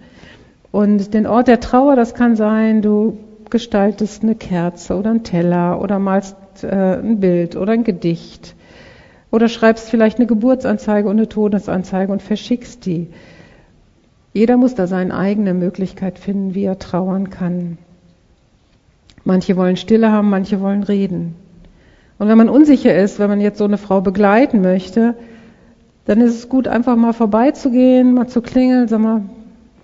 Und 0.71 1.15
den 1.15 1.27
Ort 1.27 1.49
der 1.49 1.61
Trauer, 1.61 1.97
das 1.97 2.15
kann 2.15 2.37
sein, 2.37 2.83
du 2.83 3.19
gestaltest 3.49 4.23
eine 4.23 4.37
Kerze 4.37 4.97
oder 4.97 5.11
einen 5.11 5.25
Teller 5.25 5.81
oder 5.81 5.99
malst 5.99 6.37
äh, 6.63 6.99
ein 7.01 7.19
Bild 7.21 7.57
oder 7.57 7.73
ein 7.73 7.85
Gedicht 7.85 8.55
oder 9.31 9.49
schreibst 9.49 9.91
vielleicht 9.91 10.19
eine 10.19 10.27
Geburtsanzeige 10.27 11.09
und 11.09 11.17
eine 11.17 11.29
Todesanzeige 11.29 12.13
und 12.13 12.23
verschickst 12.23 12.87
die. 12.87 13.09
Jeder 14.33 14.57
muss 14.57 14.75
da 14.75 14.87
seine 14.87 15.17
eigene 15.17 15.55
Möglichkeit 15.55 16.19
finden, 16.19 16.55
wie 16.55 16.65
er 16.65 16.79
trauern 16.79 17.31
kann. 17.31 17.79
Manche 19.25 19.57
wollen 19.57 19.77
Stille 19.77 20.13
haben, 20.13 20.31
manche 20.31 20.61
wollen 20.61 20.83
reden. 20.83 21.35
Und 22.21 22.29
wenn 22.29 22.37
man 22.37 22.51
unsicher 22.51 22.95
ist, 22.95 23.19
wenn 23.19 23.31
man 23.31 23.41
jetzt 23.41 23.57
so 23.57 23.65
eine 23.65 23.79
Frau 23.79 24.03
begleiten 24.03 24.61
möchte, 24.61 25.15
dann 26.05 26.21
ist 26.21 26.35
es 26.35 26.51
gut, 26.51 26.69
einfach 26.69 26.95
mal 26.95 27.15
vorbeizugehen, 27.15 28.13
mal 28.13 28.29
zu 28.29 28.43
klingeln, 28.43 28.89
sag 28.89 29.01
mal, 29.01 29.23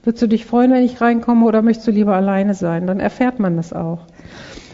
würdest 0.03 0.23
du 0.23 0.27
dich 0.27 0.45
freuen, 0.45 0.71
wenn 0.71 0.85
ich 0.85 1.01
reinkomme 1.01 1.47
oder 1.47 1.63
möchtest 1.63 1.89
du 1.89 1.93
lieber 1.93 2.15
alleine 2.15 2.53
sein? 2.53 2.87
Dann 2.87 3.01
erfährt 3.01 3.39
man 3.39 3.57
das 3.57 3.73
auch. 3.73 4.01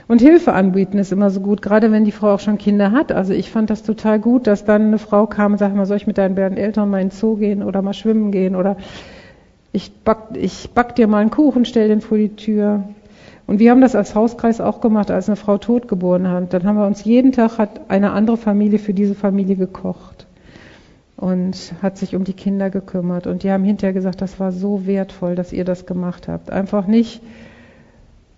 Und 0.08 0.20
Hilfe 0.20 0.54
anbieten 0.54 0.98
ist 0.98 1.12
immer 1.12 1.30
so 1.30 1.38
gut, 1.38 1.62
gerade 1.62 1.92
wenn 1.92 2.04
die 2.04 2.10
Frau 2.10 2.34
auch 2.34 2.40
schon 2.40 2.58
Kinder 2.58 2.90
hat. 2.90 3.12
Also 3.12 3.32
ich 3.32 3.52
fand 3.52 3.70
das 3.70 3.84
total 3.84 4.18
gut, 4.18 4.48
dass 4.48 4.64
dann 4.64 4.88
eine 4.88 4.98
Frau 4.98 5.28
kam 5.28 5.52
und 5.52 5.58
sagte 5.58 5.76
mal, 5.76 5.86
soll 5.86 5.98
ich 5.98 6.08
mit 6.08 6.18
deinen 6.18 6.34
beiden 6.34 6.58
Eltern 6.58 6.90
mal 6.90 7.00
in 7.00 7.10
den 7.10 7.16
Zoo 7.16 7.36
gehen 7.36 7.62
oder 7.62 7.80
mal 7.80 7.94
schwimmen 7.94 8.32
gehen 8.32 8.56
oder 8.56 8.76
ich 9.70 9.92
back, 10.00 10.30
ich 10.34 10.70
back 10.70 10.96
dir 10.96 11.06
mal 11.06 11.18
einen 11.18 11.30
Kuchen, 11.30 11.64
stell 11.64 11.86
den 11.86 12.00
vor 12.00 12.18
die 12.18 12.34
Tür. 12.34 12.82
Und 13.52 13.58
wir 13.58 13.70
haben 13.70 13.82
das 13.82 13.94
als 13.94 14.14
Hauskreis 14.14 14.62
auch 14.62 14.80
gemacht, 14.80 15.10
als 15.10 15.28
eine 15.28 15.36
Frau 15.36 15.58
tot 15.58 15.86
geboren 15.86 16.26
hat. 16.26 16.54
Dann 16.54 16.64
haben 16.64 16.76
wir 16.76 16.86
uns 16.86 17.04
jeden 17.04 17.32
Tag 17.32 17.58
hat 17.58 17.82
eine 17.90 18.12
andere 18.12 18.38
Familie 18.38 18.78
für 18.78 18.94
diese 18.94 19.14
Familie 19.14 19.56
gekocht 19.56 20.26
und 21.18 21.74
hat 21.82 21.98
sich 21.98 22.16
um 22.16 22.24
die 22.24 22.32
Kinder 22.32 22.70
gekümmert. 22.70 23.26
Und 23.26 23.42
die 23.42 23.50
haben 23.50 23.62
hinterher 23.62 23.92
gesagt, 23.92 24.22
das 24.22 24.40
war 24.40 24.52
so 24.52 24.86
wertvoll, 24.86 25.34
dass 25.34 25.52
ihr 25.52 25.66
das 25.66 25.84
gemacht 25.84 26.28
habt. 26.28 26.50
Einfach 26.50 26.86
nicht, 26.86 27.20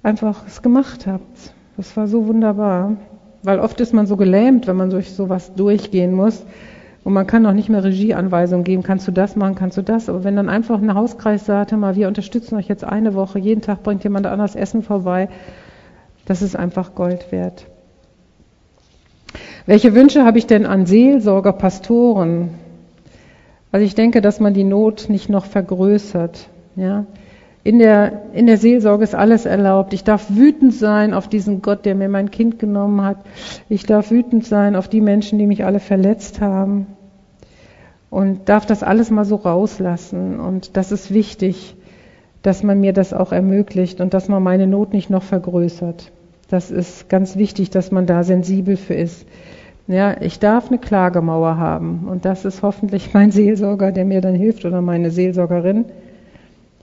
einfach 0.03 0.43
es 0.49 0.63
gemacht 0.63 1.07
habt. 1.07 1.55
Das 1.77 1.97
war 1.97 2.09
so 2.09 2.27
wunderbar. 2.27 2.97
Weil 3.45 3.61
oft 3.61 3.79
ist 3.81 3.95
man 3.95 4.09
so 4.09 4.17
gelähmt, 4.17 4.67
wenn 4.67 4.75
man 4.75 4.91
durch 4.91 5.13
sowas 5.13 5.55
durchgehen 5.55 6.13
muss. 6.13 6.45
Und 7.05 7.13
man 7.13 7.27
kann 7.27 7.45
auch 7.45 7.53
nicht 7.53 7.69
mehr 7.69 7.85
Regieanweisungen 7.85 8.65
geben, 8.65 8.83
kannst 8.83 9.07
du 9.07 9.13
das 9.13 9.37
machen, 9.37 9.55
kannst 9.55 9.77
du 9.77 9.83
das. 9.83 10.09
Aber 10.09 10.25
wenn 10.25 10.37
dann 10.37 10.49
einfach 10.49 10.81
ein 10.81 10.95
Hauskreis 10.95 11.45
sagt, 11.45 11.73
mal, 11.73 11.97
wir 11.97 12.09
unterstützen 12.09 12.57
euch 12.57 12.67
jetzt 12.67 12.83
eine 12.83 13.15
Woche, 13.15 13.39
jeden 13.39 13.61
Tag 13.61 13.83
bringt 13.83 14.03
jemand 14.05 14.27
anders 14.27 14.57
Essen 14.57 14.83
vorbei, 14.83 15.29
das 16.25 16.41
ist 16.41 16.57
einfach 16.57 16.95
Gold 16.95 17.31
wert. 17.31 17.67
Welche 19.67 19.95
Wünsche 19.95 20.25
habe 20.25 20.39
ich 20.39 20.47
denn 20.47 20.65
an 20.65 20.87
Seelsorger, 20.87 21.53
Pastoren? 21.53 22.51
Also 23.71 23.85
ich 23.85 23.95
denke, 23.95 24.23
dass 24.23 24.41
man 24.41 24.55
die 24.55 24.65
Not 24.65 25.07
nicht 25.09 25.29
noch 25.29 25.45
vergrößert. 25.45 26.49
Ja? 26.77 27.05
In 27.65 27.79
der, 27.79 28.25
in 28.35 28.47
der 28.47 28.59
Seelsorge 28.59 29.05
ist 29.05 29.15
alles 29.15 29.47
erlaubt. 29.47 29.95
Ich 29.95 30.05
darf 30.05 30.27
wütend 30.29 30.75
sein 30.75 31.15
auf 31.15 31.29
diesen 31.29 31.63
Gott, 31.63 31.87
der 31.87 31.95
mir 31.95 32.11
mein 32.11 32.31
Kind 32.31 32.59
genommen 32.59 33.03
hat. 33.03 33.17
Ich 33.71 33.85
darf 33.85 34.11
wütend 34.11 34.45
sein 34.45 34.77
auf 34.77 34.87
die 34.87 35.01
Menschen, 35.01 35.39
die 35.39 35.47
mich 35.47 35.65
alle 35.65 35.81
verletzt 35.81 36.43
haben 36.43 36.87
und 38.11 38.51
darf 38.51 38.67
das 38.67 38.83
alles 38.83 39.11
mal 39.11 39.25
so 39.25 39.37
rauslassen. 39.37 40.39
Und 40.39 40.77
das 40.77 40.93
ist 40.93 41.13
wichtig, 41.13 41.75
dass 42.43 42.63
man 42.63 42.79
mir 42.79 42.93
das 42.93 43.15
auch 43.15 43.33
ermöglicht 43.33 44.03
und 44.03 44.13
dass 44.13 44.29
man 44.29 44.43
meine 44.43 44.67
Not 44.67 44.93
nicht 44.93 45.09
noch 45.09 45.23
vergrößert. 45.23 46.13
Das 46.51 46.71
ist 46.71 47.09
ganz 47.09 47.37
wichtig, 47.37 47.71
dass 47.71 47.91
man 47.91 48.05
da 48.05 48.23
sensibel 48.23 48.77
für 48.77 48.95
ist. 48.95 49.27
Ja, 49.87 50.21
ich 50.21 50.39
darf 50.39 50.69
eine 50.69 50.79
Klagemauer 50.79 51.57
haben 51.57 52.07
und 52.09 52.27
das 52.27 52.45
ist 52.45 52.63
hoffentlich 52.63 53.15
mein 53.15 53.31
Seelsorger, 53.31 53.91
der 53.91 54.05
mir 54.05 54.21
dann 54.21 54.35
hilft 54.35 54.67
oder 54.67 54.83
meine 54.83 55.11
Seelsorgerin. 55.11 55.87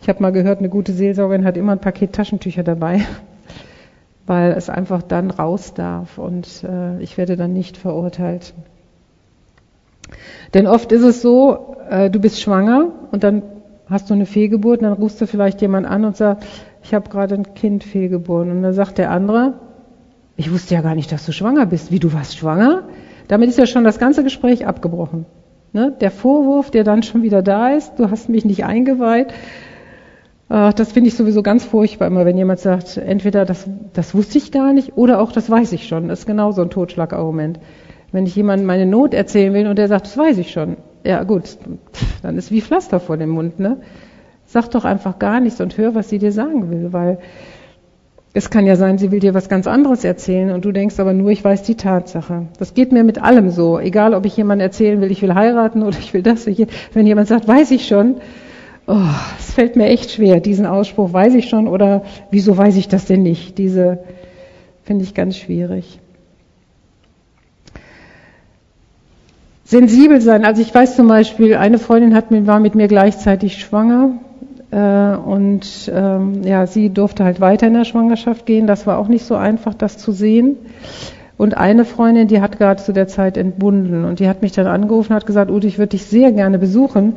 Ich 0.01 0.09
habe 0.09 0.21
mal 0.21 0.31
gehört, 0.31 0.59
eine 0.59 0.69
gute 0.69 0.93
Seelsorgerin 0.93 1.45
hat 1.45 1.57
immer 1.57 1.73
ein 1.73 1.79
Paket 1.79 2.13
Taschentücher 2.13 2.63
dabei, 2.63 3.05
weil 4.25 4.51
es 4.53 4.69
einfach 4.69 5.03
dann 5.03 5.29
raus 5.29 5.75
darf 5.75 6.17
und 6.17 6.63
äh, 6.63 6.99
ich 7.01 7.17
werde 7.17 7.37
dann 7.37 7.53
nicht 7.53 7.77
verurteilt. 7.77 8.53
Denn 10.53 10.65
oft 10.65 10.91
ist 10.91 11.03
es 11.03 11.21
so, 11.21 11.75
äh, 11.89 12.09
du 12.09 12.19
bist 12.19 12.41
schwanger 12.41 12.87
und 13.11 13.23
dann 13.23 13.43
hast 13.87 14.09
du 14.09 14.15
eine 14.15 14.25
Fehlgeburt 14.25 14.79
und 14.79 14.85
dann 14.85 14.93
rufst 14.93 15.21
du 15.21 15.27
vielleicht 15.27 15.61
jemand 15.61 15.85
an 15.85 16.03
und 16.03 16.17
sagst, 16.17 16.47
ich 16.83 16.93
habe 16.93 17.09
gerade 17.09 17.35
ein 17.35 17.53
Kind 17.53 17.83
fehlgeboren. 17.83 18.49
Und 18.49 18.63
dann 18.63 18.73
sagt 18.73 18.97
der 18.97 19.11
andere, 19.11 19.53
ich 20.35 20.51
wusste 20.51 20.73
ja 20.73 20.81
gar 20.81 20.95
nicht, 20.95 21.11
dass 21.11 21.25
du 21.25 21.31
schwanger 21.31 21.65
bist. 21.67 21.91
Wie, 21.91 21.99
du 21.99 22.11
warst 22.13 22.37
schwanger? 22.37 22.83
Damit 23.27 23.49
ist 23.49 23.59
ja 23.59 23.67
schon 23.67 23.83
das 23.83 23.99
ganze 23.99 24.23
Gespräch 24.23 24.65
abgebrochen. 24.65 25.25
Ne? 25.73 25.95
Der 26.01 26.09
Vorwurf, 26.09 26.71
der 26.71 26.83
dann 26.83 27.03
schon 27.03 27.21
wieder 27.21 27.41
da 27.41 27.69
ist, 27.69 27.93
du 27.97 28.09
hast 28.09 28.29
mich 28.29 28.45
nicht 28.45 28.65
eingeweiht, 28.65 29.33
das 30.51 30.91
finde 30.91 31.07
ich 31.07 31.15
sowieso 31.15 31.43
ganz 31.43 31.63
furchtbar 31.63 32.07
immer, 32.07 32.25
wenn 32.25 32.37
jemand 32.37 32.59
sagt, 32.59 32.97
entweder 32.97 33.45
das, 33.45 33.69
das 33.93 34.13
wusste 34.13 34.37
ich 34.37 34.51
gar 34.51 34.73
nicht 34.73 34.97
oder 34.97 35.21
auch 35.21 35.31
das 35.31 35.49
weiß 35.49 35.71
ich 35.71 35.87
schon. 35.87 36.09
Das 36.09 36.19
ist 36.19 36.25
genau 36.25 36.51
so 36.51 36.61
ein 36.61 36.69
Totschlagargument. 36.69 37.59
Wenn 38.11 38.25
ich 38.25 38.35
jemandem 38.35 38.67
meine 38.67 38.85
Not 38.85 39.13
erzählen 39.13 39.53
will 39.53 39.67
und 39.67 39.77
der 39.77 39.87
sagt, 39.87 40.07
das 40.07 40.17
weiß 40.17 40.37
ich 40.39 40.51
schon. 40.51 40.75
Ja 41.05 41.23
gut, 41.23 41.57
dann 42.21 42.37
ist 42.37 42.51
wie 42.51 42.59
Pflaster 42.59 42.99
vor 42.99 43.15
dem 43.15 43.29
Mund. 43.29 43.61
Ne? 43.61 43.77
Sag 44.45 44.69
doch 44.71 44.83
einfach 44.83 45.19
gar 45.19 45.39
nichts 45.39 45.61
und 45.61 45.77
hör, 45.77 45.95
was 45.95 46.09
sie 46.09 46.19
dir 46.19 46.33
sagen 46.33 46.69
will, 46.69 46.91
weil 46.91 47.19
es 48.33 48.49
kann 48.49 48.65
ja 48.65 48.75
sein, 48.75 48.97
sie 48.97 49.11
will 49.11 49.21
dir 49.21 49.33
was 49.33 49.47
ganz 49.47 49.67
anderes 49.67 50.03
erzählen 50.03 50.51
und 50.51 50.65
du 50.65 50.73
denkst 50.73 50.99
aber 50.99 51.13
nur, 51.13 51.29
ich 51.29 51.45
weiß 51.45 51.63
die 51.63 51.75
Tatsache. 51.75 52.47
Das 52.59 52.73
geht 52.73 52.91
mir 52.91 53.05
mit 53.05 53.23
allem 53.23 53.51
so. 53.51 53.79
Egal, 53.79 54.13
ob 54.13 54.25
ich 54.25 54.35
jemandem 54.35 54.65
erzählen 54.65 54.99
will, 54.99 55.11
ich 55.11 55.21
will 55.21 55.33
heiraten 55.33 55.81
oder 55.81 55.97
ich 55.97 56.13
will 56.13 56.23
das. 56.23 56.45
Wenn 56.45 57.07
jemand 57.07 57.29
sagt, 57.29 57.47
weiß 57.47 57.71
ich 57.71 57.87
schon, 57.87 58.15
oh, 58.87 58.97
es 59.39 59.53
fällt 59.53 59.75
mir 59.75 59.87
echt 59.87 60.11
schwer, 60.11 60.39
diesen 60.39 60.65
Ausspruch 60.65 61.13
weiß 61.13 61.35
ich 61.35 61.49
schon 61.49 61.67
oder 61.67 62.03
wieso 62.29 62.57
weiß 62.57 62.75
ich 62.77 62.87
das 62.87 63.05
denn 63.05 63.23
nicht? 63.23 63.57
Diese 63.57 63.99
finde 64.83 65.03
ich 65.03 65.13
ganz 65.13 65.37
schwierig. 65.37 65.99
Sensibel 69.63 70.19
sein. 70.19 70.43
Also 70.43 70.61
ich 70.61 70.75
weiß 70.75 70.97
zum 70.97 71.07
Beispiel, 71.07 71.55
eine 71.55 71.79
Freundin 71.79 72.13
hat, 72.13 72.25
war 72.45 72.59
mit 72.59 72.75
mir 72.75 72.89
gleichzeitig 72.89 73.57
schwanger 73.59 74.17
äh, 74.71 75.15
und 75.15 75.89
ähm, 75.93 76.43
ja, 76.43 76.67
sie 76.67 76.89
durfte 76.89 77.23
halt 77.23 77.39
weiter 77.39 77.67
in 77.67 77.73
der 77.73 77.85
Schwangerschaft 77.85 78.45
gehen. 78.45 78.67
Das 78.67 78.85
war 78.85 78.97
auch 78.97 79.07
nicht 79.07 79.25
so 79.25 79.35
einfach, 79.35 79.73
das 79.73 79.97
zu 79.97 80.11
sehen. 80.11 80.57
Und 81.37 81.55
eine 81.55 81.85
Freundin, 81.85 82.27
die 82.27 82.41
hat 82.41 82.57
gerade 82.57 82.83
zu 82.83 82.91
der 82.91 83.07
Zeit 83.07 83.37
entbunden 83.37 84.03
und 84.03 84.19
die 84.19 84.27
hat 84.27 84.41
mich 84.41 84.51
dann 84.51 84.67
angerufen 84.67 85.13
und 85.13 85.15
hat 85.15 85.25
gesagt, 85.25 85.49
Ute, 85.49 85.67
ich 85.67 85.77
würde 85.77 85.91
dich 85.91 86.05
sehr 86.05 86.31
gerne 86.33 86.59
besuchen, 86.59 87.13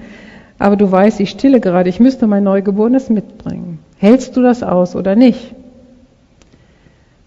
aber 0.59 0.77
du 0.77 0.91
weißt, 0.91 1.21
ich 1.21 1.31
stille 1.31 1.61
gerade, 1.61 1.89
ich 1.89 2.01
müsste 2.01 2.27
mein 2.27 2.45
Neugeborenes 2.45 3.11
mitbringen. 3.11 3.79
Hältst 3.99 4.37
du 4.37 4.43
das 4.43 4.63
aus 4.63 4.95
oder 4.97 5.17
nicht? 5.17 5.55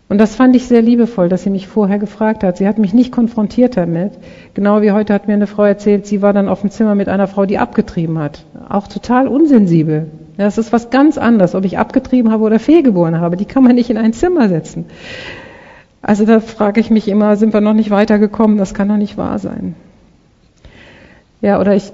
Und 0.10 0.20
das 0.20 0.36
fand 0.36 0.56
ich 0.56 0.68
sehr 0.68 0.82
liebevoll, 0.82 1.28
dass 1.28 1.44
sie 1.44 1.50
mich 1.50 1.68
vorher 1.68 2.00
gefragt 2.00 2.44
hat. 2.44 2.58
Sie 2.58 2.68
hat 2.68 2.78
mich 2.78 2.94
nicht 2.94 3.12
konfrontiert 3.12 3.76
damit. 3.76 4.14
Genau 4.54 4.82
wie 4.82 4.92
heute 4.92 5.14
hat 5.14 5.28
mir 5.28 5.34
eine 5.34 5.48
Frau 5.48 5.64
erzählt, 5.64 6.08
sie 6.08 6.22
war 6.22 6.32
dann 6.32 6.48
auf 6.48 6.62
dem 6.62 6.72
Zimmer 6.72 6.96
mit 6.96 7.10
einer 7.10 7.28
Frau, 7.28 7.46
die 7.46 7.58
abgetrieben 7.58 8.18
hat. 8.18 8.46
Auch 8.70 8.88
total 8.88 9.28
unsensibel. 9.28 10.08
Das 10.38 10.58
ist 10.58 10.72
was 10.72 10.92
ganz 10.92 11.18
anderes, 11.18 11.56
ob 11.56 11.66
ich 11.66 11.78
abgetrieben 11.78 12.32
habe 12.32 12.44
oder 12.44 12.60
fehlgeboren 12.60 13.20
habe. 13.20 13.36
Die 13.36 13.46
kann 13.46 13.64
man 13.64 13.76
nicht 13.76 13.90
in 13.90 13.98
ein 13.98 14.14
Zimmer 14.14 14.48
setzen. 14.48 14.86
Also 16.02 16.26
da 16.26 16.40
frage 16.40 16.80
ich 16.80 16.90
mich 16.90 17.10
immer, 17.10 17.36
sind 17.36 17.54
wir 17.54 17.60
noch 17.60 17.74
nicht 17.74 17.90
weitergekommen? 17.90 18.58
Das 18.58 18.74
kann 18.74 18.88
doch 18.88 18.98
nicht 18.98 19.18
wahr 19.18 19.40
sein. 19.40 19.76
Ja, 21.42 21.60
oder 21.60 21.76
ich, 21.76 21.92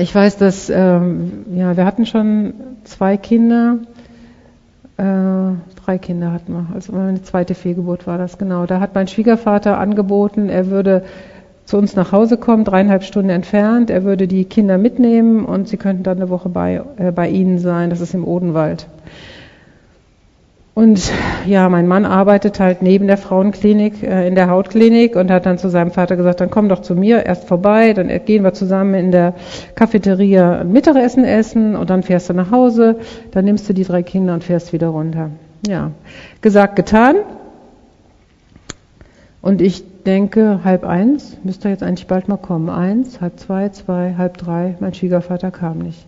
ich 0.00 0.14
weiß, 0.14 0.38
dass, 0.38 0.70
ähm, 0.70 1.46
ja, 1.54 1.76
wir 1.76 1.84
hatten 1.84 2.06
schon 2.06 2.54
zwei 2.84 3.16
Kinder 3.16 3.78
äh, 4.98 5.02
drei 5.84 5.98
Kinder 5.98 6.32
hatten 6.32 6.52
wir. 6.52 6.66
Also 6.74 6.92
meine 6.92 7.22
zweite 7.22 7.54
Fehlgeburt 7.54 8.06
war 8.06 8.18
das, 8.18 8.38
genau. 8.38 8.66
Da 8.66 8.80
hat 8.80 8.94
mein 8.94 9.08
Schwiegervater 9.08 9.78
angeboten, 9.78 10.48
er 10.48 10.70
würde 10.70 11.04
zu 11.64 11.76
uns 11.76 11.96
nach 11.96 12.12
Hause 12.12 12.38
kommen, 12.38 12.64
dreieinhalb 12.64 13.02
Stunden 13.02 13.30
entfernt. 13.30 13.90
Er 13.90 14.04
würde 14.04 14.28
die 14.28 14.44
Kinder 14.44 14.78
mitnehmen 14.78 15.44
und 15.44 15.68
sie 15.68 15.76
könnten 15.76 16.02
dann 16.02 16.18
eine 16.18 16.30
Woche 16.30 16.48
bei, 16.48 16.82
äh, 16.96 17.12
bei 17.12 17.28
ihnen 17.28 17.58
sein. 17.58 17.90
Das 17.90 18.00
ist 18.00 18.14
im 18.14 18.24
Odenwald. 18.24 18.86
Und 20.76 21.10
ja, 21.46 21.70
mein 21.70 21.88
Mann 21.88 22.04
arbeitet 22.04 22.60
halt 22.60 22.82
neben 22.82 23.06
der 23.06 23.16
Frauenklinik 23.16 24.02
äh, 24.02 24.28
in 24.28 24.34
der 24.34 24.50
Hautklinik 24.50 25.16
und 25.16 25.30
hat 25.30 25.46
dann 25.46 25.56
zu 25.56 25.70
seinem 25.70 25.90
Vater 25.90 26.16
gesagt, 26.16 26.42
dann 26.42 26.50
komm 26.50 26.68
doch 26.68 26.82
zu 26.82 26.94
mir 26.94 27.24
erst 27.24 27.48
vorbei, 27.48 27.94
dann 27.94 28.08
gehen 28.26 28.44
wir 28.44 28.52
zusammen 28.52 28.92
in 28.92 29.10
der 29.10 29.32
Cafeteria 29.74 30.64
Mittagessen 30.64 31.24
essen 31.24 31.76
und 31.76 31.88
dann 31.88 32.02
fährst 32.02 32.28
du 32.28 32.34
nach 32.34 32.50
Hause, 32.50 32.96
dann 33.30 33.46
nimmst 33.46 33.66
du 33.70 33.72
die 33.72 33.84
drei 33.84 34.02
Kinder 34.02 34.34
und 34.34 34.44
fährst 34.44 34.74
wieder 34.74 34.88
runter. 34.88 35.30
Ja, 35.66 35.92
gesagt, 36.42 36.76
getan. 36.76 37.16
Und 39.40 39.62
ich 39.62 39.82
denke, 40.04 40.60
halb 40.62 40.84
eins, 40.84 41.38
müsste 41.42 41.70
jetzt 41.70 41.82
eigentlich 41.82 42.06
bald 42.06 42.28
mal 42.28 42.36
kommen. 42.36 42.68
Eins, 42.68 43.22
halb 43.22 43.40
zwei, 43.40 43.70
zwei, 43.70 44.16
halb 44.18 44.36
drei, 44.36 44.76
mein 44.80 44.92
Schwiegervater 44.92 45.50
kam 45.50 45.78
nicht. 45.78 46.06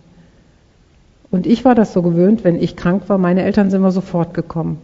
Und 1.31 1.45
ich 1.45 1.63
war 1.65 1.75
das 1.75 1.93
so 1.93 2.01
gewöhnt, 2.01 2.43
wenn 2.43 2.61
ich 2.61 2.75
krank 2.75 3.03
war, 3.07 3.17
meine 3.17 3.43
Eltern 3.43 3.69
sind 3.69 3.79
immer 3.79 3.91
sofort 3.91 4.33
gekommen. 4.33 4.79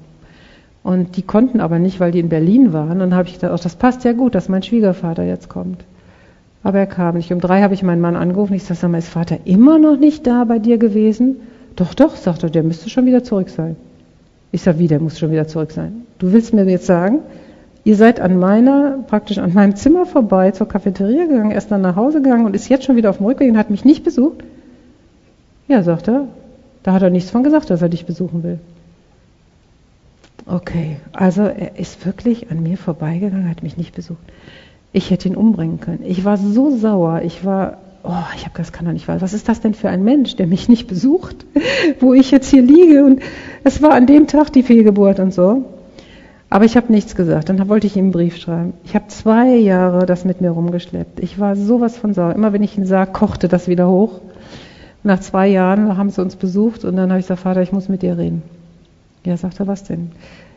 Und 0.83 1.17
die 1.17 1.23
konnten 1.23 1.59
aber 1.59 1.79
nicht, 1.79 1.99
weil 1.99 2.11
die 2.11 2.19
in 2.19 2.29
Berlin 2.29 2.71
waren. 2.71 2.91
Und 2.91 2.99
dann 2.99 3.15
habe 3.15 3.27
ich 3.27 3.35
gedacht, 3.35 3.51
oh, 3.51 3.63
das 3.63 3.75
passt 3.75 4.03
ja 4.03 4.13
gut, 4.13 4.35
dass 4.35 4.49
mein 4.49 4.61
Schwiegervater 4.61 5.23
jetzt 5.23 5.49
kommt. 5.49 5.83
Aber 6.61 6.77
er 6.77 6.85
kam 6.85 7.15
nicht. 7.15 7.31
Um 7.31 7.39
drei 7.39 7.63
habe 7.63 7.73
ich 7.73 7.81
meinen 7.81 8.01
Mann 8.01 8.15
angerufen. 8.15 8.53
Ich 8.53 8.63
sage, 8.63 8.79
sag 8.79 8.91
mal, 8.91 8.99
ist 8.99 9.09
Vater 9.09 9.39
immer 9.45 9.79
noch 9.79 9.97
nicht 9.97 10.27
da 10.27 10.43
bei 10.43 10.59
dir 10.59 10.77
gewesen? 10.77 11.37
Doch, 11.75 11.93
doch, 11.95 12.15
sagt 12.15 12.43
er, 12.43 12.49
der 12.49 12.63
müsste 12.63 12.89
schon 12.89 13.07
wieder 13.07 13.23
zurück 13.23 13.49
sein. 13.49 13.75
Ich 14.51 14.61
sage, 14.61 14.79
wie, 14.79 14.87
der 14.87 14.99
muss 14.99 15.17
schon 15.17 15.31
wieder 15.31 15.47
zurück 15.47 15.71
sein? 15.71 16.03
Du 16.19 16.31
willst 16.31 16.53
mir 16.53 16.63
jetzt 16.65 16.85
sagen, 16.85 17.19
ihr 17.83 17.95
seid 17.95 18.19
an 18.19 18.39
meiner, 18.39 18.99
praktisch 19.07 19.39
an 19.39 19.53
meinem 19.53 19.75
Zimmer 19.75 20.05
vorbei 20.05 20.51
zur 20.51 20.67
Cafeteria 20.67 21.25
gegangen, 21.25 21.51
erst 21.51 21.71
dann 21.71 21.81
nach 21.81 21.95
Hause 21.95 22.21
gegangen 22.21 22.45
und 22.45 22.55
ist 22.55 22.69
jetzt 22.69 22.85
schon 22.85 22.95
wieder 22.95 23.09
auf 23.09 23.17
dem 23.17 23.25
Rückweg 23.25 23.49
und 23.51 23.57
hat 23.57 23.69
mich 23.69 23.85
nicht 23.85 24.03
besucht? 24.03 24.43
Ja, 25.67 25.83
sagt 25.83 26.07
er. 26.07 26.27
Da 26.83 26.93
hat 26.93 27.01
er 27.01 27.09
nichts 27.09 27.31
von 27.31 27.43
gesagt, 27.43 27.69
dass 27.69 27.81
er 27.81 27.89
dich 27.89 28.05
besuchen 28.05 28.43
will. 28.43 28.59
Okay, 30.45 30.97
also 31.11 31.41
er 31.41 31.79
ist 31.79 32.05
wirklich 32.05 32.51
an 32.51 32.61
mir 32.61 32.77
vorbeigegangen, 32.77 33.49
hat 33.49 33.63
mich 33.63 33.77
nicht 33.77 33.95
besucht. 33.95 34.19
Ich 34.93 35.09
hätte 35.09 35.27
ihn 35.27 35.35
umbringen 35.35 35.79
können. 35.79 36.03
Ich 36.05 36.23
war 36.23 36.37
so 36.37 36.69
sauer. 36.77 37.21
Ich 37.23 37.43
war, 37.43 37.79
oh, 38.03 38.11
ich 38.35 38.45
habe 38.45 38.55
das 38.55 38.71
kann 38.71 38.85
doch 38.85 38.93
nicht 38.93 39.07
wahr. 39.07 39.21
Was 39.21 39.33
ist 39.33 39.49
das 39.49 39.59
denn 39.61 39.73
für 39.73 39.89
ein 39.89 40.03
Mensch, 40.03 40.35
der 40.35 40.45
mich 40.45 40.69
nicht 40.69 40.87
besucht, 40.87 41.45
wo 41.99 42.13
ich 42.13 42.29
jetzt 42.29 42.49
hier 42.51 42.61
liege? 42.61 43.03
Und 43.03 43.21
es 43.63 43.81
war 43.81 43.93
an 43.93 44.05
dem 44.05 44.27
Tag 44.27 44.53
die 44.53 44.61
Fehlgeburt 44.61 45.19
und 45.19 45.33
so. 45.33 45.65
Aber 46.51 46.65
ich 46.65 46.77
habe 46.77 46.93
nichts 46.93 47.15
gesagt. 47.15 47.49
Dann 47.49 47.67
wollte 47.67 47.87
ich 47.87 47.97
ihm 47.97 48.05
einen 48.05 48.11
Brief 48.11 48.37
schreiben. 48.37 48.73
Ich 48.83 48.93
habe 48.93 49.07
zwei 49.07 49.55
Jahre 49.55 50.05
das 50.05 50.25
mit 50.25 50.41
mir 50.41 50.51
rumgeschleppt. 50.51 51.19
Ich 51.19 51.39
war 51.39 51.55
sowas 51.55 51.97
von 51.97 52.13
sauer. 52.13 52.35
Immer 52.35 52.53
wenn 52.53 52.63
ich 52.63 52.77
ihn 52.77 52.85
sah, 52.85 53.07
kochte 53.07 53.47
das 53.47 53.67
wieder 53.67 53.89
hoch. 53.89 54.21
Nach 55.05 55.19
zwei 55.19 55.47
Jahren 55.47 55.97
haben 55.97 56.09
sie 56.09 56.21
uns 56.21 56.35
besucht 56.35 56.83
und 56.83 56.95
dann 56.95 57.11
habe 57.11 57.19
ich 57.19 57.25
gesagt, 57.25 57.41
Vater, 57.41 57.61
ich 57.61 57.71
muss 57.71 57.89
mit 57.89 58.01
dir 58.01 58.17
reden. 58.17 58.41
Ja, 59.23 59.37
sagt 59.37 59.59
er, 59.59 59.67
was 59.67 59.83
denn? 59.83 60.11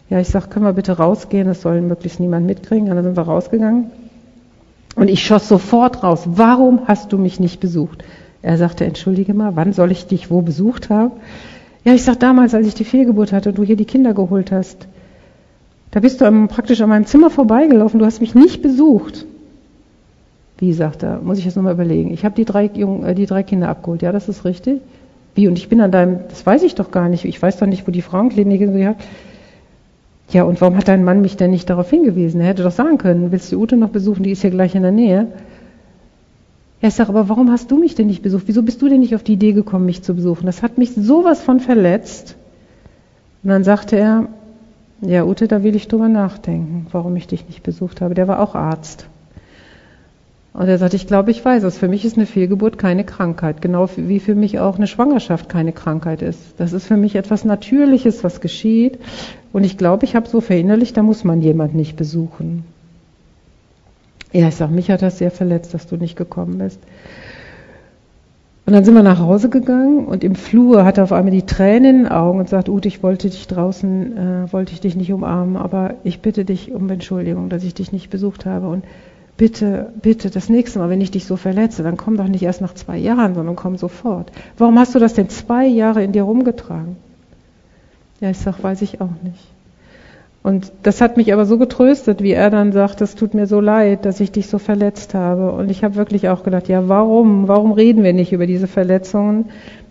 Ja, 0.08 0.18
ich 0.20 0.28
sage, 0.28 0.48
können 0.48 0.64
wir 0.64 0.72
bitte 0.72 0.96
rausgehen, 0.96 1.46
das 1.46 1.60
soll 1.60 1.82
möglichst 1.82 2.18
niemand 2.18 2.46
mitkriegen. 2.46 2.88
Und 2.88 2.96
dann 2.96 3.04
sind 3.04 3.16
wir 3.16 3.22
rausgegangen 3.22 3.90
und 4.96 5.08
ich 5.08 5.22
schoss 5.22 5.48
sofort 5.48 6.02
raus, 6.02 6.22
warum 6.24 6.80
hast 6.86 7.12
du 7.12 7.18
mich 7.18 7.38
nicht 7.38 7.60
besucht? 7.60 8.04
Er 8.40 8.56
sagte, 8.56 8.86
entschuldige 8.86 9.34
mal, 9.34 9.54
wann 9.54 9.74
soll 9.74 9.92
ich 9.92 10.06
dich 10.06 10.30
wo 10.30 10.40
besucht 10.40 10.88
haben? 10.88 11.12
Ja, 11.84 11.92
ich 11.92 12.02
sag 12.02 12.18
damals, 12.18 12.54
als 12.54 12.66
ich 12.66 12.74
die 12.74 12.84
Fehlgeburt 12.84 13.32
hatte 13.32 13.50
und 13.50 13.58
du 13.58 13.64
hier 13.64 13.76
die 13.76 13.84
Kinder 13.84 14.14
geholt 14.14 14.50
hast. 14.50 14.88
Da 15.90 16.00
bist 16.00 16.20
du 16.20 16.46
praktisch 16.48 16.80
an 16.80 16.88
meinem 16.88 17.06
Zimmer 17.06 17.28
vorbeigelaufen, 17.28 18.00
du 18.00 18.06
hast 18.06 18.20
mich 18.20 18.34
nicht 18.34 18.62
besucht. 18.62 19.26
Wie, 20.58 20.72
sagt 20.72 21.04
er, 21.04 21.20
muss 21.20 21.38
ich 21.38 21.44
jetzt 21.44 21.56
nochmal 21.56 21.74
überlegen. 21.74 22.12
Ich 22.12 22.24
habe 22.24 22.34
die, 22.34 22.44
drei 22.44 22.66
äh, 22.66 23.14
die 23.14 23.26
drei 23.26 23.42
Kinder 23.42 23.68
abgeholt, 23.68 24.02
ja, 24.02 24.12
das 24.12 24.28
ist 24.28 24.44
richtig. 24.44 24.80
Wie, 25.34 25.46
und 25.46 25.56
ich 25.56 25.68
bin 25.68 25.80
an 25.80 25.92
deinem, 25.92 26.18
das 26.28 26.44
weiß 26.44 26.64
ich 26.64 26.74
doch 26.74 26.90
gar 26.90 27.08
nicht, 27.08 27.24
ich 27.24 27.40
weiß 27.40 27.58
doch 27.58 27.66
nicht, 27.66 27.86
wo 27.86 27.92
die 27.92 28.02
Frauenklinik 28.02 28.60
ist. 28.60 28.96
Ja, 30.30 30.42
und 30.42 30.60
warum 30.60 30.76
hat 30.76 30.88
dein 30.88 31.04
Mann 31.04 31.20
mich 31.22 31.36
denn 31.36 31.52
nicht 31.52 31.70
darauf 31.70 31.88
hingewiesen? 31.88 32.40
Er 32.40 32.48
hätte 32.48 32.64
doch 32.64 32.72
sagen 32.72 32.98
können, 32.98 33.30
willst 33.32 33.52
du 33.52 33.60
Ute 33.60 33.76
noch 33.76 33.90
besuchen, 33.90 34.24
die 34.24 34.32
ist 34.32 34.42
hier 34.42 34.50
gleich 34.50 34.74
in 34.74 34.82
der 34.82 34.92
Nähe. 34.92 35.28
Ja, 36.82 36.88
ich 36.88 36.94
sage, 36.94 37.10
aber 37.10 37.28
warum 37.28 37.50
hast 37.50 37.70
du 37.70 37.78
mich 37.78 37.94
denn 37.94 38.08
nicht 38.08 38.22
besucht? 38.22 38.44
Wieso 38.46 38.62
bist 38.62 38.82
du 38.82 38.88
denn 38.88 39.00
nicht 39.00 39.14
auf 39.14 39.22
die 39.22 39.34
Idee 39.34 39.52
gekommen, 39.52 39.86
mich 39.86 40.02
zu 40.02 40.14
besuchen? 40.14 40.46
Das 40.46 40.62
hat 40.62 40.76
mich 40.76 40.92
sowas 40.94 41.40
von 41.40 41.60
verletzt. 41.60 42.36
Und 43.42 43.50
dann 43.50 43.64
sagte 43.64 43.96
er, 43.96 44.28
ja, 45.00 45.24
Ute, 45.24 45.48
da 45.48 45.62
will 45.62 45.76
ich 45.76 45.88
drüber 45.88 46.08
nachdenken, 46.08 46.86
warum 46.90 47.16
ich 47.16 47.26
dich 47.26 47.46
nicht 47.46 47.62
besucht 47.62 48.00
habe. 48.00 48.14
Der 48.14 48.28
war 48.28 48.40
auch 48.40 48.54
Arzt. 48.54 49.06
Und 50.58 50.66
er 50.66 50.76
sagt, 50.76 50.92
ich 50.94 51.06
glaube, 51.06 51.30
ich 51.30 51.44
weiß 51.44 51.62
es. 51.62 51.78
Für 51.78 51.86
mich 51.86 52.04
ist 52.04 52.16
eine 52.16 52.26
Fehlgeburt 52.26 52.78
keine 52.78 53.04
Krankheit, 53.04 53.62
genau 53.62 53.88
wie 53.94 54.18
für 54.18 54.34
mich 54.34 54.58
auch 54.58 54.74
eine 54.74 54.88
Schwangerschaft 54.88 55.48
keine 55.48 55.70
Krankheit 55.70 56.20
ist. 56.20 56.40
Das 56.56 56.72
ist 56.72 56.84
für 56.84 56.96
mich 56.96 57.14
etwas 57.14 57.44
Natürliches, 57.44 58.24
was 58.24 58.40
geschieht. 58.40 58.98
Und 59.52 59.62
ich 59.62 59.78
glaube, 59.78 60.04
ich 60.04 60.16
habe 60.16 60.28
so 60.28 60.40
verinnerlicht, 60.40 60.96
da 60.96 61.04
muss 61.04 61.22
man 61.22 61.42
jemand 61.42 61.76
nicht 61.76 61.96
besuchen. 61.96 62.64
Ja, 64.32 64.48
ich 64.48 64.56
sage, 64.56 64.74
mich 64.74 64.90
hat 64.90 65.00
das 65.00 65.18
sehr 65.18 65.30
verletzt, 65.30 65.74
dass 65.74 65.86
du 65.86 65.96
nicht 65.96 66.16
gekommen 66.16 66.58
bist. 66.58 66.80
Und 68.66 68.72
dann 68.72 68.84
sind 68.84 68.94
wir 68.94 69.04
nach 69.04 69.20
Hause 69.20 69.50
gegangen 69.50 70.06
und 70.06 70.24
im 70.24 70.34
Flur 70.34 70.84
hat 70.84 70.98
er 70.98 71.04
auf 71.04 71.12
einmal 71.12 71.30
die 71.30 71.46
Tränen 71.46 71.84
in 71.84 72.02
den 72.02 72.12
Augen 72.12 72.40
und 72.40 72.48
sagt, 72.48 72.68
Ute, 72.68 72.88
ich 72.88 73.04
wollte 73.04 73.30
dich 73.30 73.46
draußen, 73.46 74.16
äh, 74.18 74.52
wollte 74.52 74.72
ich 74.72 74.80
dich 74.80 74.96
nicht 74.96 75.12
umarmen, 75.12 75.56
aber 75.56 75.94
ich 76.02 76.20
bitte 76.20 76.44
dich 76.44 76.72
um 76.72 76.90
Entschuldigung, 76.90 77.48
dass 77.48 77.62
ich 77.62 77.74
dich 77.74 77.92
nicht 77.92 78.10
besucht 78.10 78.44
habe. 78.44 78.68
Und 78.68 78.82
bitte, 79.38 79.92
bitte, 80.02 80.28
das 80.28 80.50
nächste 80.50 80.80
Mal, 80.80 80.90
wenn 80.90 81.00
ich 81.00 81.10
dich 81.10 81.24
so 81.24 81.36
verletze, 81.36 81.82
dann 81.82 81.96
komm 81.96 82.18
doch 82.18 82.28
nicht 82.28 82.42
erst 82.42 82.60
nach 82.60 82.74
zwei 82.74 82.98
Jahren, 82.98 83.34
sondern 83.34 83.56
komm 83.56 83.78
sofort. 83.78 84.30
Warum 84.58 84.78
hast 84.78 84.94
du 84.94 84.98
das 84.98 85.14
denn 85.14 85.30
zwei 85.30 85.66
Jahre 85.66 86.04
in 86.04 86.12
dir 86.12 86.24
rumgetragen? 86.24 86.96
Ja, 88.20 88.28
ich 88.28 88.38
sag, 88.38 88.62
weiß 88.62 88.82
ich 88.82 89.00
auch 89.00 89.14
nicht. 89.22 89.46
Und 90.42 90.72
das 90.82 91.00
hat 91.00 91.16
mich 91.16 91.32
aber 91.32 91.46
so 91.46 91.56
getröstet, 91.56 92.22
wie 92.22 92.32
er 92.32 92.50
dann 92.50 92.72
sagt, 92.72 93.00
es 93.00 93.14
tut 93.14 93.34
mir 93.34 93.46
so 93.46 93.60
leid, 93.60 94.04
dass 94.04 94.20
ich 94.20 94.32
dich 94.32 94.48
so 94.48 94.58
verletzt 94.58 95.14
habe. 95.14 95.52
Und 95.52 95.70
ich 95.70 95.84
habe 95.84 95.94
wirklich 95.94 96.28
auch 96.28 96.42
gedacht, 96.42 96.68
ja, 96.68 96.88
warum, 96.88 97.48
warum 97.48 97.72
reden 97.72 98.02
wir 98.02 98.12
nicht 98.12 98.32
über 98.32 98.46
diese 98.46 98.66
Verletzungen? 98.66 99.46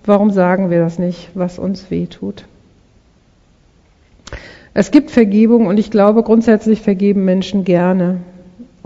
Warum 0.06 0.32
sagen 0.32 0.70
wir 0.70 0.80
das 0.80 1.00
nicht, 1.00 1.30
was 1.36 1.58
uns 1.58 1.90
weh 1.90 2.08
tut? 2.08 2.46
Es 4.74 4.92
gibt 4.92 5.12
Vergebung 5.12 5.68
und 5.68 5.80
ich 5.80 5.90
glaube, 5.90 6.24
grundsätzlich 6.24 6.82
vergeben 6.82 7.24
Menschen 7.24 7.64
gerne. 7.64 8.18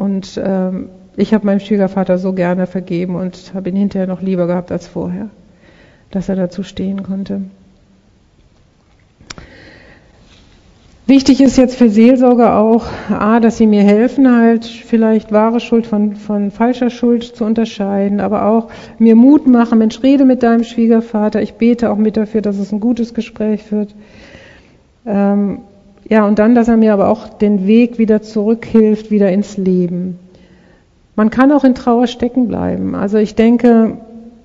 Und 0.02 0.42
ähm, 0.44 0.90
ich 1.16 1.32
habe 1.32 1.46
meinem 1.46 1.60
Schwiegervater 1.60 2.18
so 2.18 2.34
gerne 2.34 2.66
vergeben 2.66 3.14
und 3.14 3.54
habe 3.54 3.70
ihn 3.70 3.76
hinterher 3.76 4.08
noch 4.08 4.24
lieber 4.24 4.48
gehabt 4.48 4.72
als 4.72 4.88
vorher, 4.88 5.30
dass 6.10 6.28
er 6.28 6.36
dazu 6.36 6.64
stehen 6.64 7.04
konnte. 7.04 7.44
Wichtig 11.06 11.40
ist 11.40 11.56
jetzt 11.56 11.76
für 11.76 11.92
Seelsorger 11.92 12.58
auch, 12.58 12.88
A, 13.12 13.40
dass 13.40 13.58
sie 13.58 13.68
mir 13.68 13.84
helfen, 13.84 14.36
halt 14.36 14.66
vielleicht 14.66 15.32
wahre 15.32 15.60
Schuld 15.60 15.86
von, 15.86 16.16
von 16.16 16.50
falscher 16.50 16.90
Schuld 16.90 17.24
zu 17.24 17.46
unterscheiden, 17.46 18.22
aber 18.22 18.46
auch 18.46 18.70
mir 18.98 19.16
Mut 19.16 19.46
machen, 19.46 19.78
Mensch, 19.78 20.02
rede 20.02 20.26
mit 20.26 20.42
deinem 20.42 20.64
Schwiegervater, 20.64 21.44
ich 21.44 21.54
bete 21.56 21.92
auch 21.92 21.98
mit 21.98 22.18
dafür, 22.18 22.42
dass 22.42 22.58
es 22.58 22.72
ein 22.72 22.80
gutes 22.80 23.14
Gespräch 23.14 23.72
wird. 23.72 23.94
Ähm, 25.06 25.60
ja, 26.12 26.26
und 26.28 26.40
dann, 26.40 26.56
dass 26.56 26.68
er 26.68 26.76
mir 26.76 26.92
aber 26.92 27.08
auch 27.08 27.30
den 27.30 27.68
Weg 27.68 27.98
wieder 27.98 28.22
zurückhilft, 28.22 29.12
wieder 29.12 29.32
ins 29.32 29.56
Leben. 29.56 30.20
Man 31.16 31.30
kann 31.30 31.54
auch 31.54 31.64
in 31.64 31.74
Trauer 31.74 32.08
stecken 32.08 32.50
bleiben. 32.50 32.96
Also 32.96 33.18
ich 33.18 33.36
denke, 33.36 33.98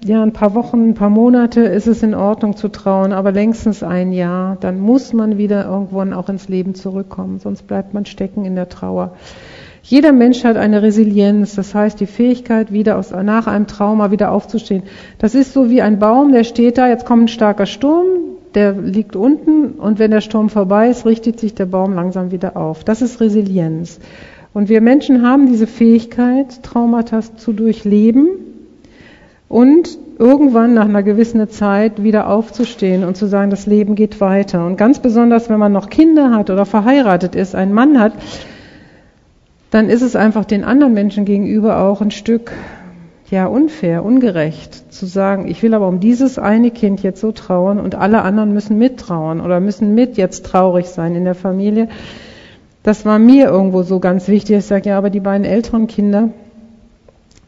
ja, 0.05 0.23
ein 0.23 0.33
paar 0.33 0.55
Wochen, 0.55 0.91
ein 0.91 0.95
paar 0.95 1.11
Monate 1.11 1.63
ist 1.63 1.89
es 1.89 2.05
in 2.05 2.15
Ordnung 2.15 2.55
zu 2.55 2.69
trauen, 2.69 3.13
aber 3.13 3.33
längstens 3.33 3.83
ein 3.83 4.13
Jahr, 4.13 4.57
dann 4.61 4.79
muss 4.79 5.13
man 5.13 5.39
wieder 5.39 5.65
irgendwann 5.65 6.13
auch 6.13 6.29
ins 6.29 6.49
Leben 6.49 6.77
zurückkommen, 6.77 7.41
sonst 7.41 7.67
bleibt 7.67 7.95
man 7.95 8.07
stecken 8.07 8.45
in 8.45 8.55
der 8.55 8.69
Trauer. 8.69 9.15
Jeder 9.83 10.13
Mensch 10.13 10.45
hat 10.45 10.57
eine 10.57 10.83
Resilienz, 10.83 11.57
das 11.57 11.75
heißt 11.75 11.99
die 11.99 12.07
Fähigkeit, 12.07 12.73
wieder 12.73 12.97
aus, 12.97 13.11
nach 13.11 13.49
einem 13.49 13.67
Trauma 13.67 14.13
wieder 14.13 14.31
aufzustehen. 14.31 14.85
Das 15.19 15.35
ist 15.35 15.53
so 15.53 15.69
wie 15.69 15.83
ein 15.83 15.99
Baum, 15.99 16.31
der 16.31 16.45
steht 16.45 16.79
da, 16.79 16.87
jetzt 16.87 17.07
kommt 17.07 17.25
ein 17.25 17.29
starker 17.29 17.67
Sturm, 17.67 18.36
der 18.57 18.73
liegt 18.73 19.15
unten 19.15 19.73
und 19.73 19.99
wenn 19.99 20.11
der 20.11 20.23
Sturm 20.23 20.49
vorbei 20.49 20.89
ist, 20.89 21.05
richtet 21.05 21.39
sich 21.39 21.55
der 21.55 21.67
Baum 21.67 21.93
langsam 21.93 22.33
wieder 22.33 22.57
auf. 22.57 22.85
Das 22.85 23.03
ist 23.03 23.21
Resilienz. 23.21 24.01
Und 24.55 24.71
wir 24.71 24.81
Menschen 24.81 25.23
haben 25.23 25.47
diese 25.47 25.67
Fähigkeit, 25.67 26.63
Traumata 26.63 27.21
zu 27.21 27.53
durchleben 27.53 28.29
und 29.51 29.99
irgendwann 30.19 30.73
nach 30.73 30.87
einer 30.87 31.03
gewissen 31.03 31.47
Zeit 31.51 32.03
wieder 32.03 32.31
aufzustehen 32.31 33.05
und 33.05 33.19
zu 33.19 33.27
sagen, 33.27 33.51
das 33.51 33.67
Leben 33.67 33.95
geht 33.95 34.23
weiter. 34.23 34.65
Und 34.67 34.79
ganz 34.79 35.01
besonders, 35.01 35.51
wenn 35.51 35.59
man 35.59 35.73
noch 35.73 35.91
Kinder 35.91 36.31
hat 36.31 36.49
oder 36.49 36.65
verheiratet 36.65 37.35
ist, 37.35 37.55
einen 37.55 37.75
Mann 37.75 38.01
hat, 38.01 38.15
dann 39.71 39.91
ist 39.91 40.01
es 40.01 40.17
einfach 40.17 40.47
den 40.47 40.65
anderen 40.65 40.95
Menschen 40.95 41.27
gegenüber 41.27 41.81
auch 41.83 42.01
ein 42.01 42.11
Stück 42.11 42.53
ja 43.31 43.47
unfair, 43.47 44.05
ungerecht 44.05 44.93
zu 44.93 45.07
sagen, 45.07 45.49
ich 45.49 45.63
will 45.63 45.75
aber 45.75 45.89
um 45.89 46.01
dieses 46.01 46.39
eine 46.39 46.71
Kind 46.71 47.03
jetzt 47.03 47.21
so 47.21 47.33
trauern 47.33 47.81
und 47.81 47.95
alle 47.95 48.23
anderen 48.23 48.53
müssen 48.53 48.79
mittrauern 48.79 49.41
oder 49.41 49.61
müssen 49.61 49.95
mit 49.95 50.17
jetzt 50.17 50.47
traurig 50.47 50.87
sein 50.87 51.15
in 51.15 51.25
der 51.25 51.35
Familie. 51.35 51.89
Das 52.83 53.05
war 53.05 53.19
mir 53.19 53.47
irgendwo 53.47 53.83
so 53.83 53.99
ganz 53.99 54.29
wichtig. 54.29 54.59
Ich 54.59 54.67
sage, 54.67 54.91
ja, 54.91 54.99
aber 54.99 55.11
die 55.11 55.21
beiden 55.21 55.45
älteren 55.45 55.89
Kinder, 55.89 56.29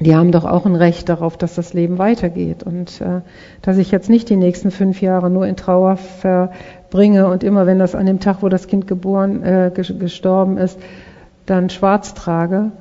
die 0.00 0.14
haben 0.14 0.32
doch 0.32 0.44
auch 0.44 0.66
ein 0.66 0.74
Recht 0.74 1.08
darauf, 1.08 1.36
dass 1.36 1.54
das 1.54 1.74
Leben 1.74 1.98
weitergeht 1.98 2.62
und 2.64 3.00
äh, 3.00 3.20
dass 3.62 3.78
ich 3.78 3.90
jetzt 3.90 4.10
nicht 4.10 4.28
die 4.30 4.36
nächsten 4.36 4.70
fünf 4.70 5.00
Jahre 5.00 5.30
nur 5.30 5.46
in 5.46 5.56
Trauer 5.56 5.96
verbringe 5.96 7.28
und 7.28 7.44
immer, 7.44 7.66
wenn 7.66 7.78
das 7.78 7.94
an 7.94 8.06
dem 8.06 8.20
Tag, 8.20 8.38
wo 8.42 8.48
das 8.48 8.66
Kind 8.66 8.86
geboren, 8.86 9.42
äh, 9.42 9.70
gestorben 9.74 10.56
ist, 10.56 10.78
dann 11.46 11.70
schwarz 11.70 12.14
trage, 12.14 12.72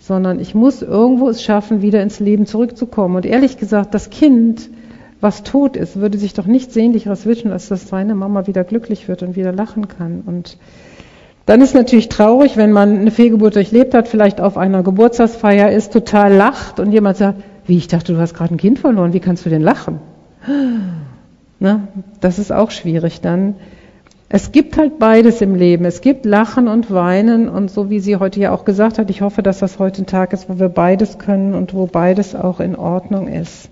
sondern 0.00 0.40
ich 0.40 0.54
muss 0.54 0.82
irgendwo 0.82 1.28
es 1.28 1.42
schaffen, 1.42 1.82
wieder 1.82 2.02
ins 2.02 2.20
Leben 2.20 2.46
zurückzukommen. 2.46 3.16
Und 3.16 3.26
ehrlich 3.26 3.58
gesagt, 3.58 3.94
das 3.94 4.10
Kind, 4.10 4.70
was 5.20 5.42
tot 5.42 5.76
ist, 5.76 6.00
würde 6.00 6.18
sich 6.18 6.32
doch 6.32 6.46
nicht 6.46 6.72
sehnlicheres 6.72 7.26
wünschen, 7.26 7.52
als 7.52 7.68
dass 7.68 7.86
seine 7.86 8.14
Mama 8.14 8.46
wieder 8.46 8.64
glücklich 8.64 9.06
wird 9.06 9.22
und 9.22 9.36
wieder 9.36 9.52
lachen 9.52 9.88
kann. 9.88 10.22
Und 10.24 10.56
dann 11.44 11.60
ist 11.60 11.74
natürlich 11.74 12.08
traurig, 12.08 12.56
wenn 12.56 12.72
man 12.72 12.98
eine 12.98 13.10
Fehlgeburt 13.10 13.56
durchlebt 13.56 13.92
hat, 13.92 14.08
vielleicht 14.08 14.40
auf 14.40 14.56
einer 14.56 14.82
Geburtstagsfeier 14.82 15.70
ist, 15.70 15.92
total 15.92 16.32
lacht 16.32 16.80
und 16.80 16.92
jemand 16.92 17.18
sagt, 17.18 17.42
wie, 17.66 17.76
ich 17.76 17.88
dachte, 17.88 18.14
du 18.14 18.18
hast 18.18 18.34
gerade 18.34 18.54
ein 18.54 18.58
Kind 18.58 18.78
verloren, 18.78 19.12
wie 19.12 19.20
kannst 19.20 19.44
du 19.44 19.50
denn 19.50 19.62
lachen? 19.62 20.00
Na, 21.58 21.88
das 22.20 22.38
ist 22.38 22.52
auch 22.52 22.70
schwierig 22.70 23.20
dann. 23.20 23.56
Es 24.32 24.52
gibt 24.52 24.78
halt 24.78 25.00
beides 25.00 25.40
im 25.40 25.56
Leben. 25.56 25.84
Es 25.84 26.02
gibt 26.02 26.24
Lachen 26.24 26.68
und 26.68 26.92
Weinen 26.92 27.48
und 27.48 27.68
so 27.68 27.90
wie 27.90 27.98
sie 27.98 28.14
heute 28.14 28.38
ja 28.38 28.52
auch 28.52 28.64
gesagt 28.64 29.00
hat, 29.00 29.10
ich 29.10 29.22
hoffe, 29.22 29.42
dass 29.42 29.58
das 29.58 29.80
heute 29.80 30.02
ein 30.02 30.06
Tag 30.06 30.32
ist, 30.32 30.48
wo 30.48 30.60
wir 30.60 30.68
beides 30.68 31.18
können 31.18 31.52
und 31.52 31.74
wo 31.74 31.86
beides 31.86 32.36
auch 32.36 32.60
in 32.60 32.76
Ordnung 32.76 33.26
ist. 33.26 33.68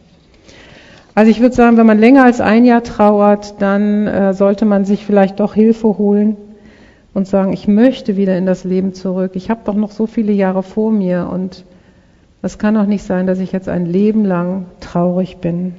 Also 1.14 1.30
ich 1.30 1.40
würde 1.40 1.54
sagen, 1.54 1.76
wenn 1.76 1.86
man 1.86 2.00
länger 2.00 2.24
als 2.24 2.40
ein 2.40 2.64
Jahr 2.64 2.82
trauert, 2.82 3.54
dann 3.60 4.08
äh, 4.08 4.34
sollte 4.34 4.64
man 4.64 4.84
sich 4.84 5.06
vielleicht 5.06 5.38
doch 5.38 5.54
Hilfe 5.54 5.96
holen 5.96 6.36
und 7.14 7.28
sagen, 7.28 7.52
ich 7.52 7.68
möchte 7.68 8.16
wieder 8.16 8.36
in 8.36 8.44
das 8.44 8.64
Leben 8.64 8.94
zurück. 8.94 9.32
Ich 9.34 9.50
habe 9.50 9.60
doch 9.64 9.74
noch 9.74 9.92
so 9.92 10.06
viele 10.06 10.32
Jahre 10.32 10.64
vor 10.64 10.90
mir 10.90 11.30
und 11.32 11.64
es 12.42 12.58
kann 12.58 12.74
doch 12.74 12.86
nicht 12.86 13.04
sein, 13.04 13.28
dass 13.28 13.38
ich 13.38 13.52
jetzt 13.52 13.68
ein 13.68 13.86
Leben 13.86 14.24
lang 14.24 14.66
traurig 14.80 15.36
bin. 15.36 15.74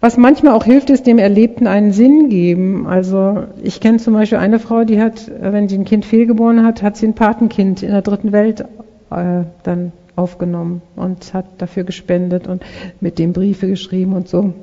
Was 0.00 0.16
manchmal 0.16 0.54
auch 0.54 0.64
hilft, 0.64 0.88
ist 0.88 1.06
dem 1.06 1.18
Erlebten 1.18 1.66
einen 1.66 1.92
Sinn 1.92 2.30
geben. 2.30 2.86
Also 2.86 3.44
ich 3.62 3.80
kenne 3.80 3.98
zum 3.98 4.14
Beispiel 4.14 4.38
eine 4.38 4.58
Frau, 4.58 4.84
die 4.84 5.00
hat, 5.00 5.30
wenn 5.40 5.68
sie 5.68 5.76
ein 5.76 5.84
Kind 5.84 6.06
fehlgeboren 6.06 6.64
hat, 6.64 6.82
hat 6.82 6.96
sie 6.96 7.06
ein 7.06 7.14
Patenkind 7.14 7.82
in 7.82 7.90
der 7.90 8.00
dritten 8.00 8.32
Welt 8.32 8.62
äh, 9.10 9.44
dann 9.62 9.92
aufgenommen 10.16 10.80
und 10.96 11.34
hat 11.34 11.44
dafür 11.58 11.84
gespendet 11.84 12.46
und 12.46 12.62
mit 13.00 13.18
dem 13.18 13.32
Briefe 13.34 13.68
geschrieben 13.68 14.14
und 14.14 14.28
so. 14.28 14.54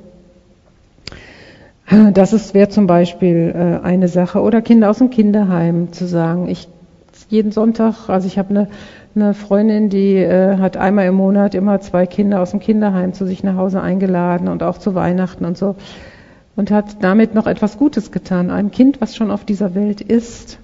Das 2.13 2.53
wäre 2.53 2.69
zum 2.69 2.87
Beispiel 2.87 3.53
äh, 3.55 3.85
eine 3.85 4.07
Sache. 4.07 4.41
Oder 4.41 4.61
Kinder 4.61 4.89
aus 4.89 4.97
dem 4.97 5.09
Kinderheim 5.09 5.93
zu 5.93 6.05
sagen, 6.05 6.49
ich 6.49 6.67
jeden 7.29 7.51
Sonntag, 7.51 8.09
also 8.09 8.27
ich 8.27 8.37
habe 8.37 8.49
eine, 8.49 8.67
eine 9.21 9.33
Freundin, 9.33 9.89
die 9.89 10.15
äh, 10.15 10.57
hat 10.57 10.77
einmal 10.77 11.07
im 11.07 11.15
Monat 11.15 11.55
immer 11.55 11.79
zwei 11.81 12.05
Kinder 12.05 12.41
aus 12.41 12.51
dem 12.51 12.59
Kinderheim 12.59 13.13
zu 13.13 13.25
sich 13.25 13.43
nach 13.43 13.55
Hause 13.55 13.81
eingeladen 13.81 14.47
und 14.47 14.63
auch 14.63 14.77
zu 14.77 14.95
Weihnachten 14.95 15.45
und 15.45 15.57
so. 15.57 15.75
Und 16.55 16.71
hat 16.71 17.03
damit 17.03 17.35
noch 17.35 17.47
etwas 17.47 17.77
Gutes 17.77 18.11
getan. 18.11 18.49
Ein 18.49 18.71
Kind, 18.71 19.01
was 19.01 19.15
schon 19.15 19.31
auf 19.31 19.43
dieser 19.45 19.75
Welt 19.75 20.01
ist. 20.01 20.59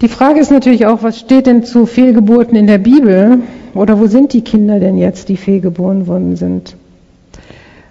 Die 0.00 0.08
Frage 0.08 0.40
ist 0.40 0.50
natürlich 0.50 0.86
auch, 0.86 1.02
was 1.02 1.18
steht 1.18 1.46
denn 1.46 1.64
zu 1.64 1.86
Fehlgeburten 1.86 2.56
in 2.56 2.66
der 2.66 2.78
Bibel? 2.78 3.40
Oder 3.74 3.98
wo 3.98 4.06
sind 4.06 4.32
die 4.32 4.42
Kinder 4.42 4.78
denn 4.78 4.98
jetzt, 4.98 5.28
die 5.28 5.36
fehlgeboren 5.36 6.06
worden 6.06 6.36
sind? 6.36 6.76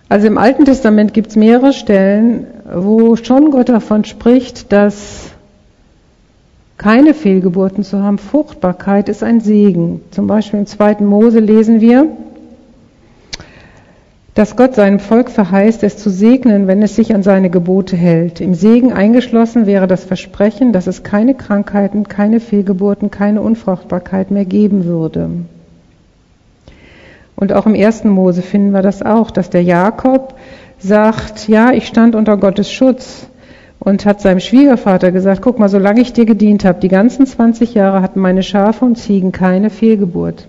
Also 0.08 0.28
im 0.28 0.38
Alten 0.38 0.66
Testament 0.66 1.14
gibt 1.14 1.30
es 1.30 1.36
mehrere 1.36 1.74
Stellen, 1.74 2.46
wo 2.72 3.16
schon 3.16 3.50
Gott 3.50 3.70
davon 3.70 4.06
spricht, 4.06 4.72
dass 4.72 5.35
keine 6.78 7.14
Fehlgeburten 7.14 7.84
zu 7.84 8.02
haben, 8.02 8.18
Fruchtbarkeit 8.18 9.10
ist 9.10 9.24
ein 9.24 9.40
Segen. 9.40 10.02
Zum 10.12 10.28
Beispiel 10.28 10.60
im 10.60 10.66
zweiten 10.66 11.06
Mose 11.06 11.40
lesen 11.40 11.80
wir, 11.80 12.08
dass 14.34 14.58
Gott 14.58 14.76
seinem 14.76 15.00
Volk 15.00 15.30
verheißt, 15.30 15.82
es 15.84 15.98
zu 15.98 16.10
segnen, 16.10 16.68
wenn 16.68 16.82
es 16.84 16.98
sich 16.98 17.16
an 17.16 17.24
seine 17.24 17.50
Gebote 17.50 17.96
hält. 17.96 18.42
Im 18.42 18.54
Segen 18.54 18.92
eingeschlossen 18.92 19.66
wäre 19.66 19.88
das 19.88 20.04
Versprechen, 20.04 20.74
dass 20.74 20.88
es 20.88 21.04
keine 21.04 21.36
Krankheiten, 21.36 22.10
keine 22.10 22.42
Fehlgeburten, 22.42 23.10
keine 23.10 23.42
Unfruchtbarkeit 23.42 24.32
mehr 24.32 24.44
geben 24.44 24.84
würde. 24.84 25.30
Und 27.38 27.54
auch 27.54 27.66
im 27.66 27.76
ersten 27.76 28.10
Mose 28.10 28.42
finden 28.42 28.72
wir 28.72 28.82
das 28.82 29.02
auch, 29.02 29.32
dass 29.32 29.50
der 29.50 29.64
Jakob 29.64 30.36
sagt, 30.80 31.48
ja, 31.48 31.72
ich 31.72 31.88
stand 31.88 32.14
unter 32.14 32.36
Gottes 32.36 32.70
Schutz 32.70 33.28
und 33.86 34.06
hat 34.06 34.20
seinem 34.20 34.40
Schwiegervater 34.40 35.12
gesagt, 35.12 35.42
guck 35.42 35.60
mal, 35.60 35.70
solange 35.70 36.02
ich 36.02 36.12
dir 36.12 36.26
gedient 36.26 36.66
habe, 36.66 36.80
die 36.82 36.90
ganzen 36.90 37.26
20 37.26 37.76
Jahre 37.76 38.02
hatten 38.02 38.20
meine 38.20 38.44
Schafe 38.44 38.84
und 38.84 38.98
Ziegen 38.98 39.32
keine 39.32 39.70
Fehlgeburt. 39.70 40.48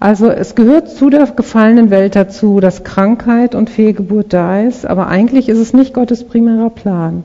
Also 0.00 0.30
es 0.30 0.54
gehört 0.54 0.90
zu 0.90 1.10
der 1.10 1.26
gefallenen 1.26 1.90
Welt 1.90 2.16
dazu, 2.16 2.58
dass 2.58 2.84
Krankheit 2.84 3.54
und 3.54 3.70
Fehlgeburt 3.70 4.32
da 4.32 4.60
ist, 4.62 4.84
aber 4.84 5.06
eigentlich 5.06 5.48
ist 5.48 5.58
es 5.58 5.72
nicht 5.72 5.94
Gottes 5.94 6.24
primärer 6.24 6.70
Plan. 6.70 7.22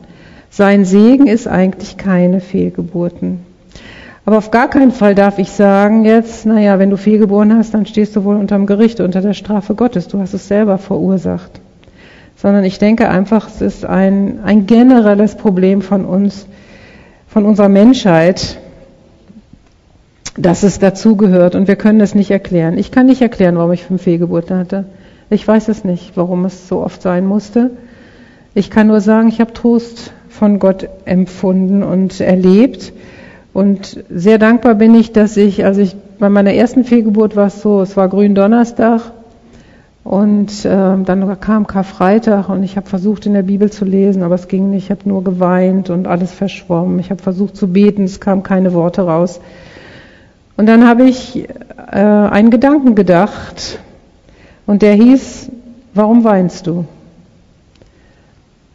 Sein 0.51 0.85
Segen 0.85 1.27
ist 1.27 1.47
eigentlich 1.47 1.97
keine 1.97 2.39
Fehlgeburten. 2.39 3.39
Aber 4.25 4.37
auf 4.37 4.51
gar 4.51 4.69
keinen 4.69 4.91
Fall 4.91 5.15
darf 5.15 5.39
ich 5.39 5.49
sagen 5.51 6.05
jetzt, 6.05 6.45
naja, 6.45 6.77
wenn 6.77 6.89
du 6.89 6.97
fehlgeboren 6.97 7.57
hast, 7.57 7.73
dann 7.73 7.85
stehst 7.85 8.15
du 8.15 8.23
wohl 8.23 8.35
unterm 8.35 8.65
Gericht, 8.65 8.99
unter 8.99 9.21
der 9.21 9.33
Strafe 9.33 9.75
Gottes. 9.75 10.07
Du 10.07 10.19
hast 10.19 10.33
es 10.33 10.47
selber 10.47 10.77
verursacht. 10.77 11.61
Sondern 12.45 12.63
ich 12.63 12.77
denke 12.77 13.09
einfach, 13.09 13.47
es 13.47 13.59
ist 13.59 13.85
ein, 13.87 14.41
ein 14.43 14.67
generelles 14.67 15.33
Problem 15.33 15.81
von 15.81 16.05
uns, 16.05 16.45
von 17.27 17.43
unserer 17.43 17.69
Menschheit, 17.69 18.59
dass 20.37 20.61
es 20.61 20.77
dazugehört 20.77 21.55
und 21.55 21.67
wir 21.67 21.75
können 21.75 21.99
es 22.01 22.13
nicht 22.13 22.29
erklären. 22.29 22.77
Ich 22.77 22.91
kann 22.91 23.07
nicht 23.07 23.23
erklären, 23.23 23.57
warum 23.57 23.71
ich 23.71 23.83
fünf 23.83 24.03
Fehlgeburten 24.03 24.59
hatte. 24.59 24.85
Ich 25.31 25.47
weiß 25.47 25.69
es 25.69 25.83
nicht, 25.85 26.17
warum 26.17 26.45
es 26.45 26.67
so 26.67 26.83
oft 26.83 27.01
sein 27.01 27.25
musste. 27.25 27.71
Ich 28.53 28.69
kann 28.69 28.85
nur 28.85 29.01
sagen, 29.01 29.27
ich 29.29 29.41
habe 29.41 29.53
Trost 29.53 30.13
von 30.29 30.59
Gott 30.59 30.87
empfunden 31.05 31.81
und 31.81 32.21
erlebt 32.21 32.93
und 33.53 34.03
sehr 34.11 34.37
dankbar 34.37 34.75
bin 34.75 34.93
ich, 34.93 35.11
dass 35.13 35.35
ich, 35.35 35.65
also 35.65 35.81
ich, 35.81 35.95
bei 36.19 36.29
meiner 36.29 36.53
ersten 36.53 36.83
Fehlgeburt 36.83 37.35
war 37.35 37.47
es 37.47 37.63
so, 37.63 37.81
es 37.81 37.97
war 37.97 38.07
Gründonnerstag 38.07 39.14
und 40.05 40.65
äh, 40.65 40.69
dann 40.69 41.39
kam 41.39 41.65
Karfreitag 41.65 42.49
und 42.49 42.61
ich 42.61 42.77
habe 42.77 42.87
versucht 42.87 43.25
in 43.25 43.33
der 43.33 43.41
Bibel 43.41 43.71
zu 43.71 43.85
lesen, 43.85 44.21
aber 44.21 44.35
es 44.35 44.47
ging 44.47 44.69
nicht. 44.69 44.83
Ich 44.83 44.91
habe 44.91 45.09
nur 45.09 45.23
geweint 45.23 45.89
und 45.89 46.05
alles 46.05 46.31
verschwommen. 46.31 46.99
Ich 46.99 47.09
habe 47.09 47.23
versucht 47.23 47.57
zu 47.57 47.69
beten, 47.69 48.03
es 48.03 48.19
kamen 48.19 48.43
keine 48.43 48.75
Worte 48.75 49.01
raus. 49.01 49.41
Und 50.57 50.67
dann 50.67 50.87
habe 50.87 51.05
ich 51.05 51.49
äh, 51.91 51.97
einen 51.97 52.51
Gedanken 52.51 52.93
gedacht 52.93 53.79
und 54.67 54.83
der 54.83 54.93
hieß, 54.93 55.49
warum 55.95 56.23
weinst 56.23 56.67
du? 56.67 56.85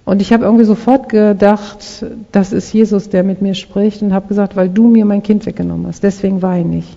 Und 0.04 0.20
ich 0.20 0.32
habe 0.32 0.44
irgendwie 0.44 0.64
sofort 0.64 1.10
gedacht, 1.10 2.04
das 2.32 2.52
ist 2.52 2.72
Jesus, 2.72 3.08
der 3.08 3.22
mit 3.22 3.40
mir 3.40 3.54
spricht 3.54 4.02
und 4.02 4.12
habe 4.12 4.26
gesagt, 4.26 4.56
weil 4.56 4.68
du 4.68 4.88
mir 4.88 5.04
mein 5.04 5.22
Kind 5.22 5.46
weggenommen 5.46 5.86
hast, 5.86 6.02
deswegen 6.02 6.42
weine 6.42 6.78
ich. 6.78 6.96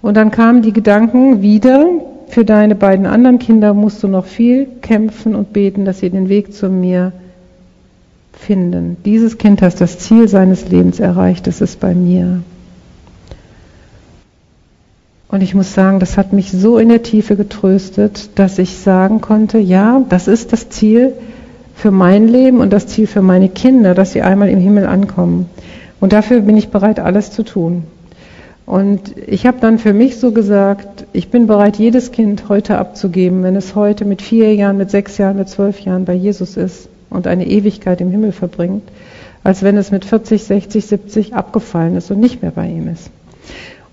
Und 0.00 0.16
dann 0.16 0.30
kamen 0.30 0.62
die 0.62 0.72
Gedanken 0.72 1.42
wieder, 1.42 1.84
für 2.30 2.44
deine 2.44 2.74
beiden 2.74 3.06
anderen 3.06 3.38
Kinder 3.38 3.74
musst 3.74 4.02
du 4.02 4.08
noch 4.08 4.26
viel 4.26 4.66
kämpfen 4.82 5.34
und 5.34 5.52
beten, 5.52 5.84
dass 5.84 6.00
sie 6.00 6.10
den 6.10 6.28
Weg 6.28 6.54
zu 6.54 6.68
mir 6.68 7.12
finden. 8.32 8.96
Dieses 9.04 9.38
Kind 9.38 9.62
hat 9.62 9.80
das 9.80 9.98
Ziel 9.98 10.28
seines 10.28 10.68
Lebens 10.68 11.00
erreicht, 11.00 11.46
das 11.46 11.60
ist 11.60 11.80
bei 11.80 11.94
mir. 11.94 12.42
Und 15.28 15.42
ich 15.42 15.54
muss 15.54 15.74
sagen, 15.74 16.00
das 16.00 16.16
hat 16.16 16.32
mich 16.32 16.52
so 16.52 16.78
in 16.78 16.88
der 16.88 17.02
Tiefe 17.02 17.36
getröstet, 17.36 18.30
dass 18.36 18.58
ich 18.58 18.78
sagen 18.78 19.20
konnte, 19.20 19.58
ja, 19.58 20.02
das 20.08 20.26
ist 20.26 20.52
das 20.52 20.70
Ziel, 20.70 21.12
für 21.74 21.90
mein 21.92 22.26
Leben 22.26 22.60
und 22.60 22.72
das 22.72 22.88
Ziel 22.88 23.06
für 23.06 23.22
meine 23.22 23.48
Kinder, 23.48 23.94
dass 23.94 24.12
sie 24.12 24.22
einmal 24.22 24.48
im 24.48 24.58
Himmel 24.58 24.84
ankommen. 24.84 25.48
Und 26.00 26.12
dafür 26.12 26.40
bin 26.40 26.56
ich 26.56 26.70
bereit, 26.70 26.98
alles 26.98 27.30
zu 27.30 27.44
tun. 27.44 27.84
Und 28.68 29.14
ich 29.26 29.46
habe 29.46 29.56
dann 29.62 29.78
für 29.78 29.94
mich 29.94 30.18
so 30.18 30.30
gesagt, 30.30 31.06
ich 31.14 31.30
bin 31.30 31.46
bereit, 31.46 31.78
jedes 31.78 32.12
Kind 32.12 32.50
heute 32.50 32.76
abzugeben, 32.76 33.42
wenn 33.42 33.56
es 33.56 33.74
heute 33.74 34.04
mit 34.04 34.20
vier 34.20 34.54
Jahren, 34.54 34.76
mit 34.76 34.90
sechs 34.90 35.16
Jahren, 35.16 35.38
mit 35.38 35.48
zwölf 35.48 35.80
Jahren 35.80 36.04
bei 36.04 36.12
Jesus 36.12 36.58
ist 36.58 36.90
und 37.08 37.26
eine 37.26 37.46
Ewigkeit 37.46 38.02
im 38.02 38.10
Himmel 38.10 38.30
verbringt, 38.32 38.82
als 39.42 39.62
wenn 39.62 39.78
es 39.78 39.90
mit 39.90 40.04
40, 40.04 40.44
60, 40.44 40.84
70 40.84 41.34
abgefallen 41.34 41.96
ist 41.96 42.10
und 42.10 42.20
nicht 42.20 42.42
mehr 42.42 42.50
bei 42.50 42.68
ihm 42.68 42.88
ist. 42.88 43.10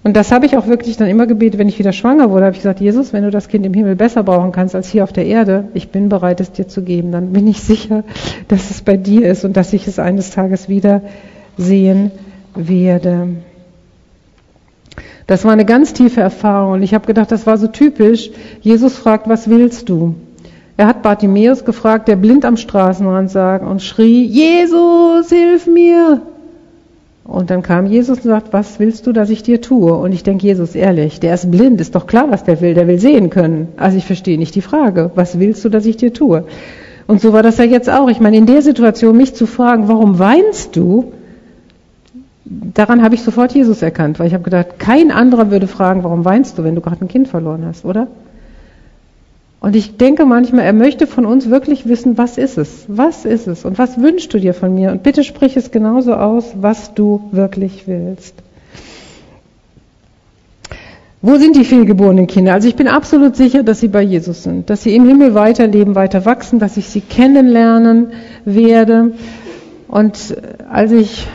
Und 0.04 0.18
das 0.18 0.34
habe 0.34 0.46
ich 0.46 0.58
auch 0.58 0.68
wirklich 0.68 0.98
dann 0.98 1.08
immer 1.08 1.26
gebetet, 1.26 1.58
wenn 1.58 1.70
ich 1.70 1.80
wieder 1.80 1.94
schwanger 1.94 2.30
wurde, 2.30 2.44
habe 2.44 2.56
ich 2.58 2.62
gesagt, 2.62 2.82
Jesus, 2.82 3.14
wenn 3.14 3.24
du 3.24 3.32
das 3.32 3.48
Kind 3.48 3.66
im 3.66 3.74
Himmel 3.74 3.96
besser 3.96 4.24
brauchen 4.24 4.52
kannst 4.52 4.76
als 4.76 4.90
hier 4.90 5.06
auf 5.06 5.14
der 5.14 5.26
Erde, 5.26 5.70
ich 5.74 5.88
bin 5.88 6.10
bereit, 6.10 6.42
es 6.42 6.52
dir 6.52 6.68
zu 6.68 6.82
geben. 6.82 7.14
Dann 7.14 7.32
bin 7.32 7.48
ich 7.48 7.62
sicher, 7.62 8.04
dass 8.50 8.72
es 8.72 8.82
bei 8.82 8.98
dir 8.98 9.26
ist 9.30 9.46
und 9.46 9.56
dass 9.56 9.72
ich 9.72 9.88
es 9.88 10.00
eines 10.00 10.32
Tages 10.32 10.68
wieder 10.68 11.02
sehen 11.58 12.12
werde. 12.56 13.30
Das 15.28 15.44
war 15.44 15.52
eine 15.52 15.66
ganz 15.66 15.94
tiefe 15.94 16.22
Erfahrung 16.22 16.74
und 16.74 16.84
ich 16.84 16.94
habe 16.94 17.08
gedacht, 17.08 17.32
das 17.32 17.48
war 17.48 17.58
so 17.58 17.68
typisch. 17.68 18.30
Jesus 18.62 18.96
fragt, 18.96 19.28
was 19.28 19.50
willst 19.50 19.90
du? 19.90 20.16
Er 20.78 20.88
hat 20.88 21.02
Bartimäus 21.02 21.66
gefragt, 21.66 22.08
der 22.08 22.16
blind 22.16 22.46
am 22.46 22.58
Straßenrand 22.58 23.32
sagt 23.32 23.66
und 23.66 23.82
schrie, 23.82 24.24
Jesus, 24.26 25.30
hilf 25.30 25.68
mir! 25.68 26.22
Und 27.24 27.50
dann 27.50 27.64
kam 27.64 27.88
Jesus 27.88 28.20
und 28.20 28.26
sagt, 28.26 28.54
was 28.54 28.80
willst 28.80 29.08
du, 29.08 29.12
dass 29.12 29.32
ich 29.32 29.42
dir 29.42 29.60
tue? 29.60 29.94
Und 29.96 30.12
ich 30.12 30.22
denke, 30.22 30.46
Jesus, 30.46 30.76
ehrlich, 30.76 31.20
der 31.20 31.34
ist 31.34 31.50
blind, 31.50 31.82
ist 31.82 31.96
doch 31.96 32.06
klar, 32.06 32.30
was 32.30 32.44
der 32.44 32.62
will, 32.62 32.76
der 32.76 32.88
will 32.88 33.00
sehen 33.00 33.32
können. 33.32 33.70
Also 33.78 33.98
ich 33.98 34.06
verstehe 34.06 34.38
nicht 34.38 34.54
die 34.54 34.62
Frage, 34.62 35.10
was 35.16 35.40
willst 35.40 35.66
du, 35.66 35.70
dass 35.70 35.88
ich 35.88 35.98
dir 35.98 36.14
tue? 36.14 36.44
Und 37.08 37.22
so 37.22 37.34
war 37.34 37.42
das 37.42 37.58
ja 37.58 37.64
jetzt 37.64 37.90
auch. 37.90 38.10
Ich 38.10 38.20
meine, 38.20 38.38
in 38.38 38.46
der 38.46 38.62
Situation 38.62 39.18
mich 39.18 39.34
zu 39.34 39.48
fragen, 39.48 39.88
warum 39.88 40.20
weinst 40.20 40.76
du? 40.76 41.14
Daran 42.46 43.02
habe 43.02 43.16
ich 43.16 43.24
sofort 43.24 43.54
Jesus 43.54 43.82
erkannt, 43.82 44.20
weil 44.20 44.28
ich 44.28 44.34
habe 44.34 44.44
gedacht, 44.44 44.78
kein 44.78 45.12
anderer 45.12 45.50
würde 45.50 45.68
fragen, 45.68 46.04
warum 46.04 46.26
weinst 46.26 46.58
du, 46.58 46.64
wenn 46.64 46.76
du 46.76 46.82
gerade 46.82 47.04
ein 47.04 47.08
Kind 47.08 47.28
verloren 47.28 47.66
hast, 47.66 47.86
oder? 47.86 48.08
Und 49.60 49.76
ich 49.76 49.98
denke 49.98 50.28
manchmal, 50.28 50.64
er 50.64 50.74
möchte 50.74 51.08
von 51.08 51.26
uns 51.26 51.50
wirklich 51.50 51.88
wissen, 51.88 52.20
was 52.20 52.38
ist 52.38 52.60
es? 52.60 52.86
Was 52.88 53.26
ist 53.26 53.48
es? 53.48 53.66
Und 53.66 53.80
was 53.80 54.00
wünschst 54.00 54.32
du 54.32 54.40
dir 54.40 54.54
von 54.54 54.76
mir? 54.76 54.92
Und 54.92 55.02
bitte 55.02 55.24
sprich 55.24 55.58
es 55.58 55.72
genauso 55.72 56.14
aus, 56.14 56.54
was 56.62 56.94
du 56.94 57.30
wirklich 57.32 57.88
willst. 57.88 58.36
Wo 61.24 61.38
sind 61.38 61.56
die 61.56 61.64
fehlgeborenen 61.66 62.28
Kinder? 62.28 62.54
Also 62.54 62.68
ich 62.68 62.76
bin 62.76 62.88
absolut 62.88 63.36
sicher, 63.36 63.64
dass 63.64 63.80
sie 63.80 63.88
bei 63.88 64.04
Jesus 64.04 64.44
sind, 64.44 64.70
dass 64.70 64.84
sie 64.84 64.96
im 64.96 65.08
Himmel 65.08 65.34
weiterleben, 65.34 65.96
weiter 65.96 66.26
wachsen, 66.26 66.60
dass 66.60 66.78
ich 66.78 66.86
sie 66.86 67.02
kennenlernen 67.02 68.12
werde. 68.46 69.14
Und 69.88 70.38
als 70.70 70.92
ich 70.92 71.26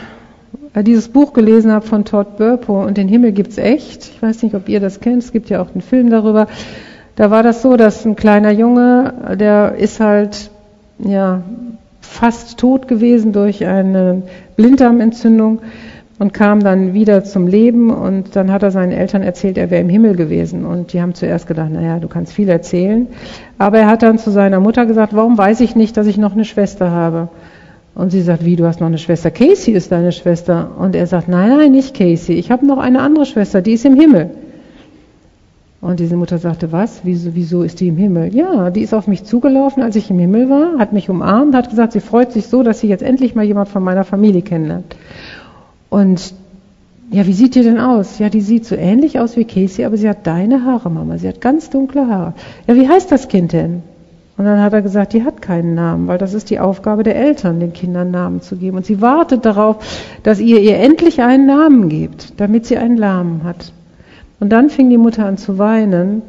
dieses 0.75 1.09
Buch 1.09 1.33
gelesen 1.33 1.71
habe 1.71 1.85
von 1.85 2.05
Todd 2.05 2.37
Burpo 2.37 2.83
und 2.83 2.97
den 2.97 3.07
Himmel 3.07 3.33
gibt's 3.33 3.57
echt, 3.57 4.05
ich 4.05 4.21
weiß 4.21 4.43
nicht, 4.43 4.55
ob 4.55 4.69
ihr 4.69 4.79
das 4.79 4.99
kennt, 5.01 5.23
es 5.23 5.31
gibt 5.31 5.49
ja 5.49 5.61
auch 5.61 5.71
einen 5.71 5.81
Film 5.81 6.09
darüber, 6.09 6.47
da 7.15 7.29
war 7.29 7.43
das 7.43 7.61
so, 7.61 7.75
dass 7.75 8.05
ein 8.05 8.15
kleiner 8.15 8.51
Junge, 8.51 9.13
der 9.37 9.75
ist 9.75 9.99
halt 9.99 10.49
ja 10.99 11.41
fast 11.99 12.57
tot 12.57 12.87
gewesen 12.87 13.33
durch 13.33 13.65
eine 13.65 14.23
Blinddarmentzündung 14.55 15.59
und 16.19 16.33
kam 16.33 16.61
dann 16.61 16.93
wieder 16.93 17.23
zum 17.23 17.47
Leben 17.47 17.89
und 17.89 18.35
dann 18.35 18.51
hat 18.51 18.63
er 18.63 18.71
seinen 18.71 18.91
Eltern 18.91 19.23
erzählt, 19.23 19.57
er 19.57 19.71
wäre 19.71 19.81
im 19.81 19.89
Himmel 19.89 20.15
gewesen. 20.15 20.65
Und 20.65 20.93
die 20.93 21.01
haben 21.01 21.15
zuerst 21.15 21.47
gedacht, 21.47 21.71
naja, 21.71 21.99
du 21.99 22.07
kannst 22.07 22.33
viel 22.33 22.47
erzählen, 22.47 23.07
aber 23.57 23.79
er 23.79 23.87
hat 23.87 24.03
dann 24.03 24.19
zu 24.19 24.29
seiner 24.29 24.59
Mutter 24.59 24.85
gesagt, 24.85 25.15
warum 25.15 25.37
weiß 25.37 25.61
ich 25.61 25.75
nicht, 25.75 25.97
dass 25.97 26.05
ich 26.05 26.17
noch 26.17 26.33
eine 26.33 26.45
Schwester 26.45 26.91
habe? 26.91 27.29
Und 27.93 28.11
sie 28.11 28.21
sagt, 28.21 28.45
wie, 28.45 28.55
du 28.55 28.65
hast 28.65 28.79
noch 28.79 28.87
eine 28.87 28.97
Schwester? 28.97 29.31
Casey 29.31 29.73
ist 29.73 29.91
deine 29.91 30.11
Schwester. 30.11 30.71
Und 30.77 30.95
er 30.95 31.07
sagt, 31.07 31.27
nein, 31.27 31.49
nein, 31.49 31.71
nicht 31.71 31.93
Casey, 31.93 32.35
ich 32.35 32.51
habe 32.51 32.65
noch 32.65 32.77
eine 32.77 33.01
andere 33.01 33.25
Schwester, 33.25 33.61
die 33.61 33.73
ist 33.73 33.85
im 33.85 33.99
Himmel. 33.99 34.31
Und 35.81 35.99
diese 35.99 36.15
Mutter 36.15 36.37
sagte, 36.37 36.71
was? 36.71 37.01
Wieso, 37.03 37.33
wieso 37.33 37.63
ist 37.63 37.79
die 37.79 37.87
im 37.87 37.97
Himmel? 37.97 38.33
Ja, 38.35 38.69
die 38.69 38.81
ist 38.81 38.93
auf 38.93 39.07
mich 39.07 39.23
zugelaufen, 39.23 39.81
als 39.81 39.95
ich 39.95 40.11
im 40.11 40.19
Himmel 40.19 40.47
war, 40.47 40.77
hat 40.77 40.93
mich 40.93 41.09
umarmt, 41.09 41.55
hat 41.55 41.71
gesagt, 41.71 41.93
sie 41.93 42.01
freut 42.01 42.31
sich 42.31 42.45
so, 42.45 42.61
dass 42.61 42.79
sie 42.79 42.87
jetzt 42.87 43.01
endlich 43.01 43.33
mal 43.33 43.43
jemand 43.43 43.67
von 43.67 43.83
meiner 43.83 44.03
Familie 44.03 44.43
kennenlernt. 44.43 44.95
Und 45.89 46.35
ja, 47.09 47.25
wie 47.25 47.33
sieht 47.33 47.55
die 47.55 47.63
denn 47.63 47.79
aus? 47.79 48.19
Ja, 48.19 48.29
die 48.29 48.41
sieht 48.41 48.65
so 48.65 48.75
ähnlich 48.75 49.19
aus 49.19 49.35
wie 49.35 49.43
Casey, 49.43 49.83
aber 49.83 49.97
sie 49.97 50.07
hat 50.07 50.25
deine 50.27 50.63
Haare, 50.63 50.89
Mama. 50.89 51.17
Sie 51.17 51.27
hat 51.27 51.41
ganz 51.41 51.69
dunkle 51.69 52.07
Haare. 52.07 52.33
Ja, 52.67 52.75
wie 52.75 52.87
heißt 52.87 53.11
das 53.11 53.27
Kind 53.27 53.51
denn? 53.51 53.81
Und 54.37 54.45
dann 54.45 54.61
hat 54.61 54.73
er 54.73 54.81
gesagt, 54.81 55.13
die 55.13 55.23
hat 55.23 55.41
keinen 55.41 55.75
Namen, 55.75 56.07
weil 56.07 56.17
das 56.17 56.33
ist 56.33 56.49
die 56.49 56.59
Aufgabe 56.59 57.03
der 57.03 57.15
Eltern, 57.15 57.59
den 57.59 57.73
Kindern 57.73 58.11
Namen 58.11 58.41
zu 58.41 58.55
geben. 58.55 58.77
Und 58.77 58.85
sie 58.85 59.01
wartet 59.01 59.45
darauf, 59.45 59.77
dass 60.23 60.39
ihr 60.39 60.59
ihr 60.61 60.77
endlich 60.77 61.21
einen 61.21 61.45
Namen 61.45 61.89
gibt, 61.89 62.39
damit 62.39 62.65
sie 62.65 62.77
einen 62.77 62.95
Namen 62.95 63.43
hat. 63.43 63.73
Und 64.39 64.49
dann 64.49 64.69
fing 64.69 64.89
die 64.89 64.97
Mutter 64.97 65.25
an 65.25 65.37
zu 65.37 65.59
weinen, 65.59 66.23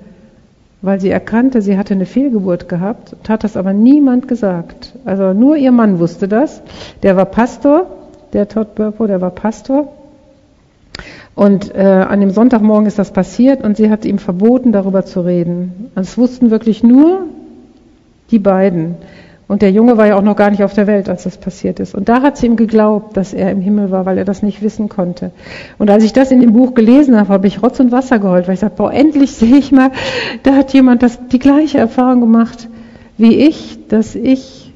weil 0.82 1.00
sie 1.00 1.10
erkannte, 1.10 1.62
sie 1.62 1.78
hatte 1.78 1.94
eine 1.94 2.06
Fehlgeburt 2.06 2.68
gehabt 2.68 3.14
hat 3.28 3.44
das 3.44 3.56
aber 3.56 3.72
niemand 3.72 4.26
gesagt. 4.26 4.92
Also 5.04 5.32
nur 5.32 5.56
ihr 5.56 5.72
Mann 5.72 6.00
wusste 6.00 6.26
das. 6.26 6.60
Der 7.02 7.16
war 7.16 7.24
Pastor, 7.24 7.86
der 8.32 8.48
Todd 8.48 8.74
Burpo, 8.74 9.06
der 9.06 9.20
war 9.20 9.30
Pastor. 9.30 9.92
Und 11.34 11.74
äh, 11.74 11.80
an 11.80 12.20
dem 12.20 12.30
Sonntagmorgen 12.30 12.86
ist 12.86 12.98
das 12.98 13.12
passiert 13.12 13.64
und 13.64 13.76
sie 13.76 13.88
hat 13.88 14.04
ihm 14.04 14.18
verboten, 14.18 14.72
darüber 14.72 15.04
zu 15.04 15.20
reden. 15.20 15.90
Also 15.94 16.08
es 16.10 16.18
wussten 16.18 16.50
wirklich 16.50 16.82
nur 16.82 17.26
die 18.30 18.38
beiden. 18.38 18.96
Und 19.48 19.60
der 19.60 19.70
Junge 19.70 19.98
war 19.98 20.06
ja 20.06 20.16
auch 20.16 20.22
noch 20.22 20.36
gar 20.36 20.50
nicht 20.50 20.64
auf 20.64 20.72
der 20.72 20.86
Welt, 20.86 21.10
als 21.10 21.24
das 21.24 21.36
passiert 21.36 21.78
ist. 21.78 21.94
Und 21.94 22.08
da 22.08 22.22
hat 22.22 22.38
sie 22.38 22.46
ihm 22.46 22.56
geglaubt, 22.56 23.16
dass 23.16 23.34
er 23.34 23.50
im 23.50 23.60
Himmel 23.60 23.90
war, 23.90 24.06
weil 24.06 24.16
er 24.16 24.24
das 24.24 24.42
nicht 24.42 24.62
wissen 24.62 24.88
konnte. 24.88 25.30
Und 25.78 25.90
als 25.90 26.04
ich 26.04 26.14
das 26.14 26.30
in 26.30 26.40
dem 26.40 26.54
Buch 26.54 26.72
gelesen 26.72 27.18
habe, 27.18 27.28
habe 27.28 27.46
ich 27.46 27.62
Rotz 27.62 27.78
und 27.78 27.92
Wasser 27.92 28.18
geheult, 28.18 28.46
weil 28.46 28.54
ich 28.54 28.60
sagte, 28.60 28.76
boah, 28.78 28.92
endlich 28.92 29.32
sehe 29.32 29.56
ich 29.56 29.70
mal, 29.70 29.90
da 30.42 30.54
hat 30.54 30.72
jemand 30.72 31.02
das, 31.02 31.18
die 31.28 31.38
gleiche 31.38 31.78
Erfahrung 31.78 32.20
gemacht 32.20 32.68
wie 33.18 33.36
ich, 33.36 33.78
dass 33.88 34.14
ich 34.14 34.72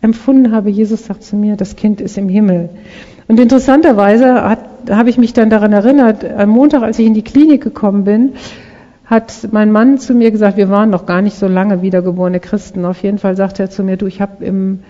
empfunden 0.00 0.52
habe, 0.52 0.70
Jesus 0.70 1.06
sagt 1.06 1.22
zu 1.22 1.36
mir, 1.36 1.56
das 1.56 1.76
Kind 1.76 2.00
ist 2.00 2.16
im 2.18 2.28
Himmel. 2.28 2.70
Und 3.28 3.38
interessanterweise 3.38 4.48
hat, 4.48 4.60
habe 4.90 5.10
ich 5.10 5.18
mich 5.18 5.32
dann 5.32 5.50
daran 5.50 5.72
erinnert, 5.72 6.24
am 6.24 6.50
Montag, 6.50 6.82
als 6.82 6.98
ich 6.98 7.06
in 7.06 7.14
die 7.14 7.22
Klinik 7.22 7.62
gekommen 7.62 8.04
bin, 8.04 8.32
hat 9.10 9.48
mein 9.50 9.72
Mann 9.72 9.98
zu 9.98 10.14
mir 10.14 10.30
gesagt, 10.30 10.56
wir 10.56 10.70
waren 10.70 10.88
noch 10.88 11.04
gar 11.04 11.20
nicht 11.20 11.36
so 11.36 11.48
lange 11.48 11.82
wiedergeborene 11.82 12.38
Christen. 12.38 12.84
Auf 12.84 13.02
jeden 13.02 13.18
Fall 13.18 13.34
sagte 13.34 13.64
er 13.64 13.68
zu 13.68 13.82
mir, 13.82 13.96
du, 13.96 14.06
ich 14.06 14.20
habe 14.20 14.44
im, 14.44 14.84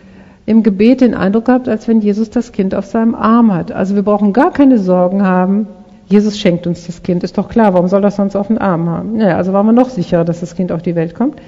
im 0.45 0.62
Gebet 0.62 1.01
den 1.01 1.14
Eindruck 1.14 1.47
gehabt, 1.47 1.71
als 1.71 1.89
wenn 1.89 2.03
Jesus 2.03 2.29
das 2.29 2.53
Kind 2.53 2.75
auf 2.75 2.85
seinem 2.85 3.14
Arm 3.14 3.53
hat. 3.53 3.73
Also 3.73 3.95
wir 3.95 4.03
brauchen 4.03 4.35
gar 4.35 4.53
keine 4.53 4.79
Sorgen 4.79 5.23
haben. 5.23 5.68
Jesus 6.07 6.39
schenkt 6.39 6.66
uns 6.66 6.87
das 6.87 7.03
Kind. 7.03 7.25
Ist 7.25 7.39
doch 7.39 7.49
klar, 7.49 7.73
warum 7.73 7.89
soll 7.89 8.03
das 8.03 8.16
sonst 8.16 8.37
auf 8.37 8.49
dem 8.49 8.59
Arm 8.59 8.91
haben? 8.91 9.16
Naja, 9.16 9.39
also 9.39 9.55
waren 9.55 9.64
wir 9.64 9.73
noch 9.73 9.89
sicherer, 9.89 10.27
dass 10.27 10.41
das 10.41 10.55
Kind 10.55 10.71
auf 10.71 10.83
die 10.83 10.97
Welt 10.97 11.14
kommt. 11.14 11.41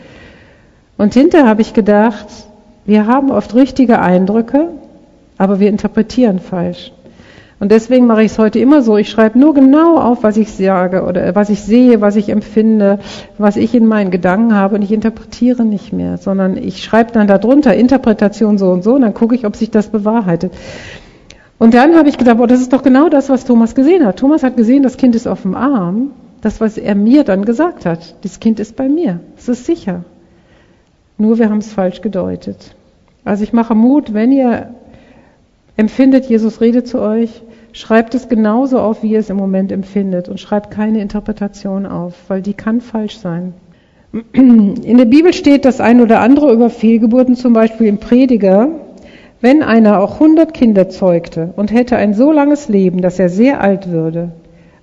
Und 0.96 1.12
hinterher 1.12 1.48
habe 1.48 1.60
ich 1.60 1.74
gedacht, 1.74 2.26
wir 2.86 3.06
haben 3.06 3.30
oft 3.30 3.54
richtige 3.54 4.00
Eindrücke, 4.00 4.68
aber 5.36 5.60
wir 5.60 5.68
interpretieren 5.68 6.38
falsch. 6.38 6.92
Und 7.62 7.70
deswegen 7.70 8.08
mache 8.08 8.24
ich 8.24 8.32
es 8.32 8.40
heute 8.40 8.58
immer 8.58 8.82
so. 8.82 8.96
Ich 8.96 9.08
schreibe 9.08 9.38
nur 9.38 9.54
genau 9.54 9.96
auf, 9.96 10.24
was 10.24 10.36
ich 10.36 10.50
sage 10.50 11.04
oder 11.04 11.36
was 11.36 11.48
ich 11.48 11.62
sehe, 11.62 12.00
was 12.00 12.16
ich 12.16 12.28
empfinde, 12.28 12.98
was 13.38 13.56
ich 13.56 13.72
in 13.72 13.86
meinen 13.86 14.10
Gedanken 14.10 14.52
habe 14.52 14.74
und 14.74 14.82
ich 14.82 14.90
interpretiere 14.90 15.64
nicht 15.64 15.92
mehr, 15.92 16.18
sondern 16.18 16.56
ich 16.56 16.82
schreibe 16.82 17.12
dann 17.12 17.28
darunter 17.28 17.72
Interpretation 17.72 18.58
so 18.58 18.72
und 18.72 18.82
so 18.82 18.94
und 18.96 19.02
dann 19.02 19.14
gucke 19.14 19.36
ich, 19.36 19.46
ob 19.46 19.54
sich 19.54 19.70
das 19.70 19.90
bewahrheitet. 19.90 20.52
Und 21.60 21.74
dann 21.74 21.94
habe 21.94 22.08
ich 22.08 22.18
gedacht, 22.18 22.38
oh, 22.40 22.46
das 22.46 22.60
ist 22.60 22.72
doch 22.72 22.82
genau 22.82 23.08
das, 23.08 23.28
was 23.28 23.44
Thomas 23.44 23.76
gesehen 23.76 24.04
hat. 24.04 24.18
Thomas 24.18 24.42
hat 24.42 24.56
gesehen, 24.56 24.82
das 24.82 24.96
Kind 24.96 25.14
ist 25.14 25.28
auf 25.28 25.42
dem 25.42 25.54
Arm. 25.54 26.10
Das, 26.40 26.60
was 26.60 26.78
er 26.78 26.96
mir 26.96 27.22
dann 27.22 27.44
gesagt 27.44 27.86
hat. 27.86 28.16
Das 28.24 28.40
Kind 28.40 28.58
ist 28.58 28.74
bei 28.74 28.88
mir. 28.88 29.20
Es 29.38 29.48
ist 29.48 29.66
sicher. 29.66 30.02
Nur 31.16 31.38
wir 31.38 31.48
haben 31.48 31.58
es 31.58 31.72
falsch 31.72 32.00
gedeutet. 32.00 32.74
Also 33.24 33.44
ich 33.44 33.52
mache 33.52 33.76
Mut, 33.76 34.12
wenn 34.12 34.32
ihr 34.32 34.74
empfindet, 35.76 36.26
Jesus 36.26 36.60
redet 36.60 36.88
zu 36.88 37.00
euch, 37.00 37.42
Schreibt 37.72 38.14
es 38.14 38.28
genauso 38.28 38.78
auf, 38.78 39.02
wie 39.02 39.12
ihr 39.12 39.18
es 39.18 39.30
im 39.30 39.38
Moment 39.38 39.72
empfindet 39.72 40.28
und 40.28 40.38
schreibt 40.38 40.70
keine 40.70 41.00
Interpretation 41.00 41.86
auf, 41.86 42.14
weil 42.28 42.42
die 42.42 42.54
kann 42.54 42.80
falsch 42.80 43.16
sein. 43.16 43.54
In 44.32 44.98
der 44.98 45.06
Bibel 45.06 45.32
steht 45.32 45.64
das 45.64 45.80
ein 45.80 46.02
oder 46.02 46.20
andere 46.20 46.52
über 46.52 46.68
Fehlgeburten, 46.68 47.34
zum 47.34 47.54
Beispiel 47.54 47.86
im 47.86 47.96
Prediger. 47.96 48.68
Wenn 49.40 49.62
einer 49.62 50.00
auch 50.00 50.20
hundert 50.20 50.52
Kinder 50.52 50.90
zeugte 50.90 51.54
und 51.56 51.72
hätte 51.72 51.96
ein 51.96 52.12
so 52.12 52.30
langes 52.30 52.68
Leben, 52.68 53.00
dass 53.00 53.18
er 53.18 53.30
sehr 53.30 53.62
alt 53.62 53.90
würde, 53.90 54.32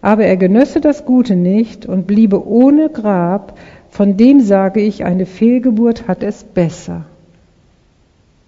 aber 0.01 0.25
er 0.25 0.35
genösse 0.35 0.81
das 0.81 1.05
Gute 1.05 1.35
nicht 1.35 1.85
und 1.85 2.07
bliebe 2.07 2.45
ohne 2.47 2.89
Grab, 2.89 3.53
von 3.89 4.17
dem 4.17 4.39
sage 4.39 4.81
ich, 4.81 5.05
eine 5.05 5.27
Fehlgeburt 5.27 6.07
hat 6.07 6.23
es 6.23 6.43
besser. 6.43 7.05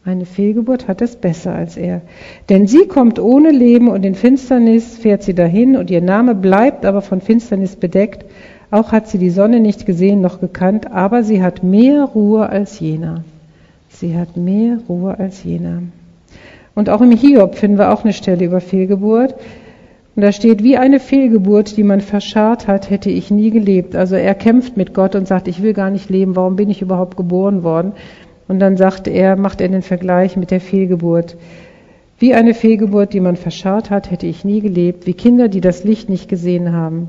Eine 0.04 0.26
Fehlgeburt 0.26 0.88
hat 0.88 1.04
es 1.04 1.16
besser 1.16 1.54
als 1.54 1.78
er. 1.78 2.02
Denn 2.50 2.66
sie 2.66 2.88
kommt 2.88 3.20
ohne 3.20 3.52
Leben 3.52 3.88
und 3.88 4.04
in 4.04 4.16
Finsternis 4.16 4.98
fährt 4.98 5.22
sie 5.22 5.36
dahin 5.36 5.78
und 5.78 5.92
ihr 5.92 6.02
Name 6.02 6.34
bleibt 6.34 6.86
aber 6.88 7.04
von 7.04 7.22
Finsternis 7.22 7.76
bedeckt. 7.76 8.26
Auch 8.72 8.92
hat 8.92 9.10
sie 9.10 9.20
die 9.20 9.30
Sonne 9.30 9.60
nicht 9.60 9.86
gesehen 9.86 10.22
noch 10.22 10.40
gekannt, 10.40 10.92
aber 10.92 11.24
sie 11.24 11.44
hat 11.44 11.62
mehr 11.62 12.06
Ruhe 12.06 12.50
als 12.50 12.80
jener. 12.80 13.24
Sie 13.90 14.18
hat 14.18 14.38
mehr 14.38 14.80
Ruhe 14.90 15.20
als 15.20 15.44
jener. 15.44 15.84
Und 16.74 16.90
auch 16.90 17.02
im 17.02 17.12
Hiob 17.12 17.56
finden 17.56 17.78
wir 17.78 17.94
auch 17.94 18.04
eine 18.04 18.14
Stelle 18.14 18.46
über 18.46 18.60
Fehlgeburt. 18.60 19.36
Und 20.16 20.24
da 20.24 20.32
steht, 20.32 20.64
wie 20.64 20.78
eine 20.78 21.00
Fehlgeburt, 21.00 21.78
die 21.78 21.84
man 21.84 22.02
verscharrt 22.02 22.68
hat, 22.68 22.90
hätte 22.90 23.12
ich 23.12 23.30
nie 23.30 23.52
gelebt. 23.52 23.96
Also 23.96 24.16
er 24.16 24.34
kämpft 24.34 24.78
mit 24.78 24.94
Gott 24.96 25.16
und 25.16 25.28
sagt, 25.28 25.48
ich 25.48 25.62
will 25.62 25.74
gar 25.74 25.92
nicht 25.92 26.10
leben, 26.10 26.36
warum 26.36 26.56
bin 26.56 26.70
ich 26.70 26.82
überhaupt 26.82 27.18
geboren 27.18 27.64
worden? 27.64 27.94
Und 28.52 28.60
dann 28.60 28.76
sagt 28.76 29.08
er, 29.08 29.38
macht 29.38 29.62
er 29.62 29.70
den 29.70 29.82
Vergleich 29.82 30.36
mit 30.36 30.52
der 30.52 30.60
Fehlgeburt. 30.60 31.38
Wie 32.20 32.34
eine 32.34 32.54
Fehlgeburt, 32.54 33.14
die 33.14 33.22
man 33.22 33.38
verscharrt 33.38 33.90
hat, 33.90 34.12
hätte 34.12 34.28
ich 34.28 34.44
nie 34.44 34.60
gelebt, 34.60 35.08
wie 35.08 35.14
Kinder, 35.14 35.48
die 35.48 35.62
das 35.62 35.86
Licht 35.86 36.10
nicht 36.10 36.28
gesehen 36.28 36.74
haben. 36.74 37.08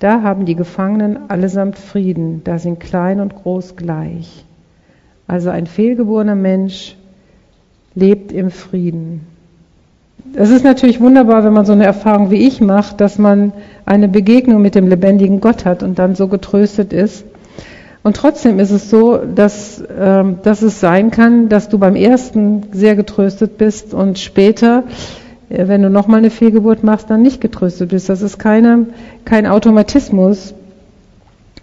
Da 0.00 0.22
haben 0.22 0.46
die 0.46 0.56
Gefangenen 0.56 1.30
allesamt 1.30 1.78
Frieden, 1.78 2.42
da 2.42 2.58
sind 2.58 2.80
klein 2.80 3.20
und 3.20 3.36
groß 3.36 3.76
gleich. 3.76 4.44
Also 5.28 5.50
ein 5.50 5.68
fehlgeborener 5.68 6.34
Mensch 6.34 6.96
lebt 7.94 8.32
im 8.32 8.50
Frieden. 8.50 9.20
Es 10.34 10.50
ist 10.50 10.64
natürlich 10.64 11.00
wunderbar, 11.00 11.44
wenn 11.44 11.52
man 11.52 11.66
so 11.66 11.72
eine 11.72 11.84
Erfahrung 11.84 12.32
wie 12.32 12.48
ich 12.48 12.60
macht, 12.60 13.00
dass 13.00 13.16
man 13.16 13.52
eine 13.86 14.08
Begegnung 14.08 14.60
mit 14.60 14.74
dem 14.74 14.88
lebendigen 14.88 15.40
Gott 15.40 15.64
hat 15.64 15.84
und 15.84 16.00
dann 16.00 16.16
so 16.16 16.26
getröstet 16.26 16.92
ist. 16.92 17.24
Und 18.02 18.16
trotzdem 18.16 18.58
ist 18.58 18.70
es 18.70 18.88
so, 18.88 19.18
dass, 19.18 19.82
ähm, 19.98 20.38
dass 20.42 20.62
es 20.62 20.80
sein 20.80 21.10
kann, 21.10 21.48
dass 21.48 21.68
du 21.68 21.78
beim 21.78 21.96
ersten 21.96 22.62
sehr 22.72 22.96
getröstet 22.96 23.58
bist 23.58 23.92
und 23.92 24.18
später 24.18 24.84
äh, 25.50 25.68
wenn 25.68 25.82
du 25.82 25.90
nochmal 25.90 26.18
eine 26.18 26.30
Fehlgeburt 26.30 26.82
machst, 26.82 27.10
dann 27.10 27.22
nicht 27.22 27.40
getröstet 27.40 27.90
bist. 27.90 28.08
Das 28.08 28.22
ist 28.22 28.38
keine, 28.38 28.86
kein 29.24 29.46
Automatismus. 29.46 30.54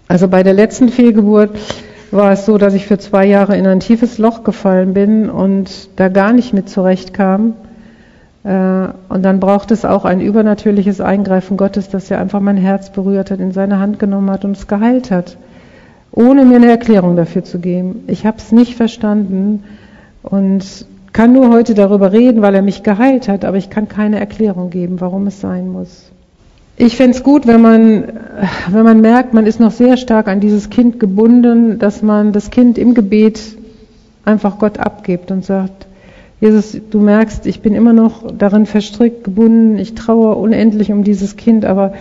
Also 0.06 0.28
bei 0.28 0.42
der 0.42 0.54
letzten 0.54 0.88
Fehlgeburt 0.88 1.50
war 2.10 2.32
es 2.32 2.46
so, 2.46 2.56
dass 2.56 2.74
ich 2.74 2.86
für 2.86 2.98
zwei 2.98 3.26
Jahre 3.26 3.56
in 3.56 3.66
ein 3.66 3.80
tiefes 3.80 4.18
Loch 4.18 4.44
gefallen 4.44 4.94
bin 4.94 5.28
und 5.28 5.90
da 5.96 6.08
gar 6.08 6.32
nicht 6.32 6.54
mit 6.54 6.68
zurechtkam. 6.68 7.54
Äh, 8.44 8.88
und 9.08 9.22
dann 9.22 9.40
braucht 9.40 9.70
es 9.70 9.84
auch 9.84 10.04
ein 10.04 10.20
übernatürliches 10.20 11.00
Eingreifen 11.00 11.56
Gottes, 11.56 11.88
dass 11.88 12.10
er 12.10 12.20
einfach 12.20 12.40
mein 12.40 12.56
Herz 12.56 12.90
berührt 12.90 13.30
hat, 13.30 13.40
in 13.40 13.52
seine 13.52 13.78
Hand 13.78 13.98
genommen 13.98 14.30
hat 14.30 14.44
und 14.44 14.56
es 14.56 14.66
geheilt 14.66 15.10
hat, 15.10 15.36
ohne 16.12 16.44
mir 16.44 16.56
eine 16.56 16.70
Erklärung 16.70 17.16
dafür 17.16 17.44
zu 17.44 17.58
geben. 17.58 18.04
Ich 18.06 18.26
habe 18.26 18.38
es 18.38 18.52
nicht 18.52 18.74
verstanden 18.74 19.64
und 20.22 20.86
kann 21.12 21.32
nur 21.32 21.50
heute 21.50 21.74
darüber 21.74 22.12
reden, 22.12 22.42
weil 22.42 22.54
er 22.54 22.62
mich 22.62 22.82
geheilt 22.82 23.28
hat, 23.28 23.44
aber 23.44 23.56
ich 23.56 23.70
kann 23.70 23.88
keine 23.88 24.20
Erklärung 24.20 24.70
geben, 24.70 25.00
warum 25.00 25.26
es 25.26 25.40
sein 25.40 25.70
muss. 25.70 26.10
Ich 26.76 26.96
fände 26.96 27.16
es 27.16 27.24
gut, 27.24 27.46
wenn 27.46 27.60
man, 27.60 28.04
wenn 28.70 28.84
man 28.84 29.00
merkt, 29.00 29.34
man 29.34 29.46
ist 29.46 29.58
noch 29.58 29.72
sehr 29.72 29.96
stark 29.96 30.28
an 30.28 30.38
dieses 30.38 30.70
Kind 30.70 31.00
gebunden, 31.00 31.78
dass 31.80 32.02
man 32.02 32.32
das 32.32 32.50
Kind 32.50 32.78
im 32.78 32.94
Gebet 32.94 33.40
einfach 34.24 34.58
Gott 34.58 34.78
abgibt 34.78 35.32
und 35.32 35.44
sagt, 35.44 35.88
Jesus, 36.40 36.78
du 36.90 37.00
merkst, 37.00 37.46
ich 37.46 37.62
bin 37.62 37.74
immer 37.74 37.92
noch 37.92 38.32
darin 38.32 38.66
verstrickt, 38.66 39.24
gebunden, 39.24 39.76
ich 39.76 39.96
traue 39.96 40.36
unendlich 40.36 40.92
um 40.92 41.02
dieses 41.02 41.36
Kind, 41.36 41.64
aber 41.64 41.94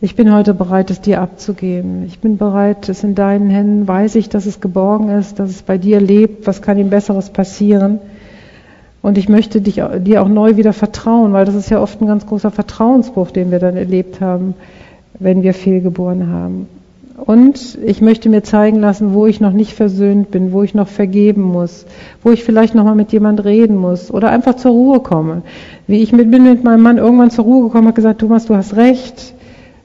ich 0.00 0.14
bin 0.14 0.32
heute 0.32 0.52
bereit, 0.52 0.90
es 0.90 1.00
dir 1.00 1.20
abzugeben. 1.22 2.04
Ich 2.06 2.18
bin 2.18 2.36
bereit, 2.36 2.88
es 2.88 3.02
in 3.02 3.14
deinen 3.14 3.48
Händen, 3.48 3.88
weiß 3.88 4.16
ich, 4.16 4.28
dass 4.28 4.44
es 4.44 4.60
geborgen 4.60 5.08
ist, 5.08 5.38
dass 5.38 5.50
es 5.50 5.62
bei 5.62 5.78
dir 5.78 6.00
lebt, 6.00 6.46
was 6.46 6.60
kann 6.60 6.78
ihm 6.78 6.90
Besseres 6.90 7.30
passieren. 7.30 7.98
Und 9.00 9.16
ich 9.16 9.28
möchte 9.28 9.60
dich, 9.60 9.80
dir 10.00 10.22
auch 10.22 10.28
neu 10.28 10.56
wieder 10.56 10.72
vertrauen, 10.72 11.32
weil 11.32 11.46
das 11.46 11.54
ist 11.54 11.70
ja 11.70 11.80
oft 11.80 12.00
ein 12.00 12.06
ganz 12.06 12.26
großer 12.26 12.50
Vertrauensbruch, 12.50 13.30
den 13.30 13.50
wir 13.50 13.58
dann 13.58 13.76
erlebt 13.76 14.20
haben, 14.20 14.54
wenn 15.18 15.42
wir 15.42 15.54
fehlgeboren 15.54 16.28
haben. 16.28 16.68
Und 17.24 17.78
ich 17.82 18.02
möchte 18.02 18.28
mir 18.28 18.42
zeigen 18.42 18.78
lassen, 18.80 19.14
wo 19.14 19.26
ich 19.26 19.40
noch 19.40 19.52
nicht 19.52 19.72
versöhnt 19.72 20.30
bin, 20.30 20.52
wo 20.52 20.62
ich 20.62 20.74
noch 20.74 20.88
vergeben 20.88 21.40
muss, 21.40 21.86
wo 22.22 22.30
ich 22.30 22.44
vielleicht 22.44 22.74
noch 22.74 22.84
mal 22.84 22.94
mit 22.94 23.12
jemand 23.12 23.42
reden 23.44 23.76
muss 23.76 24.10
oder 24.10 24.28
einfach 24.28 24.56
zur 24.56 24.72
Ruhe 24.72 25.00
komme. 25.00 25.40
Wie 25.86 26.02
ich 26.02 26.12
mit, 26.12 26.30
bin 26.30 26.42
mit 26.42 26.62
meinem 26.64 26.82
Mann 26.82 26.98
irgendwann 26.98 27.30
zur 27.30 27.46
Ruhe 27.46 27.64
gekommen, 27.68 27.86
habe 27.86 27.94
gesagt, 27.94 28.20
Thomas, 28.20 28.44
du 28.44 28.54
hast 28.54 28.76
recht. 28.76 29.35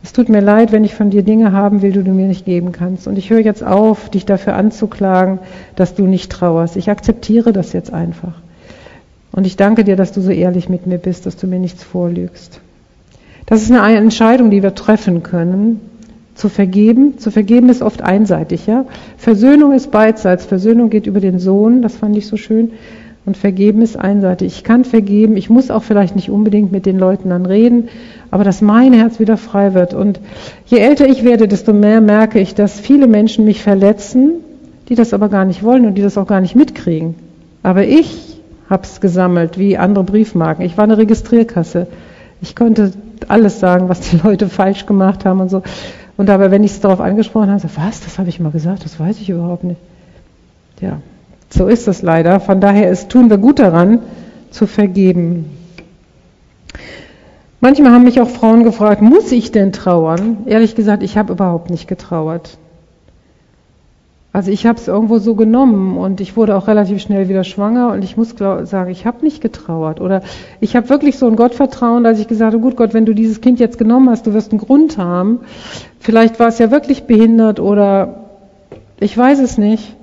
Es 0.03 0.13
tut 0.13 0.29
mir 0.29 0.41
leid, 0.41 0.71
wenn 0.71 0.83
ich 0.83 0.95
von 0.95 1.11
dir 1.11 1.21
Dinge 1.21 1.51
haben 1.51 1.81
will, 1.81 1.91
die 1.91 2.03
du 2.03 2.11
mir 2.11 2.27
nicht 2.27 2.45
geben 2.45 2.71
kannst. 2.71 3.07
Und 3.07 3.17
ich 3.17 3.29
höre 3.29 3.39
jetzt 3.39 3.63
auf, 3.63 4.09
dich 4.09 4.25
dafür 4.25 4.55
anzuklagen, 4.55 5.39
dass 5.75 5.93
du 5.93 6.07
nicht 6.07 6.31
trauerst. 6.31 6.75
Ich 6.75 6.89
akzeptiere 6.89 7.53
das 7.53 7.71
jetzt 7.73 7.93
einfach. 7.93 8.33
Und 9.31 9.45
ich 9.45 9.55
danke 9.55 9.83
dir, 9.83 9.95
dass 9.95 10.11
du 10.11 10.21
so 10.21 10.31
ehrlich 10.31 10.69
mit 10.69 10.87
mir 10.87 10.97
bist, 10.97 11.25
dass 11.25 11.37
du 11.37 11.47
mir 11.47 11.59
nichts 11.59 11.83
vorlügst. 11.83 12.59
Das 13.45 13.61
ist 13.61 13.71
eine 13.71 13.97
Entscheidung, 13.97 14.49
die 14.49 14.63
wir 14.63 14.75
treffen 14.75 15.23
können 15.23 15.81
zu 16.35 16.49
vergeben. 16.49 17.17
Zu 17.19 17.31
vergeben 17.31 17.69
ist 17.69 17.81
oft 17.81 18.01
einseitig, 18.01 18.65
ja. 18.65 18.85
Versöhnung 19.17 19.73
ist 19.73 19.91
beidseits. 19.91 20.45
Versöhnung 20.45 20.89
geht 20.89 21.05
über 21.05 21.19
den 21.19 21.39
Sohn, 21.39 21.81
das 21.81 21.95
fand 21.95 22.17
ich 22.17 22.27
so 22.27 22.37
schön. 22.37 22.71
Und 23.23 23.37
vergeben 23.37 23.83
ist 23.83 23.97
einseitig. 23.97 24.53
Ich 24.57 24.63
kann 24.63 24.83
vergeben, 24.83 25.37
ich 25.37 25.49
muss 25.49 25.69
auch 25.69 25.83
vielleicht 25.83 26.15
nicht 26.15 26.31
unbedingt 26.31 26.71
mit 26.71 26.87
den 26.87 26.97
Leuten 26.97 27.29
dann 27.29 27.45
reden, 27.45 27.89
aber 28.31 28.43
dass 28.43 28.61
mein 28.61 28.93
Herz 28.93 29.19
wieder 29.19 29.37
frei 29.37 29.75
wird. 29.75 29.93
Und 29.93 30.19
je 30.65 30.79
älter 30.79 31.07
ich 31.07 31.23
werde, 31.23 31.47
desto 31.47 31.71
mehr 31.71 32.01
merke 32.01 32.39
ich, 32.39 32.55
dass 32.55 32.79
viele 32.79 33.05
Menschen 33.05 33.45
mich 33.45 33.61
verletzen, 33.61 34.31
die 34.89 34.95
das 34.95 35.13
aber 35.13 35.29
gar 35.29 35.45
nicht 35.45 35.61
wollen 35.61 35.85
und 35.85 35.95
die 35.95 36.01
das 36.01 36.17
auch 36.17 36.25
gar 36.25 36.41
nicht 36.41 36.55
mitkriegen. 36.55 37.13
Aber 37.61 37.85
ich 37.85 38.39
habe 38.69 38.83
es 38.83 39.01
gesammelt, 39.01 39.59
wie 39.59 39.77
andere 39.77 40.03
Briefmarken. 40.03 40.65
Ich 40.65 40.77
war 40.77 40.85
eine 40.85 40.97
Registrierkasse. 40.97 41.87
Ich 42.41 42.55
konnte 42.55 42.93
alles 43.27 43.59
sagen, 43.59 43.87
was 43.87 43.99
die 43.99 44.17
Leute 44.17 44.49
falsch 44.49 44.87
gemacht 44.87 45.25
haben 45.25 45.41
und 45.41 45.49
so. 45.49 45.61
Und 46.17 46.29
aber 46.29 46.51
wenn 46.51 46.63
ich 46.63 46.71
es 46.71 46.79
darauf 46.79 47.01
angesprochen 47.01 47.49
habe, 47.49 47.59
so, 47.59 47.69
was, 47.75 48.01
das 48.01 48.17
habe 48.17 48.29
ich 48.29 48.39
mal 48.39 48.51
gesagt, 48.51 48.83
das 48.83 48.99
weiß 48.99 49.19
ich 49.19 49.29
überhaupt 49.29 49.63
nicht. 49.63 49.79
Ja, 50.79 50.97
so 51.51 51.67
ist 51.67 51.87
es 51.87 52.01
leider. 52.01 52.39
Von 52.39 52.59
daher 52.61 52.89
ist, 52.89 53.09
tun 53.09 53.29
wir 53.29 53.37
gut 53.37 53.59
daran, 53.59 53.99
zu 54.49 54.67
vergeben. 54.67 55.57
Manchmal 57.59 57.91
haben 57.91 58.05
mich 58.05 58.19
auch 58.19 58.29
Frauen 58.29 58.63
gefragt, 58.63 59.01
muss 59.01 59.31
ich 59.31 59.51
denn 59.51 59.71
trauern? 59.71 60.37
Ehrlich 60.47 60.75
gesagt, 60.75 61.03
ich 61.03 61.17
habe 61.17 61.33
überhaupt 61.33 61.69
nicht 61.69 61.87
getrauert. 61.87 62.57
Also 64.33 64.49
ich 64.49 64.65
habe 64.65 64.79
es 64.79 64.87
irgendwo 64.87 65.19
so 65.19 65.35
genommen 65.35 65.97
und 65.97 66.21
ich 66.21 66.37
wurde 66.37 66.55
auch 66.55 66.67
relativ 66.67 67.01
schnell 67.01 67.27
wieder 67.27 67.43
schwanger 67.43 67.91
und 67.91 68.03
ich 68.03 68.15
muss 68.15 68.35
glaub, 68.37 68.65
sagen, 68.65 68.89
ich 68.89 69.05
habe 69.05 69.25
nicht 69.25 69.41
getrauert 69.41 69.99
oder 69.99 70.21
ich 70.61 70.77
habe 70.77 70.89
wirklich 70.89 71.17
so 71.17 71.27
ein 71.27 71.35
Gottvertrauen, 71.35 72.05
dass 72.05 72.17
ich 72.17 72.29
gesagt 72.29 72.53
habe, 72.53 72.63
gut 72.63 72.77
Gott, 72.77 72.93
wenn 72.93 73.05
du 73.05 73.13
dieses 73.13 73.41
Kind 73.41 73.59
jetzt 73.59 73.77
genommen 73.77 74.09
hast, 74.09 74.25
du 74.25 74.33
wirst 74.33 74.51
einen 74.51 74.61
Grund 74.61 74.97
haben. 74.97 75.41
Vielleicht 75.99 76.39
war 76.39 76.47
es 76.47 76.59
ja 76.59 76.71
wirklich 76.71 77.03
behindert 77.03 77.59
oder 77.59 78.21
ich 79.01 79.17
weiß 79.17 79.39
es 79.39 79.57
nicht. 79.57 79.97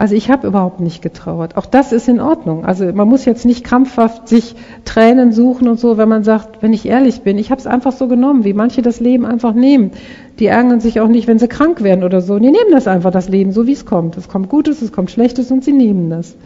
Also 0.00 0.14
ich 0.14 0.30
habe 0.30 0.46
überhaupt 0.46 0.78
nicht 0.78 1.02
getrauert. 1.02 1.56
Auch 1.56 1.66
das 1.66 1.92
ist 1.92 2.08
in 2.08 2.20
Ordnung. 2.20 2.64
Also 2.64 2.84
man 2.92 3.08
muss 3.08 3.24
jetzt 3.24 3.44
nicht 3.44 3.64
krampfhaft 3.64 4.28
sich 4.28 4.54
Tränen 4.84 5.32
suchen 5.32 5.66
und 5.66 5.80
so, 5.80 5.98
wenn 5.98 6.08
man 6.08 6.22
sagt, 6.22 6.62
wenn 6.62 6.72
ich 6.72 6.86
ehrlich 6.86 7.22
bin, 7.22 7.36
ich 7.36 7.50
habe 7.50 7.60
es 7.60 7.66
einfach 7.66 7.90
so 7.90 8.06
genommen, 8.06 8.44
wie 8.44 8.52
manche 8.52 8.80
das 8.80 9.00
Leben 9.00 9.26
einfach 9.26 9.54
nehmen. 9.54 9.90
Die 10.38 10.46
ärgern 10.46 10.78
sich 10.78 11.00
auch 11.00 11.08
nicht, 11.08 11.26
wenn 11.26 11.40
sie 11.40 11.48
krank 11.48 11.82
werden 11.82 12.04
oder 12.04 12.20
so. 12.20 12.38
Die 12.38 12.52
nehmen 12.52 12.70
das 12.70 12.86
einfach, 12.86 13.10
das 13.10 13.28
Leben, 13.28 13.50
so 13.50 13.66
wie 13.66 13.72
es 13.72 13.86
kommt. 13.86 14.16
Es 14.16 14.28
kommt 14.28 14.48
Gutes, 14.48 14.82
es 14.82 14.92
kommt 14.92 15.10
Schlechtes 15.10 15.50
und 15.50 15.64
sie 15.64 15.72
nehmen 15.72 16.10
das. 16.10 16.36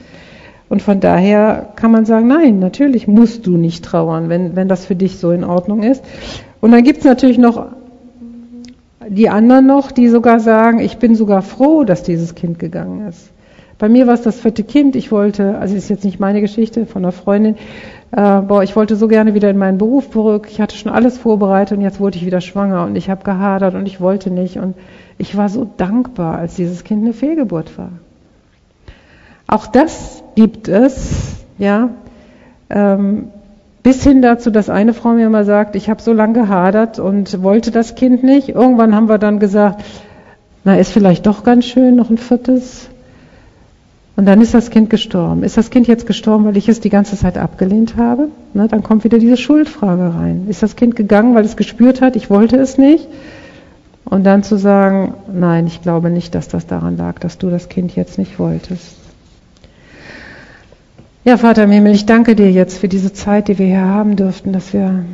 Und 0.70 0.80
von 0.80 1.00
daher 1.00 1.74
kann 1.76 1.90
man 1.90 2.07
sagen, 2.07 2.28
nein, 2.28 2.59
natürlich 2.59 3.07
musst 3.07 3.46
du 3.46 3.59
nicht 3.59 3.84
trauern, 3.84 4.30
wenn, 4.30 4.57
wenn 4.57 4.68
das 4.68 4.86
für 4.86 4.96
dich 4.96 5.18
so 5.18 5.30
in 5.30 5.44
Ordnung 5.44 5.82
ist. 5.82 6.03
Und 6.62 6.72
dann 6.72 6.84
gibt 6.84 7.00
es 7.00 7.05
natürlich 7.05 7.36
noch 7.36 7.66
die 9.07 9.28
anderen 9.28 9.66
noch, 9.66 9.92
die 9.92 10.09
sogar 10.09 10.40
sagen, 10.40 10.78
ich 10.78 10.96
bin 10.96 11.14
sogar 11.14 11.42
froh, 11.42 11.84
dass 11.84 12.03
dieses 12.03 12.34
Kind 12.34 12.59
gegangen 12.59 13.07
ist. 13.09 13.32
Bei 13.83 13.89
mir 13.89 14.07
war 14.07 14.14
es 14.14 14.22
das 14.22 14.39
vierte 14.39 14.62
Kind. 14.62 14.95
Ich 14.95 15.11
wollte, 15.11 15.59
also 15.59 15.74
ist 15.74 15.89
jetzt 15.89 16.05
nicht 16.05 16.20
meine 16.20 16.41
Geschichte 16.41 16.87
von 16.87 17.03
einer 17.03 17.11
Freundin, 17.11 17.57
äh, 18.12 18.41
boah, 18.41 18.62
ich 18.62 18.76
wollte 18.76 18.95
so 18.95 19.09
gerne 19.09 19.35
wieder 19.35 19.51
in 19.51 19.59
meinen 19.59 19.78
Beruf 19.78 20.09
zurück. 20.09 20.47
Ich 20.49 20.61
hatte 20.61 20.76
schon 20.76 20.93
alles 20.93 21.18
vorbereitet 21.18 21.78
und 21.78 21.83
jetzt 21.83 21.99
wurde 21.99 22.16
ich 22.16 22.24
wieder 22.24 22.41
schwanger 22.41 22.85
und 22.85 22.95
ich 22.95 23.11
habe 23.11 23.24
gehadert 23.24 23.74
und 23.74 23.87
ich 23.87 24.01
wollte 24.01 24.30
nicht. 24.30 24.57
Und 24.59 24.76
ich 25.18 25.37
war 25.37 25.49
so 25.49 25.68
dankbar, 25.78 26.39
als 26.39 26.55
dieses 26.55 26.85
Kind 26.85 27.03
eine 27.03 27.12
Fehlgeburt 27.12 27.76
war. 27.76 27.91
Auch 29.49 29.66
das 29.66 30.22
gibt 30.37 30.68
es, 30.68 31.45
ja. 31.59 31.91
Ähm, 32.70 33.30
bis 33.83 34.05
hin 34.05 34.22
dazu, 34.22 34.53
dass 34.53 34.70
eine 34.70 34.95
Frau 34.95 35.14
mir 35.14 35.28
mal 35.28 35.45
sagt, 35.45 35.74
ich 35.74 35.91
habe 35.91 36.01
so 36.01 36.12
lange 36.12 36.35
gehadert 36.35 37.01
und 37.01 37.43
wollte 37.43 37.72
das 37.72 37.97
Kind 37.97 38.22
nicht. 38.22 38.51
Irgendwann 38.51 38.95
haben 38.95 39.09
wir 39.09 39.18
dann 39.18 39.41
gesagt, 39.41 39.83
na, 40.62 40.76
ist 40.76 40.93
vielleicht 40.93 41.26
doch 41.26 41.43
ganz 41.43 41.64
schön, 41.64 41.97
noch 41.97 42.11
ein 42.11 42.18
viertes. 42.18 42.91
Und 44.15 44.27
dann 44.27 44.41
ist 44.43 44.53
das 44.53 44.71
Kind 44.71 44.91
gestorben. 44.91 45.43
Ist 45.43 45.57
das 45.57 45.71
Kind 45.71 45.87
jetzt 45.87 46.07
gestorben, 46.07 46.45
weil 46.45 46.57
ich 46.57 46.69
es 46.69 46.81
die 46.81 46.91
ganze 46.91 47.17
Zeit 47.17 47.39
abgelehnt 47.39 47.97
habe? 47.97 48.29
Ne, 48.53 48.69
dann 48.69 48.83
kommt 48.83 49.05
wieder 49.05 49.19
diese 49.19 49.39
Schuldfrage 49.39 50.15
rein. 50.15 50.47
Ist 50.49 50.63
das 50.63 50.77
Kind 50.77 50.97
gegangen, 50.97 51.35
weil 51.35 51.45
es 51.45 51.57
gespürt 51.57 52.03
hat, 52.03 52.15
ich 52.15 52.29
wollte 52.29 52.57
es 52.57 52.77
nicht? 52.77 53.09
Und 54.05 54.25
dann 54.25 54.43
zu 54.43 54.57
sagen, 54.57 55.15
nein, 55.33 55.67
ich 55.67 55.81
glaube 55.81 56.11
nicht, 56.11 56.35
dass 56.35 56.49
das 56.49 56.67
daran 56.67 56.99
lag, 56.99 57.19
dass 57.21 57.39
du 57.39 57.49
das 57.49 57.71
Kind 57.71 57.97
jetzt 57.97 58.19
nicht 58.19 58.39
wolltest. 58.39 58.97
Ja, 61.25 61.39
Vater 61.39 61.65
im 61.65 61.71
Himmel, 61.71 61.95
ich 61.95 62.05
danke 62.05 62.35
dir 62.35 62.51
jetzt 62.51 62.79
für 62.79 62.89
diese 62.89 63.13
Zeit, 63.13 63.49
die 63.49 63.59
wir 63.59 63.67
hier 63.67 63.85
haben 63.85 64.17
dürften, 64.17 64.53
dass 64.53 64.75
wir 64.75 65.05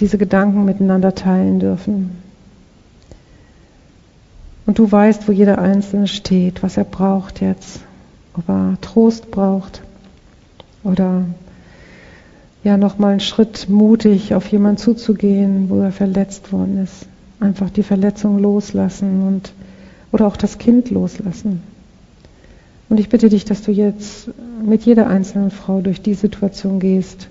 diese 0.00 0.18
Gedanken 0.18 0.64
miteinander 0.64 1.14
teilen 1.14 1.60
dürfen. 1.60 2.10
Und 4.64 4.78
du 4.78 4.90
weißt, 4.90 5.28
wo 5.28 5.32
jeder 5.32 5.58
Einzelne 5.58 6.08
steht, 6.08 6.62
was 6.64 6.76
er 6.76 6.84
braucht 6.84 7.40
jetzt 7.40 7.80
ob 8.36 8.48
er 8.48 8.78
Trost 8.80 9.30
braucht 9.30 9.82
oder 10.84 11.24
ja 12.64 12.76
nochmal 12.76 13.12
einen 13.12 13.20
Schritt 13.20 13.68
mutig 13.68 14.34
auf 14.34 14.46
jemanden 14.48 14.78
zuzugehen, 14.78 15.70
wo 15.70 15.80
er 15.80 15.92
verletzt 15.92 16.52
worden 16.52 16.82
ist. 16.82 17.06
Einfach 17.38 17.70
die 17.70 17.82
Verletzung 17.82 18.38
loslassen 18.38 19.22
und 19.22 19.52
oder 20.12 20.26
auch 20.26 20.36
das 20.36 20.58
Kind 20.58 20.90
loslassen. 20.90 21.62
Und 22.88 23.00
ich 23.00 23.08
bitte 23.08 23.28
dich, 23.28 23.44
dass 23.44 23.62
du 23.62 23.72
jetzt 23.72 24.30
mit 24.64 24.84
jeder 24.84 25.08
einzelnen 25.08 25.50
Frau 25.50 25.80
durch 25.80 26.00
die 26.00 26.14
Situation 26.14 26.78
gehst, 26.78 27.28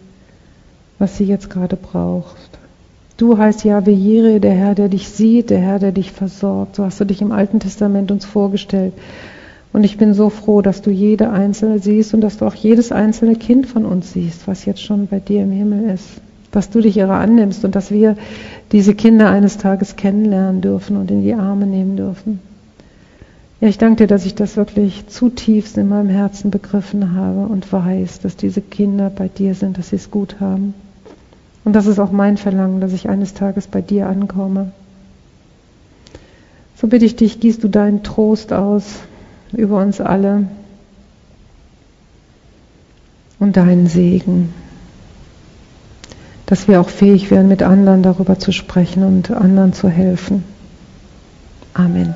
was 0.99 1.17
sie 1.17 1.23
jetzt 1.23 1.49
gerade 1.49 1.75
braucht. 1.75 2.35
Du 3.17 3.37
heißt 3.37 3.63
Yahweh 3.63 3.93
Jireh, 3.93 4.39
der 4.39 4.53
Herr, 4.53 4.75
der 4.75 4.89
dich 4.89 5.07
sieht, 5.07 5.49
der 5.49 5.59
Herr, 5.59 5.79
der 5.79 5.93
dich 5.93 6.11
versorgt. 6.11 6.75
So 6.75 6.83
hast 6.83 6.99
du 6.99 7.05
dich 7.05 7.21
im 7.21 7.31
Alten 7.31 7.59
Testament 7.59 8.11
uns 8.11 8.25
vorgestellt. 8.25 8.93
Und 9.75 9.83
ich 9.83 9.97
bin 9.97 10.13
so 10.13 10.29
froh, 10.29 10.61
dass 10.61 10.81
du 10.81 10.89
jede 10.89 11.31
einzelne 11.31 11.79
siehst 11.79 12.13
und 12.13 12.21
dass 12.21 12.37
du 12.37 12.45
auch 12.45 12.55
jedes 12.55 12.93
einzelne 12.93 13.35
Kind 13.35 13.67
von 13.67 13.85
uns 13.85 14.13
siehst, 14.13 14.47
was 14.47 14.63
jetzt 14.63 14.81
schon 14.81 15.07
bei 15.07 15.19
dir 15.19 15.43
im 15.43 15.51
Himmel 15.51 15.89
ist. 15.89 16.07
Dass 16.51 16.69
du 16.69 16.79
dich 16.79 16.95
ihrer 16.95 17.15
annimmst 17.15 17.65
und 17.65 17.75
dass 17.75 17.91
wir 17.91 18.15
diese 18.71 18.95
Kinder 18.95 19.29
eines 19.29 19.57
Tages 19.57 19.97
kennenlernen 19.97 20.61
dürfen 20.61 20.95
und 20.95 21.11
in 21.11 21.23
die 21.23 21.33
Arme 21.33 21.65
nehmen 21.65 21.97
dürfen. 21.97 22.39
Ja, 23.59 23.67
ich 23.67 23.77
danke 23.77 24.03
dir, 24.03 24.07
dass 24.07 24.25
ich 24.25 24.33
das 24.33 24.55
wirklich 24.55 25.07
zutiefst 25.07 25.77
in 25.77 25.89
meinem 25.89 26.07
Herzen 26.07 26.51
begriffen 26.51 27.13
habe 27.13 27.45
und 27.45 27.69
weiß, 27.69 28.21
dass 28.21 28.37
diese 28.37 28.61
Kinder 28.61 29.09
bei 29.09 29.27
dir 29.27 29.55
sind, 29.55 29.77
dass 29.77 29.89
sie 29.89 29.97
es 29.97 30.09
gut 30.09 30.39
haben. 30.39 30.73
Und 31.65 31.73
das 31.73 31.85
ist 31.85 31.99
auch 31.99 32.13
mein 32.13 32.37
Verlangen, 32.37 32.79
dass 32.79 32.93
ich 32.93 33.09
eines 33.09 33.33
Tages 33.33 33.67
bei 33.67 33.81
dir 33.81 34.07
ankomme. 34.07 34.71
So 36.77 36.87
bitte 36.87 37.03
ich 37.03 37.17
dich, 37.17 37.41
gießt 37.41 37.61
du 37.61 37.67
deinen 37.67 38.03
Trost 38.03 38.53
aus 38.53 39.01
über 39.51 39.81
uns 39.81 40.01
alle 40.01 40.47
und 43.39 43.57
deinen 43.57 43.87
Segen, 43.87 44.53
dass 46.45 46.67
wir 46.67 46.79
auch 46.79 46.89
fähig 46.89 47.31
werden, 47.31 47.47
mit 47.47 47.63
anderen 47.63 48.03
darüber 48.03 48.39
zu 48.39 48.51
sprechen 48.51 49.03
und 49.03 49.31
anderen 49.31 49.73
zu 49.73 49.89
helfen. 49.89 50.43
Amen. 51.73 52.15